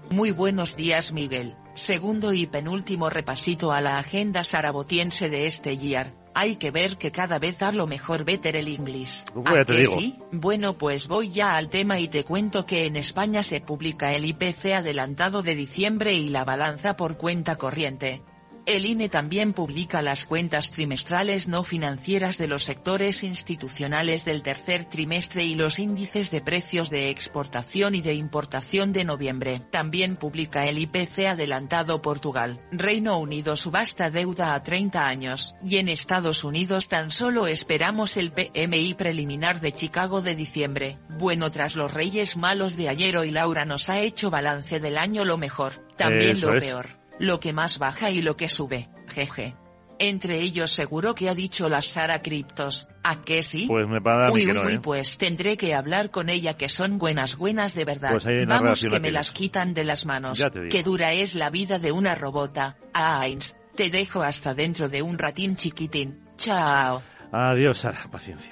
Muy 0.09 0.31
buenos 0.31 0.75
días 0.75 1.13
Miguel, 1.13 1.53
segundo 1.75 2.33
y 2.33 2.47
penúltimo 2.47 3.11
repasito 3.11 3.71
a 3.71 3.81
la 3.81 3.99
agenda 3.99 4.43
sarabotiense 4.43 5.29
de 5.29 5.45
este 5.45 5.77
year. 5.77 6.15
Hay 6.33 6.55
que 6.55 6.71
ver 6.71 6.97
que 6.97 7.11
cada 7.11 7.37
vez 7.37 7.61
hablo 7.61 7.85
mejor 7.85 8.25
better 8.25 8.55
el 8.55 8.67
inglés. 8.67 9.27
¿A 9.45 9.63
qué 9.63 9.85
sí? 9.85 10.17
Bueno 10.31 10.79
pues 10.79 11.07
voy 11.07 11.29
ya 11.29 11.55
al 11.55 11.69
tema 11.69 11.99
y 11.99 12.07
te 12.07 12.23
cuento 12.23 12.65
que 12.65 12.87
en 12.87 12.95
España 12.95 13.43
se 13.43 13.61
publica 13.61 14.15
el 14.15 14.25
IPC 14.25 14.73
adelantado 14.73 15.43
de 15.43 15.53
diciembre 15.53 16.13
y 16.13 16.29
la 16.29 16.45
balanza 16.45 16.97
por 16.97 17.17
cuenta 17.17 17.57
corriente. 17.57 18.23
El 18.68 18.88
INE 18.88 19.09
también 19.09 19.53
publica 19.53 20.01
las 20.01 20.26
cuentas 20.26 20.72
trimestrales 20.72 21.47
no 21.47 21.63
financieras 21.63 22.39
de 22.39 22.47
los 22.47 22.63
sectores 22.63 23.24
institucionales 23.24 24.26
del 24.26 24.41
tercer 24.41 24.86
trimestre 24.86 25.43
y 25.43 25.53
los 25.53 25.78
índices 25.78 26.32
de 26.32 26.41
precios 26.41 26.89
de 26.89 27.11
exportación 27.11 27.93
y 27.93 28.01
de 28.01 28.16
importación 28.16 28.91
de 28.91 29.03
noviembre. 29.03 29.61
También 29.70 30.16
publica 30.16 30.66
el 30.66 30.80
IPC 30.80 31.28
adelantado 31.28 32.01
Portugal. 32.01 32.59
Reino 32.72 33.20
Unido 33.20 33.55
subasta 33.55 34.09
deuda 34.09 34.55
a 34.55 34.63
30 34.63 35.07
años. 35.07 35.53
Y 35.63 35.78
en 35.78 35.88
Estados 35.88 36.43
Unidos 36.43 36.89
tan 36.89 37.11
solo 37.11 37.45
esperamos 37.45 38.18
el 38.18 38.32
PMI 38.32 38.95
preliminar 38.95 39.61
de 39.61 39.74
Chicago 39.74 40.24
de 40.24 40.36
diciembre. 40.36 40.97
Bueno 41.20 41.51
tras 41.51 41.76
los 41.76 41.93
reyes 41.93 42.36
malos 42.36 42.78
de 42.78 42.89
ayer 42.89 43.16
hoy 43.16 43.30
Laura 43.30 43.66
nos 43.66 43.91
ha 43.91 43.99
hecho 43.99 44.32
balance 44.32 44.80
del 44.80 44.97
año 44.97 45.24
lo 45.24 45.38
mejor, 45.38 45.86
también 45.97 46.41
lo 46.41 46.53
peor 46.53 47.05
lo 47.20 47.39
que 47.39 47.53
más 47.53 47.80
baja 47.80 48.11
y 48.11 48.22
lo 48.22 48.36
que 48.36 48.49
sube, 48.49 48.89
jeje. 49.07 49.55
Entre 49.97 50.39
ellos 50.39 50.72
seguro 50.72 51.16
que 51.16 51.30
ha 51.30 51.36
dicho 51.36 51.70
la 51.70 51.82
Sara 51.82 52.22
Criptos, 52.22 52.89
¿a 53.03 53.22
qué 53.22 53.43
sí? 53.43 53.66
Pues 53.68 53.88
me 53.88 54.01
para 54.01 54.30
uy, 54.30 54.51
uy, 54.51 54.57
uy, 54.57 54.74
¿eh? 54.74 54.80
pues 54.82 55.18
tendré 55.18 55.55
que 55.55 55.74
hablar 55.74 56.11
con 56.11 56.28
ella 56.28 56.57
que 56.57 56.68
son 56.68 56.97
buenas 56.97 57.38
buenas 57.38 57.76
de 57.76 57.86
verdad. 57.86 58.11
Pues 58.11 58.26
Vamos 58.47 58.86
que 58.86 58.99
me 58.99 59.11
las 59.11 59.32
quitan 59.32 59.74
de 59.74 59.86
las 59.86 60.05
manos. 60.05 60.38
Ya 60.38 60.49
te 60.49 60.59
digo. 60.59 60.70
Qué 60.70 60.84
dura 60.84 61.13
es 61.13 61.36
la 61.36 61.49
vida 61.49 61.80
de 61.80 61.93
una 61.93 62.13
robota. 62.13 62.78
Ah, 62.93 63.22
Ains, 63.22 63.55
te 63.76 63.89
dejo 63.89 64.22
hasta 64.22 64.53
dentro 64.53 64.89
de 64.89 65.01
un 65.01 65.18
ratín 65.18 65.55
chiquitín. 65.55 66.20
Chao. 66.38 67.01
Adiós, 67.32 67.78
Sara, 67.78 68.09
paciencia. 68.11 68.51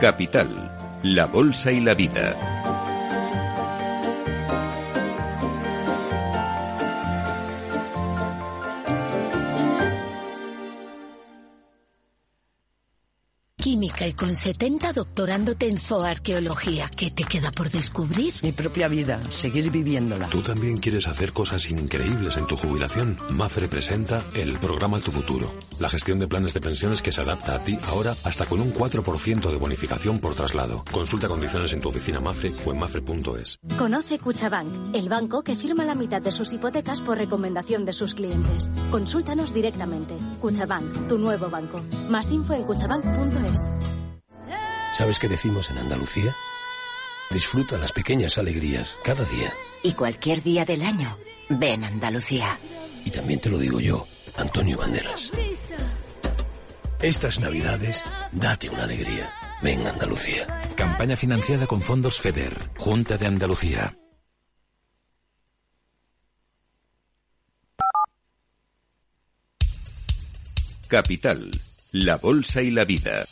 Capital, 0.00 1.00
la 1.02 1.26
Bolsa 1.26 1.72
y 1.72 1.80
la 1.80 1.94
Vida. 1.94 2.61
Química 13.72 14.06
y 14.06 14.12
con 14.12 14.36
70 14.36 14.92
doctorándote 14.92 15.66
en 15.66 15.78
zooarqueología. 15.78 16.90
¿Qué 16.94 17.10
te 17.10 17.24
queda 17.24 17.50
por 17.50 17.70
descubrir? 17.70 18.34
Mi 18.42 18.52
propia 18.52 18.86
vida, 18.86 19.22
seguir 19.30 19.70
viviéndola. 19.70 20.28
¿Tú 20.28 20.42
también 20.42 20.76
quieres 20.76 21.08
hacer 21.08 21.32
cosas 21.32 21.70
increíbles 21.70 22.36
en 22.36 22.46
tu 22.46 22.54
jubilación? 22.54 23.16
Mafre 23.32 23.68
presenta 23.68 24.18
el 24.34 24.58
programa 24.58 25.00
Tu 25.00 25.10
Futuro. 25.10 25.50
La 25.78 25.88
gestión 25.88 26.18
de 26.18 26.28
planes 26.28 26.52
de 26.52 26.60
pensiones 26.60 27.00
que 27.00 27.12
se 27.12 27.22
adapta 27.22 27.54
a 27.54 27.64
ti 27.64 27.78
ahora 27.84 28.14
hasta 28.24 28.44
con 28.44 28.60
un 28.60 28.74
4% 28.74 29.50
de 29.50 29.56
bonificación 29.56 30.18
por 30.18 30.34
traslado. 30.34 30.84
Consulta 30.92 31.28
condiciones 31.28 31.72
en 31.72 31.80
tu 31.80 31.88
oficina 31.88 32.20
Mafre 32.20 32.52
o 32.66 32.72
en 32.72 32.78
mafre.es. 32.78 33.58
Conoce 33.78 34.18
Cuchabank, 34.18 34.94
el 34.94 35.08
banco 35.08 35.42
que 35.42 35.56
firma 35.56 35.86
la 35.86 35.94
mitad 35.94 36.20
de 36.20 36.30
sus 36.30 36.52
hipotecas 36.52 37.00
por 37.00 37.16
recomendación 37.16 37.86
de 37.86 37.94
sus 37.94 38.12
clientes. 38.12 38.70
Consúltanos 38.90 39.54
directamente. 39.54 40.14
Cuchabank, 40.42 41.08
tu 41.08 41.16
nuevo 41.16 41.48
banco. 41.48 41.80
Más 42.10 42.30
info 42.32 42.52
en 42.52 42.64
cuchabank.es. 42.64 43.61
¿Sabes 44.92 45.18
qué 45.18 45.28
decimos 45.28 45.70
en 45.70 45.78
Andalucía? 45.78 46.36
Disfruta 47.30 47.78
las 47.78 47.92
pequeñas 47.92 48.36
alegrías 48.36 48.94
cada 49.04 49.24
día. 49.24 49.52
Y 49.82 49.94
cualquier 49.94 50.42
día 50.42 50.64
del 50.64 50.82
año, 50.82 51.16
ven 51.48 51.82
Andalucía. 51.82 52.58
Y 53.04 53.10
también 53.10 53.40
te 53.40 53.48
lo 53.48 53.58
digo 53.58 53.80
yo, 53.80 54.06
Antonio 54.36 54.78
Banderas. 54.78 55.32
Estas 57.00 57.40
navidades, 57.40 58.02
date 58.32 58.68
una 58.68 58.84
alegría. 58.84 59.32
Ven 59.62 59.86
Andalucía. 59.86 60.46
Campaña 60.76 61.16
financiada 61.16 61.66
con 61.66 61.80
fondos 61.80 62.20
FEDER, 62.20 62.70
Junta 62.78 63.16
de 63.16 63.26
Andalucía. 63.26 63.96
Capital, 70.86 71.50
la 71.92 72.18
Bolsa 72.18 72.60
y 72.60 72.70
la 72.70 72.84
Vida. 72.84 73.24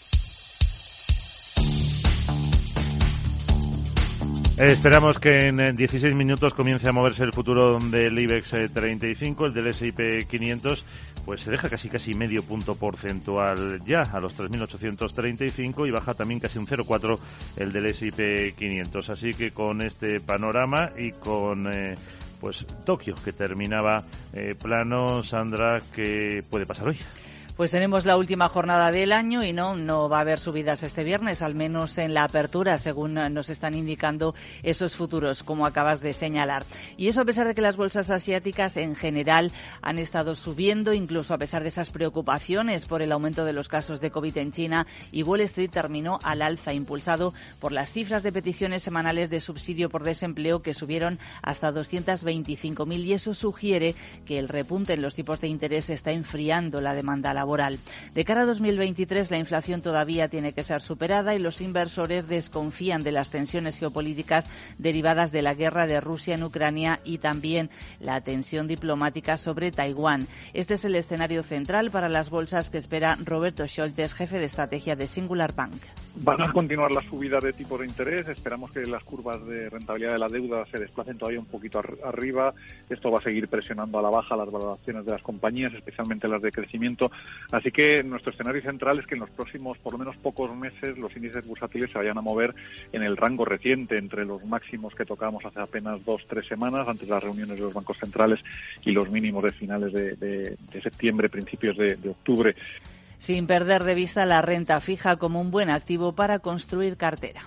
Esperamos 4.61 5.19
que 5.19 5.47
en 5.47 5.75
16 5.75 6.15
minutos 6.15 6.53
comience 6.53 6.87
a 6.87 6.93
moverse 6.93 7.25
el 7.25 7.33
futuro 7.33 7.79
del 7.79 8.19
IBEX 8.19 8.71
35, 8.75 9.47
el 9.47 9.55
del 9.55 9.69
S&P 9.69 10.27
500, 10.27 10.85
pues 11.25 11.41
se 11.41 11.51
deja 11.51 11.71
casi 11.71 11.89
casi 11.89 12.13
medio 12.13 12.43
punto 12.43 12.75
porcentual 12.75 13.81
ya 13.87 14.03
a 14.03 14.21
los 14.21 14.39
3.835 14.39 15.89
y 15.89 15.91
baja 15.91 16.13
también 16.13 16.41
casi 16.41 16.59
un 16.59 16.67
0,4 16.67 17.19
el 17.57 17.73
del 17.73 17.87
S&P 17.87 18.53
500. 18.53 19.09
Así 19.09 19.31
que 19.31 19.51
con 19.53 19.81
este 19.81 20.21
panorama 20.21 20.91
y 20.95 21.13
con 21.13 21.67
eh, 21.75 21.95
pues 22.39 22.67
Tokio 22.85 23.15
que 23.15 23.33
terminaba 23.33 24.05
eh, 24.35 24.55
plano, 24.61 25.23
Sandra, 25.23 25.79
¿qué 25.95 26.45
puede 26.51 26.67
pasar 26.67 26.89
hoy? 26.89 26.99
Pues 27.61 27.73
tenemos 27.73 28.07
la 28.07 28.17
última 28.17 28.49
jornada 28.49 28.91
del 28.91 29.13
año 29.13 29.45
y 29.45 29.53
no, 29.53 29.77
no 29.77 30.09
va 30.09 30.17
a 30.17 30.21
haber 30.23 30.39
subidas 30.39 30.83
este 30.83 31.05
viernes, 31.05 31.43
al 31.43 31.55
menos 31.55 31.99
en 31.99 32.15
la 32.15 32.25
apertura, 32.25 32.79
según 32.79 33.13
nos 33.13 33.51
están 33.51 33.75
indicando 33.75 34.35
esos 34.63 34.97
futuros, 34.97 35.43
como 35.43 35.67
acabas 35.67 36.01
de 36.01 36.15
señalar. 36.15 36.65
Y 36.97 37.09
eso 37.09 37.21
a 37.21 37.27
pesar 37.27 37.47
de 37.47 37.55
que 37.55 37.61
las 37.61 37.77
bolsas 37.77 38.09
asiáticas 38.09 38.79
en 38.79 38.97
general 38.97 39.53
han 39.83 39.99
estado 39.99 40.37
subiendo, 40.37 40.95
incluso 40.95 41.35
a 41.35 41.39
pesar 41.39 41.61
de 41.61 41.69
esas 41.69 41.91
preocupaciones 41.91 42.87
por 42.87 43.03
el 43.03 43.13
aumento 43.13 43.45
de 43.45 43.53
los 43.53 43.69
casos 43.69 44.01
de 44.01 44.11
COVID 44.11 44.39
en 44.39 44.53
China, 44.53 44.87
y 45.13 45.23
Wall 45.23 45.43
Street 45.43 45.71
terminó 45.71 46.19
al 46.23 46.41
alza, 46.41 46.73
impulsado 46.73 47.35
por 47.59 47.73
las 47.73 47.93
cifras 47.93 48.23
de 48.23 48.33
peticiones 48.33 48.83
semanales 48.83 49.29
de 49.29 49.43
subsidio 49.43 49.91
por 49.91 50.03
desempleo 50.03 50.63
que 50.63 50.73
subieron 50.73 51.19
hasta 51.43 51.75
225.000 51.75 53.05
y 53.05 53.13
eso 53.13 53.35
sugiere 53.35 53.95
que 54.25 54.39
el 54.39 54.49
repunte 54.49 54.95
en 54.95 55.03
los 55.03 55.15
tipos 55.15 55.43
de 55.43 55.49
interés 55.49 55.91
está 55.91 56.13
enfriando 56.13 56.81
la 56.81 56.95
demanda 56.95 57.35
laboral 57.35 57.50
de 57.51 58.25
cara 58.25 58.43
a 58.43 58.47
2023, 58.47 59.29
la 59.33 59.39
inflación 59.39 59.83
todavía 59.83 60.29
tiene 60.29 60.53
que 60.53 60.63
ser 60.63 60.83
superada 60.83 61.35
y 61.35 61.41
los 61.41 61.61
inversores 61.61 62.29
desconfían 62.29 63.03
de 63.03 63.11
las 63.11 63.31
tensiones 63.31 63.77
geopolíticas 63.77 64.49
derivadas 64.79 65.33
de 65.33 65.43
la 65.43 65.55
guerra 65.55 65.89
de 65.89 66.01
Rusia 66.01 66.37
en 66.37 66.45
Ucrania 66.45 67.01
y 67.03 67.19
también 67.19 67.69
la 67.99 68.21
tensión 68.21 68.69
diplomática 68.69 69.37
sobre 69.37 69.73
Taiwán. 69.73 70.29
Este 70.55 70.75
es 70.75 70.85
el 70.85 70.95
escenario 70.95 71.43
central 71.43 71.91
para 71.91 72.09
las 72.09 72.31
bolsas 72.31 72.71
que 72.71 72.79
espera 72.79 73.19
Roberto 73.25 73.67
Scholtes, 73.67 74.15
jefe 74.15 74.39
de 74.39 74.45
estrategia 74.45 74.95
de 74.95 75.09
Singular 75.09 75.53
Bank. 75.53 75.83
Van 76.17 76.43
a 76.43 76.53
continuar 76.53 76.93
la 76.93 77.01
subida 77.01 77.41
de 77.41 77.53
tipos 77.53 77.81
de 77.81 77.87
interés. 77.87 78.29
Esperamos 78.29 78.71
que 78.73 78.87
las 78.87 79.03
curvas 79.03 79.45
de 79.47 79.71
rentabilidad 79.71 80.13
de 80.13 80.19
la 80.19 80.29
deuda 80.29 80.67
se 80.67 80.79
desplacen 80.79 81.19
todavía 81.19 81.41
un 81.41 81.47
poquito 81.47 81.81
arriba. 82.05 82.53
Esto 82.89 83.11
va 83.11 83.19
a 83.19 83.23
seguir 83.23 83.49
presionando 83.49 83.99
a 83.99 84.03
la 84.03 84.11
baja 84.11 84.37
las 84.37 84.51
valoraciones 84.51 85.05
de 85.05 85.13
las 85.13 85.23
compañías, 85.23 85.73
especialmente 85.73 86.29
las 86.29 86.43
de 86.43 86.51
crecimiento. 86.51 87.11
Así 87.53 87.71
que 87.71 88.03
nuestro 88.03 88.33
escenario 88.33 88.63
central 88.63 88.99
es 88.99 89.07
que 89.07 89.15
en 89.15 89.21
los 89.21 89.31
próximos, 89.31 89.79
por 89.79 89.93
lo 89.93 89.99
menos 89.99 90.17
pocos 90.17 90.55
meses, 90.57 90.97
los 90.99 91.15
índices 91.17 91.47
bursátiles 91.47 91.91
se 91.91 91.99
vayan 91.99 92.19
a 92.19 92.23
mover 92.23 92.55
en 92.93 93.03
el 93.03 93.17
rango 93.17 93.45
reciente, 93.45 93.99
entre 93.99 94.25
los 94.25 94.45
máximos 94.45 94.95
que 94.95 95.05
tocamos 95.05 95.45
hace 95.45 95.61
apenas 95.61 96.05
dos, 96.05 96.23
tres 96.29 96.47
semanas, 96.47 96.87
antes 96.89 97.09
de 97.09 97.15
las 97.15 97.23
reuniones 97.23 97.57
de 97.57 97.63
los 97.63 97.75
bancos 97.75 97.99
centrales, 97.99 98.41
y 98.85 98.93
los 98.93 99.11
mínimos 99.11 99.45
de 99.45 99.53
finales 99.53 99.93
de, 99.93 100.57
septiembre, 100.83 101.29
principios 101.29 101.77
de 101.77 102.09
octubre. 102.09 102.55
Sin 103.19 103.47
perder 103.47 103.85
de 103.85 103.95
vista 103.95 104.25
la 104.25 104.41
renta 104.41 104.81
fija 104.81 105.17
como 105.17 105.43
un 105.43 105.51
buen 105.51 105.69
activo 105.69 106.13
para 106.13 106.39
construir 106.39 106.97
cartera 106.97 107.43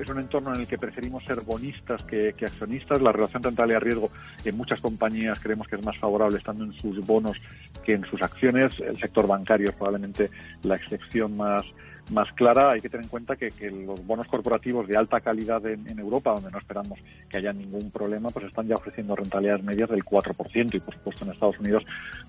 es 0.00 0.08
un 0.08 0.20
entorno 0.20 0.54
en 0.54 0.60
el 0.60 0.66
que 0.66 0.78
preferimos 0.78 1.24
ser 1.24 1.40
bonistas 1.42 2.02
que, 2.02 2.28
accionistas. 2.28 3.00
La 3.00 3.12
relación 3.12 3.42
rentabilidad 3.42 3.80
riesgo 3.80 4.10
en 4.44 4.56
muchas 4.56 4.80
compañías 4.80 5.38
creemos 5.40 5.68
que 5.68 5.76
es 5.76 5.84
más 5.84 5.98
favorable 5.98 6.38
estando 6.38 6.64
en 6.64 6.72
sus 6.72 7.04
bonos 7.04 7.36
que 7.84 7.94
en 7.94 8.04
sus 8.04 8.20
acciones. 8.22 8.78
El 8.80 8.98
sector 8.98 9.26
bancario 9.26 9.70
es 9.70 9.76
probablemente 9.76 10.30
la 10.62 10.76
excepción 10.76 11.36
más, 11.36 11.64
más 12.10 12.32
clara, 12.32 12.70
hay 12.70 12.80
que 12.80 12.88
tener 12.88 13.04
en 13.04 13.10
cuenta 13.10 13.36
que, 13.36 13.50
los 13.70 14.04
bonos 14.06 14.26
corporativos 14.28 14.86
de 14.86 14.96
alta 14.96 15.20
calidad 15.20 15.64
en, 15.66 15.98
Europa, 15.98 16.32
donde 16.32 16.50
no 16.50 16.58
esperamos 16.58 16.98
que 17.28 17.36
haya 17.36 17.52
ningún 17.52 17.90
problema, 17.90 18.30
pues 18.30 18.46
están 18.46 18.66
ya 18.66 18.76
ofreciendo 18.76 19.16
rentabilidades 19.16 19.64
medias 19.64 19.88
del 19.90 20.04
4% 20.04 20.74
y, 20.74 20.80
por 20.80 20.94
supuesto, 20.94 21.24
en 21.24 21.32
Estados 21.32 21.58
Unidos 21.58 21.84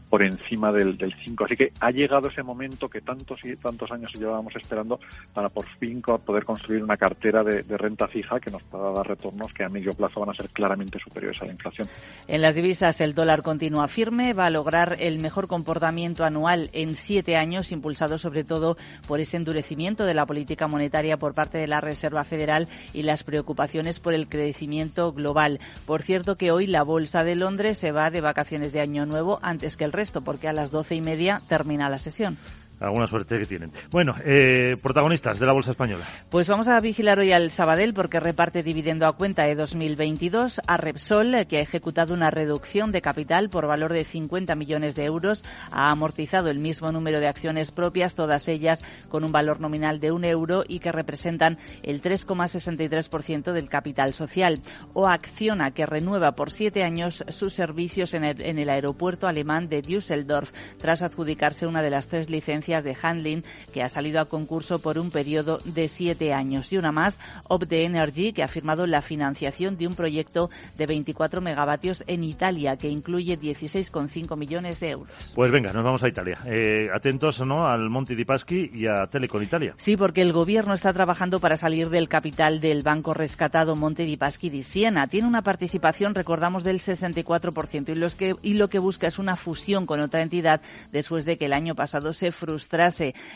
por 0.10 0.24
encima 0.24 0.72
del, 0.72 0.98
del 0.98 1.16
5%. 1.16 1.46
Así 1.46 1.56
que 1.56 1.72
ha 1.80 1.92
llegado 1.92 2.28
ese 2.28 2.44
momento 2.44 2.90
que 2.90 3.02
tantos 3.02 3.40
y 3.46 3.56
tantos 3.56 3.92
años 3.92 4.12
llevábamos 4.14 4.56
esperando 4.56 5.00
para 5.34 5.50
por 5.50 5.66
fin 5.66 6.02
poder 6.02 6.44
construir 6.44 6.84
una 6.84 6.98
cartera 6.98 7.44
de, 7.44 7.62
renta 7.78 8.08
fija 8.08 8.40
que 8.40 8.52
nos 8.52 8.64
pueda 8.64 8.92
dar 8.92 9.08
retornos 9.08 9.54
que 9.54 9.64
a 9.64 9.70
medio 9.70 9.94
plazo 9.94 10.20
van 10.20 10.32
a 10.32 10.34
ser 10.34 10.50
claramente 10.50 11.00
superiores 11.00 11.42
a 11.42 11.46
la 11.46 11.52
inflación. 11.52 11.88
En 12.28 12.42
las 12.42 12.56
divisas, 12.56 13.00
el 13.02 13.14
dólar 13.14 13.44
continúa 13.44 13.88
firme, 13.88 14.34
va 14.34 14.48
a 14.48 14.50
lograr 14.50 14.98
el 15.00 15.20
mejor 15.20 15.48
comportamiento 15.48 16.26
anual 16.26 16.70
en 16.74 16.96
siete 16.96 17.38
años, 17.38 17.72
impulsado 17.72 18.18
sobre 18.18 18.44
todo 18.44 18.78
por 19.08 19.20
ese 19.20 19.38
endurecimiento 19.38 19.69
de 19.70 20.14
la 20.16 20.26
política 20.26 20.68
monetaria 20.68 21.18
por 21.18 21.36
parte 21.36 21.60
de 21.60 21.68
la 21.68 21.80
Reserva 21.80 22.24
Federal 22.24 22.68
y 22.92 23.04
las 23.04 23.24
preocupaciones 23.24 24.00
por 24.00 24.16
el 24.16 24.28
crecimiento 24.28 25.14
global. 25.14 25.60
Por 25.86 26.02
cierto 26.02 26.36
que 26.36 26.52
hoy 26.52 26.66
la 26.66 26.82
Bolsa 26.82 27.24
de 27.24 27.36
Londres 27.36 27.78
se 27.78 27.92
va 27.92 28.10
de 28.10 28.20
vacaciones 28.20 28.74
de 28.74 28.82
Año 28.82 29.06
Nuevo 29.06 29.40
antes 29.44 29.78
que 29.78 29.84
el 29.84 29.92
resto, 29.92 30.22
porque 30.22 30.48
a 30.48 30.54
las 30.54 30.72
doce 30.72 30.96
y 30.96 31.02
media 31.02 31.42
termina 31.48 31.88
la 31.88 32.00
sesión. 32.00 32.38
Alguna 32.80 33.08
suerte 33.08 33.38
que 33.38 33.46
tienen. 33.46 33.72
Bueno, 33.92 34.16
eh, 34.24 34.78
protagonistas 34.82 35.38
de 35.38 35.46
la 35.46 35.52
Bolsa 35.52 35.72
Española. 35.72 36.08
Pues 36.30 36.48
vamos 36.48 36.70
a 36.70 36.80
vigilar 36.80 37.20
hoy 37.20 37.34
al 37.34 37.52
Sabadell 37.52 37.94
porque 37.94 38.22
reparte 38.22 38.64
dividendo 38.64 39.06
a 39.06 39.18
cuenta 39.18 39.44
de 39.44 39.56
2022 39.56 40.62
a 40.66 40.78
Repsol, 40.78 41.46
que 41.48 41.58
ha 41.58 41.62
ejecutado 41.62 42.14
una 42.14 42.32
reducción 42.32 42.94
de 42.94 43.02
capital 43.02 43.50
por 43.50 43.68
valor 43.68 43.92
de 43.92 44.06
50 44.06 44.56
millones 44.56 44.96
de 44.96 45.04
euros. 45.04 45.44
Ha 45.72 45.92
amortizado 45.92 46.50
el 46.50 46.60
mismo 46.60 46.90
número 46.94 47.20
de 47.20 47.28
acciones 47.28 47.72
propias, 47.72 48.16
todas 48.16 48.48
ellas 48.48 48.82
con 49.10 49.26
un 49.26 49.34
valor 49.34 49.60
nominal 49.60 50.00
de 50.00 50.14
un 50.14 50.24
euro 50.24 50.64
y 50.66 50.80
que 50.80 50.94
representan 50.94 51.58
el 51.84 52.02
3,63% 52.02 53.52
del 53.52 53.68
capital 53.68 54.14
social. 54.14 54.62
O 54.94 55.06
Acciona, 55.06 55.72
que 55.72 55.86
renueva 55.86 56.32
por 56.32 56.50
siete 56.50 56.84
años 56.84 57.26
sus 57.28 57.54
servicios 57.54 58.14
en 58.14 58.24
el, 58.24 58.42
en 58.42 58.58
el 58.58 58.70
aeropuerto 58.70 59.28
alemán 59.28 59.68
de 59.68 59.82
Düsseldorf, 59.82 60.54
tras 60.78 61.02
adjudicarse 61.02 61.68
una 61.68 61.82
de 61.82 61.90
las 61.90 62.08
tres 62.08 62.30
licencias 62.30 62.69
de 62.70 62.96
handling 63.02 63.44
que 63.74 63.84
ha 63.84 63.90
salido 63.90 64.22
a 64.22 64.26
concurso 64.26 64.80
por 64.80 64.98
un 64.98 65.12
periodo 65.12 65.60
de 65.66 65.88
siete 65.88 66.34
años. 66.34 66.72
Y 66.72 66.78
una 66.78 66.92
más, 66.92 67.20
Opde 67.48 67.84
Energy, 67.84 68.32
que 68.32 68.44
ha 68.44 68.48
firmado 68.48 68.86
la 68.86 69.02
financiación 69.02 69.78
de 69.78 69.88
un 69.88 69.96
proyecto 69.96 70.50
de 70.78 70.86
24 70.86 71.42
megavatios 71.42 72.04
en 72.08 72.24
Italia, 72.24 72.78
que 72.78 72.90
incluye 72.90 73.38
16,5 73.40 74.38
millones 74.38 74.80
de 74.80 74.92
euros. 74.92 75.34
Pues 75.36 75.52
venga, 75.52 75.74
nos 75.74 75.84
vamos 75.84 76.04
a 76.04 76.08
Italia. 76.08 76.38
Eh, 76.46 76.88
atentos 76.94 77.42
¿no? 77.42 77.68
al 77.68 77.90
Monte 77.90 78.16
di 78.16 78.26
Paschi 78.26 78.70
y 78.74 78.88
a 78.88 79.08
Telecom 79.08 79.42
Italia. 79.42 79.74
Sí, 79.78 79.98
porque 79.98 80.22
el 80.22 80.34
gobierno 80.34 80.74
está 80.74 80.94
trabajando 80.94 81.40
para 81.40 81.58
salir 81.58 81.90
del 81.90 82.08
capital 82.08 82.60
del 82.60 82.84
banco 82.84 83.14
rescatado 83.14 83.76
Monte 83.76 84.04
di 84.04 84.18
Paschi 84.18 84.50
di 84.50 84.64
Siena. 84.64 85.08
Tiene 85.08 85.28
una 85.28 85.42
participación, 85.42 86.16
recordamos, 86.16 86.64
del 86.64 86.80
64% 86.80 87.90
y, 87.90 87.96
los 87.96 88.16
que, 88.16 88.36
y 88.42 88.54
lo 88.54 88.68
que 88.68 88.80
busca 88.80 89.08
es 89.08 89.20
una 89.20 89.36
fusión 89.36 89.86
con 89.86 90.00
otra 90.00 90.22
entidad 90.22 90.62
después 90.92 91.26
de 91.26 91.38
que 91.38 91.46
el 91.46 91.54
año 91.54 91.76
pasado 91.76 92.14
se 92.14 92.32
frustró 92.32 92.59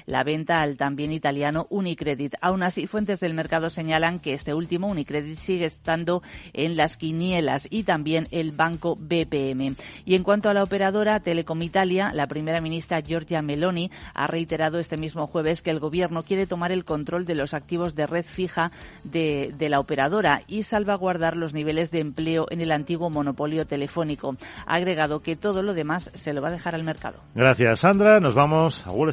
la 0.05 0.23
venta 0.23 0.61
al 0.61 0.77
también 0.77 1.11
italiano 1.11 1.67
Unicredit. 1.69 2.35
Aún 2.41 2.63
así, 2.63 2.87
fuentes 2.87 3.19
del 3.19 3.33
mercado 3.33 3.69
señalan 3.69 4.19
que 4.19 4.33
este 4.33 4.53
último, 4.53 4.87
Unicredit, 4.87 5.37
sigue 5.37 5.65
estando 5.65 6.21
en 6.53 6.75
las 6.75 6.97
quinielas 6.97 7.67
y 7.69 7.83
también 7.83 8.27
el 8.31 8.51
banco 8.51 8.95
BPM. 8.95 9.75
Y 10.05 10.15
en 10.15 10.23
cuanto 10.23 10.49
a 10.49 10.53
la 10.53 10.63
operadora 10.63 11.19
Telecom 11.19 11.61
Italia, 11.61 12.11
la 12.13 12.27
primera 12.27 12.61
ministra 12.61 13.01
Giorgia 13.01 13.41
Meloni 13.41 13.91
ha 14.13 14.27
reiterado 14.27 14.79
este 14.79 14.97
mismo 14.97 15.27
jueves 15.27 15.61
que 15.61 15.69
el 15.69 15.79
gobierno 15.79 16.23
quiere 16.23 16.47
tomar 16.47 16.71
el 16.71 16.85
control 16.85 17.25
de 17.25 17.35
los 17.35 17.53
activos 17.53 17.95
de 17.95 18.07
red 18.07 18.25
fija 18.25 18.71
de, 19.03 19.53
de 19.57 19.69
la 19.69 19.79
operadora 19.79 20.41
y 20.47 20.63
salvaguardar 20.63 21.37
los 21.37 21.53
niveles 21.53 21.91
de 21.91 21.99
empleo 21.99 22.47
en 22.49 22.61
el 22.61 22.71
antiguo 22.71 23.09
monopolio 23.09 23.65
telefónico. 23.65 24.35
Ha 24.65 24.75
agregado 24.75 25.21
que 25.21 25.35
todo 25.35 25.63
lo 25.63 25.73
demás 25.73 26.11
se 26.13 26.33
lo 26.33 26.41
va 26.41 26.49
a 26.49 26.51
dejar 26.51 26.75
al 26.75 26.83
mercado. 26.83 27.19
Gracias, 27.35 27.79
Sandra. 27.79 28.19
Nos 28.19 28.35
vamos 28.35 28.85
a 28.85 28.91
Wall 28.91 29.12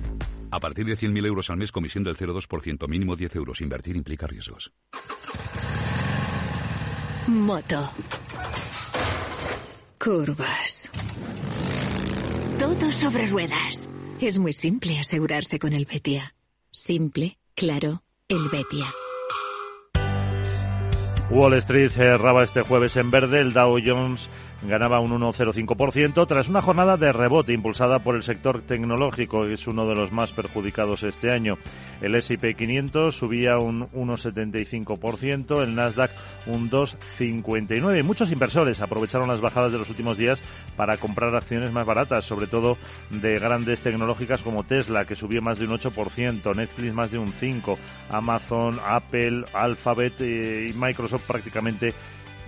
A 0.51 0.59
partir 0.59 0.85
de 0.85 0.97
100.000 0.97 1.25
euros 1.25 1.49
al 1.49 1.57
mes, 1.57 1.71
comisión 1.71 2.03
del 2.03 2.17
0,2%, 2.17 2.87
mínimo 2.87 3.15
10 3.15 3.35
euros. 3.37 3.61
Invertir 3.61 3.95
implica 3.95 4.27
riesgos. 4.27 4.71
Moto. 7.27 7.89
Curvas. 9.97 10.91
Todo 12.59 12.91
sobre 12.91 13.27
ruedas. 13.27 13.89
Es 14.19 14.37
muy 14.39 14.51
simple 14.51 14.99
asegurarse 14.99 15.57
con 15.57 15.71
el 15.73 15.85
Betia. 15.85 16.35
Simple, 16.69 17.37
claro, 17.55 18.03
el 18.27 18.49
Betia. 18.49 18.93
Wall 21.29 21.53
Street 21.53 21.89
cerraba 21.89 22.43
este 22.43 22.61
jueves 22.61 22.97
en 22.97 23.09
verde, 23.09 23.39
el 23.39 23.53
Dow 23.53 23.77
Jones 23.83 24.29
ganaba 24.63 24.99
un 24.99 25.11
1,05% 25.11 26.27
tras 26.27 26.49
una 26.49 26.61
jornada 26.61 26.97
de 26.97 27.11
rebote 27.11 27.53
impulsada 27.53 27.99
por 27.99 28.15
el 28.15 28.23
sector 28.23 28.61
tecnológico, 28.61 29.45
que 29.45 29.53
es 29.53 29.67
uno 29.67 29.87
de 29.87 29.95
los 29.95 30.11
más 30.11 30.31
perjudicados 30.31 31.03
este 31.03 31.31
año. 31.31 31.57
El 32.01 32.15
S&P 32.15 32.55
500 32.55 33.15
subía 33.15 33.57
un 33.57 33.87
1,75%, 33.91 35.61
el 35.63 35.75
Nasdaq 35.75 36.11
un 36.45 36.69
2,59%. 36.69 38.03
Muchos 38.03 38.31
inversores 38.31 38.81
aprovecharon 38.81 39.29
las 39.29 39.41
bajadas 39.41 39.71
de 39.71 39.77
los 39.77 39.89
últimos 39.89 40.17
días 40.17 40.41
para 40.75 40.97
comprar 40.97 41.35
acciones 41.35 41.71
más 41.71 41.85
baratas, 41.85 42.25
sobre 42.25 42.47
todo 42.47 42.77
de 43.09 43.39
grandes 43.39 43.81
tecnológicas 43.81 44.41
como 44.41 44.63
Tesla, 44.63 45.05
que 45.05 45.15
subió 45.15 45.41
más 45.41 45.59
de 45.59 45.65
un 45.65 45.71
8%, 45.71 46.55
Netflix 46.55 46.93
más 46.93 47.11
de 47.11 47.17
un 47.17 47.31
5%, 47.31 47.77
Amazon, 48.09 48.79
Apple, 48.85 49.45
Alphabet 49.53 50.13
eh, 50.21 50.69
y 50.69 50.77
Microsoft 50.77 51.25
prácticamente 51.27 51.93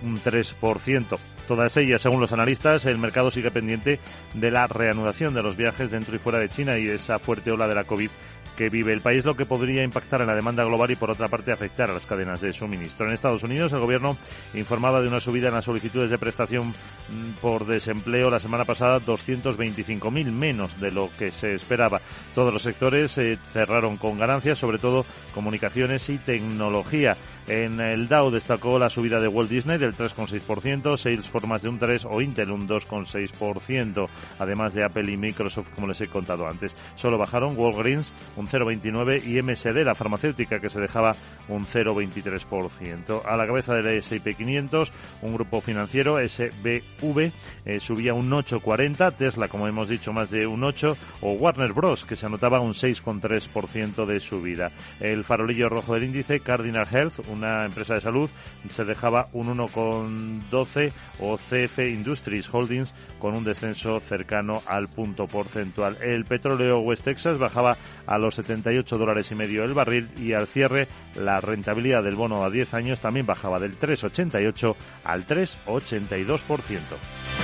un 0.02 0.18
3%. 0.18 1.18
Todas 1.46 1.76
ellas, 1.76 2.02
según 2.02 2.20
los 2.20 2.32
analistas, 2.32 2.86
el 2.86 2.98
mercado 2.98 3.30
sigue 3.30 3.50
pendiente 3.50 4.00
de 4.32 4.50
la 4.50 4.66
reanudación 4.66 5.34
de 5.34 5.42
los 5.42 5.56
viajes 5.56 5.90
dentro 5.90 6.16
y 6.16 6.18
fuera 6.18 6.38
de 6.38 6.48
China 6.48 6.78
y 6.78 6.84
de 6.84 6.94
esa 6.94 7.18
fuerte 7.18 7.50
ola 7.50 7.68
de 7.68 7.74
la 7.74 7.84
COVID 7.84 8.10
que 8.54 8.68
vive 8.68 8.92
el 8.92 9.00
país, 9.00 9.24
lo 9.24 9.34
que 9.34 9.46
podría 9.46 9.82
impactar 9.82 10.20
en 10.20 10.28
la 10.28 10.34
demanda 10.34 10.64
global 10.64 10.90
y, 10.90 10.96
por 10.96 11.10
otra 11.10 11.28
parte, 11.28 11.52
afectar 11.52 11.90
a 11.90 11.94
las 11.94 12.06
cadenas 12.06 12.40
de 12.40 12.52
suministro. 12.52 13.06
En 13.06 13.14
Estados 13.14 13.42
Unidos, 13.42 13.72
el 13.72 13.80
gobierno 13.80 14.16
informaba 14.54 15.00
de 15.00 15.08
una 15.08 15.20
subida 15.20 15.48
en 15.48 15.54
las 15.54 15.64
solicitudes 15.64 16.10
de 16.10 16.18
prestación 16.18 16.68
mm, 16.68 17.40
por 17.40 17.66
desempleo 17.66 18.30
la 18.30 18.40
semana 18.40 18.64
pasada, 18.64 19.00
225.000 19.00 20.30
menos 20.30 20.80
de 20.80 20.90
lo 20.90 21.10
que 21.18 21.30
se 21.30 21.54
esperaba. 21.54 22.00
Todos 22.34 22.52
los 22.52 22.62
sectores 22.62 23.12
se 23.12 23.38
cerraron 23.52 23.96
con 23.96 24.18
ganancias, 24.18 24.58
sobre 24.58 24.78
todo 24.78 25.04
comunicaciones 25.34 26.08
y 26.08 26.18
tecnología. 26.18 27.16
En 27.46 27.78
el 27.78 28.08
Dow 28.08 28.30
destacó 28.30 28.78
la 28.78 28.88
subida 28.88 29.20
de 29.20 29.28
Walt 29.28 29.50
Disney 29.50 29.76
del 29.76 29.94
3,6%, 29.94 30.96
Salesforce 30.96 31.46
más 31.46 31.60
de 31.60 31.68
un 31.68 31.78
3% 31.78 32.06
o 32.10 32.22
Intel 32.22 32.50
un 32.50 32.66
2,6%, 32.66 34.08
además 34.38 34.72
de 34.72 34.84
Apple 34.84 35.12
y 35.12 35.16
Microsoft, 35.18 35.68
como 35.74 35.86
les 35.86 36.00
he 36.00 36.08
contado 36.08 36.48
antes. 36.48 36.74
Solo 36.94 37.18
bajaron 37.18 37.56
Walgreens 37.56 38.12
un 38.36 38.46
0,29% 38.46 39.26
y 39.26 39.42
MSD, 39.42 39.84
la 39.84 39.94
farmacéutica, 39.94 40.58
que 40.58 40.70
se 40.70 40.80
dejaba 40.80 41.12
un 41.48 41.66
0,23%. 41.66 43.22
A 43.26 43.36
la 43.36 43.46
cabeza 43.46 43.74
del 43.74 43.98
S&P 43.98 44.34
500, 44.34 44.92
un 45.22 45.34
grupo 45.34 45.60
financiero, 45.60 46.18
SBV, 46.18 47.32
eh, 47.66 47.80
subía 47.80 48.14
un 48.14 48.30
8,40%, 48.30 49.14
Tesla, 49.16 49.48
como 49.48 49.68
hemos 49.68 49.88
dicho, 49.88 50.12
más 50.12 50.30
de 50.30 50.46
un 50.46 50.62
8%, 50.62 50.96
o 51.20 51.32
Warner 51.32 51.72
Bros., 51.72 52.04
que 52.04 52.16
se 52.16 52.26
anotaba 52.26 52.60
un 52.60 52.72
6,3% 52.72 54.06
de 54.06 54.20
subida. 54.20 54.72
El 55.00 55.24
farolillo 55.24 55.68
rojo 55.68 55.94
del 55.94 56.04
índice, 56.04 56.40
Cardinal 56.40 56.86
Health, 56.90 57.20
una 57.34 57.66
empresa 57.66 57.94
de 57.94 58.00
salud, 58.00 58.30
se 58.68 58.84
dejaba 58.84 59.28
un 59.32 59.56
1,12 59.56 60.92
o 61.20 61.36
CF 61.36 61.78
Industries 61.80 62.48
Holdings 62.52 62.94
con 63.18 63.34
un 63.34 63.44
descenso 63.44 64.00
cercano 64.00 64.62
al 64.66 64.88
punto 64.88 65.26
porcentual. 65.26 65.98
El 66.00 66.24
petróleo 66.24 66.80
West 66.80 67.04
Texas 67.04 67.38
bajaba 67.38 67.76
a 68.06 68.18
los 68.18 68.34
78 68.36 68.96
dólares 68.96 69.30
y 69.30 69.34
medio 69.34 69.64
el 69.64 69.74
barril 69.74 70.08
y 70.18 70.32
al 70.32 70.46
cierre 70.46 70.88
la 71.14 71.40
rentabilidad 71.40 72.02
del 72.02 72.16
bono 72.16 72.44
a 72.44 72.50
10 72.50 72.74
años 72.74 73.00
también 73.00 73.26
bajaba 73.26 73.58
del 73.58 73.78
3,88 73.78 74.74
al 75.04 75.26
3,82%. 75.26 77.43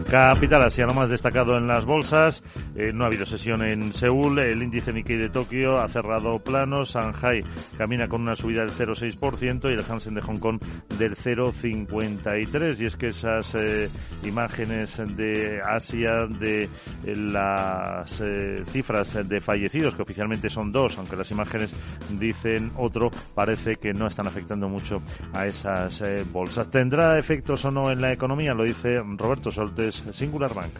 Capital 0.11 0.63
Asia, 0.63 0.85
lo 0.85 0.93
más 0.93 1.09
destacado 1.09 1.55
en 1.55 1.67
las 1.67 1.85
bolsas. 1.85 2.43
Eh, 2.75 2.91
no 2.93 3.05
ha 3.05 3.07
habido 3.07 3.25
sesión 3.25 3.65
en 3.65 3.93
Seúl. 3.93 4.39
El 4.39 4.61
índice 4.61 4.91
Nikkei 4.91 5.15
de 5.15 5.29
Tokio 5.29 5.79
ha 5.79 5.87
cerrado 5.87 6.37
plano. 6.39 6.83
Shanghai 6.83 7.41
camina 7.77 8.09
con 8.09 8.23
una 8.23 8.35
subida 8.35 8.59
del 8.65 8.71
0,6% 8.71 9.69
y 9.69 9.73
el 9.73 9.85
Hansen 9.89 10.15
de 10.15 10.21
Hong 10.21 10.39
Kong 10.39 10.59
del 10.99 11.15
0,53%. 11.15 12.81
Y 12.81 12.85
es 12.87 12.97
que 12.97 13.07
esas 13.07 13.55
eh, 13.55 13.89
imágenes 14.25 15.01
de 15.15 15.61
Asia 15.65 16.27
de 16.27 16.63
eh, 16.65 16.69
las 17.15 18.21
cifras 18.65 19.17
de 19.29 19.39
fallecidos, 19.39 19.95
que 19.95 20.01
oficialmente 20.01 20.49
son 20.49 20.73
dos, 20.73 20.97
aunque 20.97 21.15
las 21.15 21.31
imágenes 21.31 21.73
dicen 22.19 22.73
otro, 22.75 23.11
parece 23.33 23.77
que 23.77 23.93
no 23.93 24.07
están 24.07 24.27
afectando 24.27 24.67
mucho 24.67 25.01
a 25.31 25.45
esas 25.45 26.03
bolsas. 26.33 26.69
¿Tendrá 26.69 27.17
efectos 27.17 27.63
o 27.63 27.71
no 27.71 27.89
en 27.89 28.01
la 28.01 28.11
economía? 28.11 28.53
Lo 28.53 28.65
dice 28.65 28.97
Roberto 29.17 29.51
Soltes, 29.51 30.00
Singular 30.11 30.53
Bank. 30.53 30.73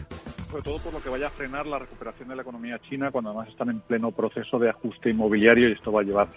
Sobre 0.50 0.62
todo 0.62 0.78
por 0.80 0.92
lo 0.92 1.02
que 1.02 1.08
vaya 1.08 1.28
a 1.28 1.30
frenar 1.30 1.66
la 1.66 1.78
recuperación 1.78 2.28
de 2.28 2.36
la 2.36 2.42
economía 2.42 2.78
china, 2.78 3.10
cuando 3.10 3.30
además 3.30 3.48
están 3.48 3.70
en 3.70 3.80
pleno 3.80 4.10
proceso 4.10 4.58
de 4.58 4.68
ajuste 4.68 5.08
inmobiliario 5.08 5.68
y 5.68 5.72
esto 5.72 5.90
va 5.90 6.02
a 6.02 6.04
llevar 6.04 6.28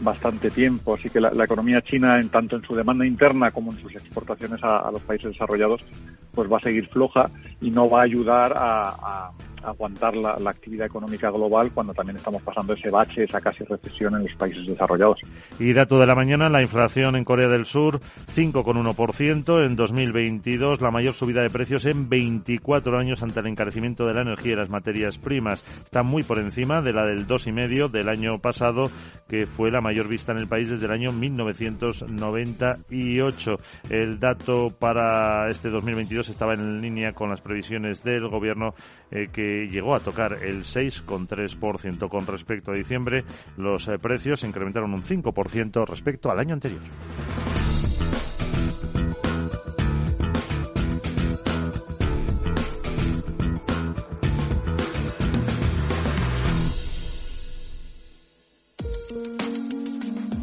bastante 0.00 0.50
tiempo. 0.50 0.94
Así 0.94 1.08
que 1.08 1.20
la, 1.20 1.30
la 1.30 1.44
economía 1.44 1.80
china, 1.82 2.18
en 2.18 2.30
tanto 2.30 2.56
en 2.56 2.62
su 2.62 2.74
demanda 2.74 3.06
interna 3.06 3.52
como 3.52 3.70
en 3.72 3.80
sus 3.80 3.94
exportaciones 3.94 4.62
a, 4.64 4.80
a, 4.80 4.90
los 4.90 5.02
países 5.02 5.30
desarrollados, 5.30 5.84
pues 6.34 6.50
va 6.50 6.56
a 6.56 6.60
seguir 6.60 6.88
floja 6.88 7.30
y 7.60 7.70
no 7.70 7.88
va 7.88 8.00
a 8.00 8.04
ayudar 8.04 8.52
a, 8.56 8.88
a 8.88 9.32
aguantar 9.62 10.16
la, 10.16 10.38
actividad 10.50 10.86
económica 10.86 11.30
global 11.30 11.70
cuando 11.72 11.94
también 11.94 12.16
estamos 12.16 12.42
pasando 12.42 12.72
ese 12.72 12.90
bache, 12.90 13.22
esa 13.24 13.40
casi 13.40 13.62
recesión 13.64 14.16
en 14.16 14.24
los 14.24 14.34
países 14.34 14.66
desarrollados. 14.66 15.20
Y 15.58 15.72
dato 15.72 15.98
de 15.98 16.06
la 16.06 16.14
mañana, 16.14 16.48
la 16.48 16.62
inflación 16.62 17.16
en 17.16 17.24
Corea 17.24 17.48
del 17.48 17.66
Sur 17.66 18.00
5,1% 18.34 19.64
en 19.64 19.76
2022, 19.76 20.80
la 20.80 20.90
mayor 20.90 21.14
subida 21.14 21.42
de 21.42 21.50
precios 21.50 21.86
en 21.86 22.08
24 22.08 22.98
años 22.98 23.22
ante 23.22 23.38
el 23.40 23.46
encarecimiento 23.46 24.06
de 24.06 24.14
la 24.14 24.22
energía 24.22 24.52
y 24.52 24.56
las 24.56 24.70
materias 24.70 25.18
primas. 25.18 25.64
Está 25.84 26.02
muy 26.02 26.22
por 26.22 26.38
encima 26.38 26.80
de 26.82 26.92
la 26.92 27.04
del 27.04 27.26
2,5 27.26 27.90
del 27.90 28.08
año 28.08 28.38
pasado, 28.38 28.90
que 29.28 29.46
fue 29.46 29.70
la 29.70 29.80
mayor 29.80 30.08
vista 30.08 30.32
en 30.32 30.38
el 30.38 30.48
país 30.48 30.70
desde 30.70 30.86
el 30.86 30.92
año 30.92 31.12
1998. 31.12 33.56
El 33.90 34.18
dato 34.18 34.70
para 34.78 35.48
este 35.50 35.68
2022 35.68 35.90
2022 35.90 36.28
estaba 36.28 36.54
en 36.54 36.80
línea 36.80 37.12
con 37.12 37.30
las 37.30 37.40
previsiones 37.40 38.02
del 38.02 38.28
gobierno 38.28 38.74
que 39.10 39.49
llegó 39.70 39.94
a 39.94 40.00
tocar 40.00 40.42
el 40.42 40.64
6,3%. 40.64 42.08
Con 42.08 42.26
respecto 42.26 42.72
a 42.72 42.74
diciembre, 42.74 43.24
los 43.56 43.90
precios 44.00 44.44
incrementaron 44.44 44.94
un 44.94 45.02
5% 45.02 45.86
respecto 45.86 46.30
al 46.30 46.38
año 46.38 46.54
anterior. 46.54 46.80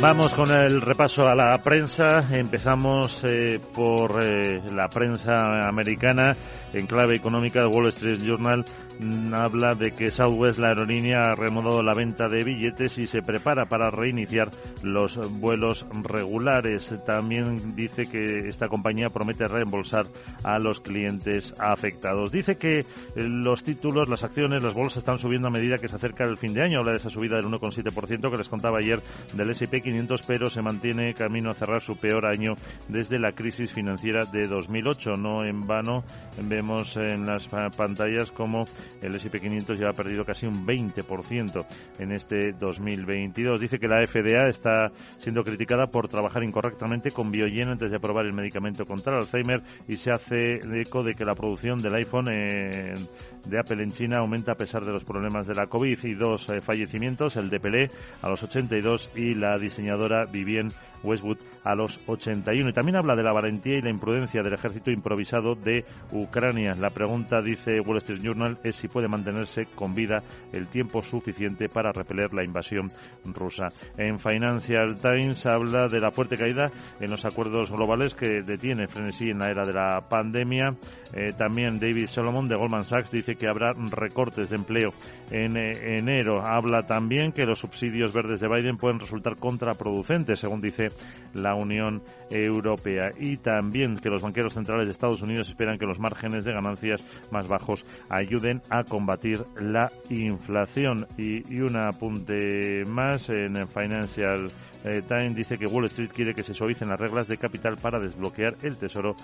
Vamos 0.00 0.32
con 0.32 0.52
el 0.52 0.80
repaso 0.80 1.26
a 1.26 1.34
la 1.34 1.58
prensa. 1.58 2.24
Empezamos 2.30 3.24
eh, 3.24 3.58
por 3.74 4.22
eh, 4.22 4.62
la 4.72 4.88
prensa 4.88 5.66
americana 5.68 6.36
en 6.72 6.86
clave 6.86 7.16
económica. 7.16 7.60
El 7.60 7.66
Wall 7.66 7.88
Street 7.88 8.20
Journal 8.24 8.64
mm, 9.00 9.34
habla 9.34 9.74
de 9.74 9.90
que 9.90 10.12
Southwest, 10.12 10.60
la 10.60 10.68
aerolínea, 10.68 11.22
ha 11.22 11.34
reanudado 11.34 11.82
la 11.82 11.94
venta 11.94 12.28
de 12.28 12.44
billetes 12.44 12.96
y 12.98 13.08
se 13.08 13.22
prepara 13.22 13.66
para 13.66 13.90
reiniciar 13.90 14.50
los 14.84 15.18
vuelos 15.40 15.84
regulares. 16.04 16.94
También 17.04 17.74
dice 17.74 18.02
que 18.02 18.46
esta 18.46 18.68
compañía 18.68 19.10
promete 19.10 19.48
reembolsar 19.48 20.06
a 20.44 20.60
los 20.60 20.78
clientes 20.78 21.54
afectados. 21.58 22.30
Dice 22.30 22.56
que 22.56 22.80
eh, 22.80 22.84
los 23.16 23.64
títulos, 23.64 24.08
las 24.08 24.22
acciones, 24.22 24.62
las 24.62 24.74
bolsas 24.74 24.98
están 24.98 25.18
subiendo 25.18 25.48
a 25.48 25.50
medida 25.50 25.76
que 25.76 25.88
se 25.88 25.96
acerca 25.96 26.22
el 26.22 26.38
fin 26.38 26.54
de 26.54 26.62
año. 26.62 26.78
Habla 26.78 26.92
de 26.92 26.98
esa 26.98 27.10
subida 27.10 27.34
del 27.34 27.46
1,7% 27.46 28.30
que 28.30 28.36
les 28.36 28.48
contaba 28.48 28.78
ayer 28.78 29.00
del 29.34 29.50
S&P 29.50 29.87
pero 30.26 30.48
se 30.48 30.62
mantiene 30.62 31.14
camino 31.14 31.50
a 31.50 31.54
cerrar 31.54 31.80
su 31.80 31.96
peor 31.96 32.26
año 32.26 32.54
desde 32.88 33.18
la 33.18 33.32
crisis 33.32 33.72
financiera 33.72 34.24
de 34.26 34.46
2008. 34.46 35.12
No 35.18 35.44
en 35.44 35.60
vano 35.60 36.04
vemos 36.42 36.96
en 36.96 37.26
las 37.26 37.48
pantallas 37.48 38.30
como 38.30 38.64
el 39.02 39.14
S&P 39.14 39.40
500 39.40 39.78
ya 39.78 39.90
ha 39.90 39.92
perdido 39.92 40.24
casi 40.24 40.46
un 40.46 40.66
20% 40.66 41.66
en 41.98 42.12
este 42.12 42.52
2022. 42.52 43.60
Dice 43.60 43.78
que 43.78 43.88
la 43.88 44.04
FDA 44.06 44.48
está 44.48 44.90
siendo 45.18 45.42
criticada 45.42 45.86
por 45.86 46.08
trabajar 46.08 46.42
incorrectamente 46.44 47.10
con 47.10 47.30
Biogen 47.30 47.68
antes 47.68 47.90
de 47.90 47.96
aprobar 47.96 48.26
el 48.26 48.34
medicamento 48.34 48.84
contra 48.84 49.16
Alzheimer 49.16 49.62
y 49.86 49.96
se 49.96 50.12
hace 50.12 50.60
eco 50.80 51.02
de 51.02 51.14
que 51.14 51.24
la 51.24 51.34
producción 51.34 51.78
del 51.78 51.94
iPhone 51.94 52.26
de 52.26 53.58
Apple 53.58 53.82
en 53.82 53.90
China 53.90 54.18
aumenta 54.18 54.52
a 54.52 54.56
pesar 54.56 54.84
de 54.84 54.92
los 54.92 55.04
problemas 55.04 55.46
de 55.46 55.54
la 55.54 55.66
COVID 55.66 55.98
y 56.04 56.14
dos 56.14 56.48
eh, 56.50 56.60
fallecimientos, 56.60 57.36
el 57.36 57.50
de 57.50 57.60
Pelé 57.60 57.88
a 58.22 58.28
los 58.28 58.42
82 58.42 59.10
y 59.16 59.34
la 59.34 59.58
diseñadora 59.78 60.24
Vivienne 60.30 60.70
Westwood 61.02 61.38
a 61.64 61.74
los 61.74 62.00
81. 62.06 62.70
Y 62.70 62.72
también 62.72 62.96
habla 62.96 63.14
de 63.14 63.22
la 63.22 63.32
valentía 63.32 63.78
y 63.78 63.82
la 63.82 63.90
imprudencia 63.90 64.42
del 64.42 64.54
ejército 64.54 64.90
improvisado 64.90 65.54
de 65.54 65.84
Ucrania. 66.12 66.74
La 66.74 66.90
pregunta, 66.90 67.40
dice 67.40 67.80
Wall 67.80 67.98
Street 67.98 68.20
Journal, 68.22 68.58
es 68.64 68.76
si 68.76 68.88
puede 68.88 69.08
mantenerse 69.08 69.66
con 69.74 69.94
vida 69.94 70.22
el 70.52 70.68
tiempo 70.68 71.02
suficiente 71.02 71.68
para 71.68 71.92
repeler 71.92 72.32
la 72.32 72.44
invasión 72.44 72.90
rusa. 73.24 73.68
En 73.96 74.18
Financial 74.18 74.98
Times 75.00 75.46
habla 75.46 75.88
de 75.88 76.00
la 76.00 76.10
fuerte 76.10 76.36
caída 76.36 76.70
en 77.00 77.10
los 77.10 77.24
acuerdos 77.24 77.70
globales 77.70 78.14
que 78.14 78.42
detiene 78.42 78.88
frenesí 78.88 79.30
en 79.30 79.38
la 79.38 79.50
era 79.50 79.64
de 79.64 79.72
la 79.72 80.00
pandemia. 80.08 80.74
Eh, 81.14 81.32
también 81.36 81.78
David 81.78 82.06
Solomon 82.06 82.46
de 82.46 82.56
Goldman 82.56 82.84
Sachs 82.84 83.10
dice 83.10 83.34
que 83.34 83.48
habrá 83.48 83.72
recortes 83.90 84.50
de 84.50 84.56
empleo 84.56 84.90
en 85.30 85.56
eh, 85.56 85.98
enero. 85.98 86.42
Habla 86.44 86.86
también 86.86 87.32
que 87.32 87.44
los 87.44 87.60
subsidios 87.60 88.12
verdes 88.12 88.40
de 88.40 88.48
Biden 88.48 88.76
pueden 88.76 89.00
resultar 89.00 89.36
contraproducentes, 89.68 90.40
según 90.40 90.60
dice 90.60 90.88
la 91.34 91.54
Unión 91.54 92.02
Europea. 92.30 93.10
Y 93.18 93.36
también 93.36 93.96
que 93.96 94.08
los 94.08 94.22
banqueros 94.22 94.54
centrales 94.54 94.88
de 94.88 94.92
Estados 94.92 95.22
Unidos 95.22 95.48
esperan 95.48 95.78
que 95.78 95.86
los 95.86 95.98
márgenes 95.98 96.44
de 96.44 96.52
ganancias 96.52 97.02
más 97.30 97.48
bajos 97.48 97.84
ayuden 98.08 98.62
a 98.70 98.84
combatir 98.84 99.44
la 99.60 99.92
inflación. 100.08 101.06
Y, 101.16 101.58
un 101.58 101.76
apunte 101.76 102.84
más 102.86 103.28
en 103.30 103.66
Financial 103.68 104.48
eh, 104.84 105.02
Times 105.06 105.34
dice 105.34 105.58
que 105.58 105.66
Wall 105.66 105.86
Street 105.86 106.10
quiere 106.14 106.34
que 106.34 106.44
se 106.44 106.54
suavicen 106.54 106.88
las 106.88 107.00
reglas 107.00 107.26
de 107.26 107.36
capital 107.36 107.76
para 107.76 107.98
desbloquear 107.98 108.56
el 108.62 108.76
tesoro 108.76 109.16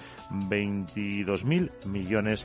22.000 0.50 1.86
millones 1.86 2.44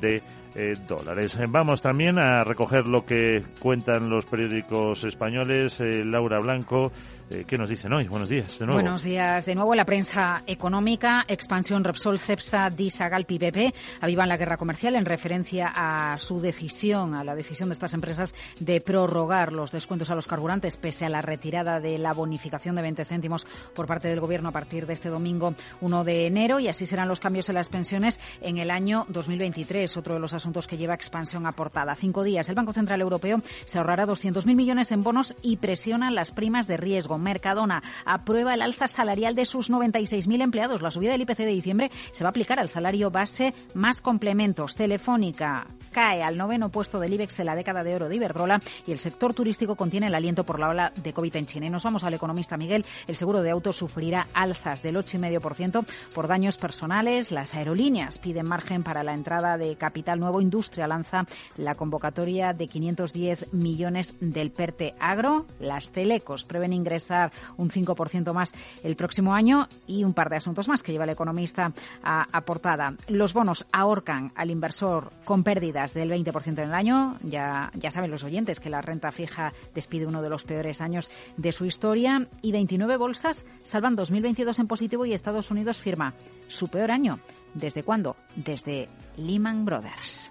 de 0.00 0.22
eh, 0.54 0.74
dólares. 0.86 1.38
Vamos 1.48 1.80
también 1.80 2.18
a 2.18 2.44
recoger 2.44 2.86
lo 2.86 3.06
que 3.06 3.42
cuentan 3.60 4.10
los 4.10 4.26
periódicos 4.26 5.04
españoles. 5.04 5.80
Eh, 5.80 6.04
Laura 6.04 6.38
Blanco, 6.40 6.92
eh, 7.30 7.44
¿qué 7.46 7.56
nos 7.56 7.68
dicen 7.68 7.92
hoy? 7.92 8.06
Buenos 8.08 8.28
días 8.28 8.58
de 8.58 8.66
nuevo. 8.66 8.80
Buenos 8.80 9.02
días 9.02 9.46
de 9.46 9.54
nuevo. 9.54 9.74
La 9.74 9.84
prensa 9.84 10.42
económica, 10.46 11.24
Expansión, 11.28 11.84
Repsol, 11.84 12.18
Cepsa, 12.18 12.68
Disagal, 12.70 13.24
PP 13.24 13.72
avivan 14.00 14.28
la 14.28 14.36
guerra 14.36 14.56
comercial 14.56 14.96
en 14.96 15.04
referencia 15.04 15.72
a 15.74 16.18
su 16.18 16.40
decisión, 16.40 17.14
a 17.14 17.24
la 17.24 17.34
decisión 17.34 17.68
de 17.68 17.74
estas 17.74 17.94
empresas 17.94 18.34
de 18.58 18.80
prorrogar 18.80 19.52
los 19.52 19.70
descuentos 19.72 20.10
a 20.10 20.14
los 20.14 20.26
carburantes 20.26 20.76
pese 20.76 21.06
a 21.06 21.08
la 21.08 21.22
retirada 21.22 21.80
de 21.80 21.98
la 21.98 22.12
bonificación 22.12 22.74
de 22.74 22.82
20 22.82 23.04
céntimos 23.04 23.46
por 23.74 23.86
parte 23.86 24.08
del 24.08 24.20
Gobierno 24.20 24.48
a 24.48 24.52
partir 24.52 24.86
de 24.86 24.94
este 24.94 25.08
domingo 25.08 25.54
1 25.80 26.04
de 26.04 26.26
enero 26.26 26.58
y 26.58 26.68
así 26.68 26.86
serán 26.86 27.08
los 27.08 27.20
cambios 27.20 27.48
en 27.48 27.54
las 27.54 27.68
pensiones 27.68 28.20
en 28.40 28.58
el 28.58 28.70
año 28.70 29.06
2023. 29.08 29.96
Otro 29.96 30.14
de 30.14 30.20
los 30.20 30.32
asuntos 30.32 30.66
que 30.66 30.76
lleva 30.76 30.94
expansión 30.94 31.46
aportada. 31.46 31.94
Cinco 31.94 32.24
días. 32.24 32.48
El 32.48 32.54
Banco 32.56 32.72
Central 32.72 33.00
Europeo 33.00 33.38
se 33.64 33.78
ahorrará 33.78 34.06
200.000 34.06 34.56
millones 34.56 34.90
en 34.90 35.02
bonos 35.02 35.36
y 35.42 35.58
presiona 35.58 36.10
las 36.10 36.32
primas 36.32 36.66
de 36.66 36.76
riesgo. 36.76 37.19
Mercadona 37.20 37.82
aprueba 38.04 38.54
el 38.54 38.62
alza 38.62 38.88
salarial 38.88 39.34
de 39.34 39.46
sus 39.46 39.70
96.000 39.70 40.42
empleados. 40.42 40.82
La 40.82 40.90
subida 40.90 41.12
del 41.12 41.22
IPC 41.22 41.38
de 41.38 41.46
diciembre 41.46 41.90
se 42.12 42.24
va 42.24 42.28
a 42.28 42.30
aplicar 42.30 42.58
al 42.58 42.68
salario 42.68 43.10
base 43.10 43.54
más 43.74 44.00
complementos. 44.00 44.74
Telefónica 44.74 45.66
cae 45.90 46.22
al 46.22 46.36
noveno 46.36 46.70
puesto 46.70 47.00
del 47.00 47.14
IBEX 47.14 47.40
en 47.40 47.46
la 47.46 47.54
década 47.54 47.82
de 47.82 47.94
oro 47.94 48.08
de 48.08 48.16
Iberdrola 48.16 48.60
y 48.86 48.92
el 48.92 48.98
sector 48.98 49.34
turístico 49.34 49.76
contiene 49.76 50.06
el 50.06 50.14
aliento 50.14 50.44
por 50.44 50.58
la 50.58 50.68
ola 50.68 50.92
de 50.96 51.12
COVID 51.12 51.36
en 51.36 51.46
China. 51.46 51.66
Y 51.66 51.70
nos 51.70 51.84
vamos 51.84 52.04
al 52.04 52.14
economista 52.14 52.56
Miguel. 52.56 52.84
El 53.06 53.16
seguro 53.16 53.42
de 53.42 53.50
autos 53.50 53.76
sufrirá 53.76 54.26
alzas 54.34 54.82
del 54.82 54.96
8,5% 54.96 55.84
por 56.14 56.28
daños 56.28 56.56
personales. 56.58 57.30
Las 57.30 57.54
aerolíneas 57.54 58.18
piden 58.18 58.46
margen 58.46 58.82
para 58.82 59.02
la 59.02 59.14
entrada 59.14 59.58
de 59.58 59.76
capital 59.76 60.20
nuevo. 60.20 60.40
Industria 60.40 60.86
lanza 60.86 61.26
la 61.56 61.74
convocatoria 61.74 62.52
de 62.52 62.68
510 62.68 63.52
millones 63.52 64.14
del 64.20 64.50
PERTE 64.50 64.94
Agro. 65.00 65.46
Las 65.58 65.92
telecos 65.92 66.44
prevén 66.44 66.72
ingresar 66.72 67.32
un 67.56 67.70
5% 67.70 68.32
más 68.32 68.52
el 68.82 68.96
próximo 68.96 69.34
año 69.34 69.68
y 69.86 70.04
un 70.04 70.14
par 70.14 70.30
de 70.30 70.36
asuntos 70.36 70.68
más 70.68 70.82
que 70.82 70.92
lleva 70.92 71.04
el 71.04 71.10
economista 71.10 71.72
a, 72.02 72.26
a 72.30 72.40
portada. 72.42 72.94
Los 73.08 73.32
bonos 73.32 73.66
ahorcan 73.72 74.32
al 74.36 74.50
inversor 74.50 75.12
con 75.24 75.42
pérdidas 75.42 75.79
del 75.94 76.10
20% 76.10 76.46
en 76.46 76.68
el 76.68 76.74
año. 76.74 77.16
Ya, 77.22 77.70
ya 77.74 77.90
saben 77.90 78.10
los 78.10 78.24
oyentes 78.24 78.60
que 78.60 78.70
la 78.70 78.82
renta 78.82 79.10
fija 79.12 79.52
despide 79.74 80.06
uno 80.06 80.22
de 80.22 80.28
los 80.28 80.44
peores 80.44 80.80
años 80.80 81.10
de 81.36 81.52
su 81.52 81.64
historia 81.64 82.28
y 82.42 82.52
29 82.52 82.96
bolsas 82.96 83.46
salvan 83.62 83.96
2022 83.96 84.58
en 84.58 84.66
positivo 84.66 85.06
y 85.06 85.12
Estados 85.12 85.50
Unidos 85.50 85.78
firma 85.78 86.14
su 86.48 86.68
peor 86.68 86.90
año. 86.90 87.18
¿Desde 87.54 87.82
cuándo? 87.82 88.16
Desde 88.36 88.88
Lehman 89.16 89.64
Brothers. 89.64 90.30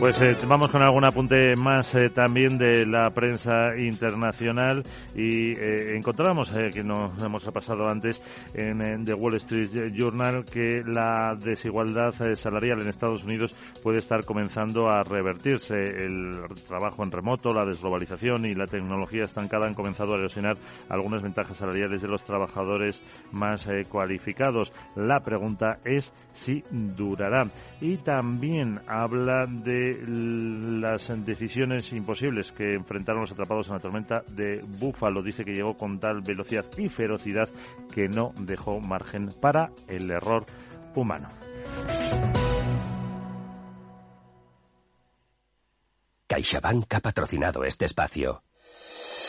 Pues 0.00 0.18
eh, 0.22 0.34
vamos 0.48 0.70
con 0.70 0.80
algún 0.80 1.04
apunte 1.04 1.54
más 1.56 1.94
eh, 1.94 2.08
también 2.08 2.56
de 2.56 2.86
la 2.86 3.10
prensa 3.10 3.76
internacional 3.76 4.82
y 5.14 5.52
eh, 5.52 5.94
encontramos 5.94 6.50
que 6.72 6.82
nos 6.82 7.22
hemos 7.22 7.44
pasado 7.50 7.86
antes 7.86 8.22
en, 8.54 9.04
The 9.04 9.12
Wall 9.12 9.36
Street 9.36 9.92
Journal 9.92 10.46
que 10.46 10.82
la 10.86 11.36
desigualdad 11.38 12.12
salarial 12.34 12.80
en 12.80 12.88
Estados 12.88 13.24
Unidos 13.24 13.54
puede 13.82 13.98
estar 13.98 14.24
comenzando 14.24 14.88
a 14.88 15.02
revertirse. 15.02 15.74
El 15.74 16.32
trabajo 16.66 17.04
en 17.04 17.10
remoto, 17.10 17.50
la 17.50 17.66
desglobalización 17.66 18.46
y 18.46 18.54
la 18.54 18.64
tecnología 18.64 19.24
estancada 19.24 19.66
han 19.66 19.74
comenzado 19.74 20.14
a 20.14 20.18
erosionar 20.18 20.56
algunas 20.88 21.22
ventajas 21.22 21.58
salariales 21.58 22.00
de 22.00 22.08
los 22.08 22.24
trabajadores 22.24 23.02
más 23.32 23.68
cualificados. 23.90 24.72
La 24.96 25.20
pregunta 25.20 25.78
es 25.84 26.14
si 26.32 26.62
durará. 26.70 27.44
Y 27.82 27.98
también 27.98 28.80
habla 28.88 29.44
de 29.46 29.89
las 30.06 31.24
decisiones 31.24 31.92
imposibles 31.92 32.52
que 32.52 32.74
enfrentaron 32.74 33.22
los 33.22 33.32
atrapados 33.32 33.68
en 33.68 33.74
la 33.74 33.80
tormenta 33.80 34.22
de 34.28 34.60
Búfalo. 34.78 35.22
Dice 35.22 35.44
que 35.44 35.52
llegó 35.52 35.76
con 35.76 35.98
tal 35.98 36.20
velocidad 36.22 36.66
y 36.76 36.88
ferocidad 36.88 37.48
que 37.94 38.08
no 38.08 38.32
dejó 38.40 38.80
margen 38.80 39.30
para 39.40 39.70
el 39.88 40.10
error 40.10 40.44
humano. 40.94 41.28
CaixaBank 46.26 46.94
ha 46.94 47.00
patrocinado 47.00 47.64
este 47.64 47.86
espacio. 47.86 48.42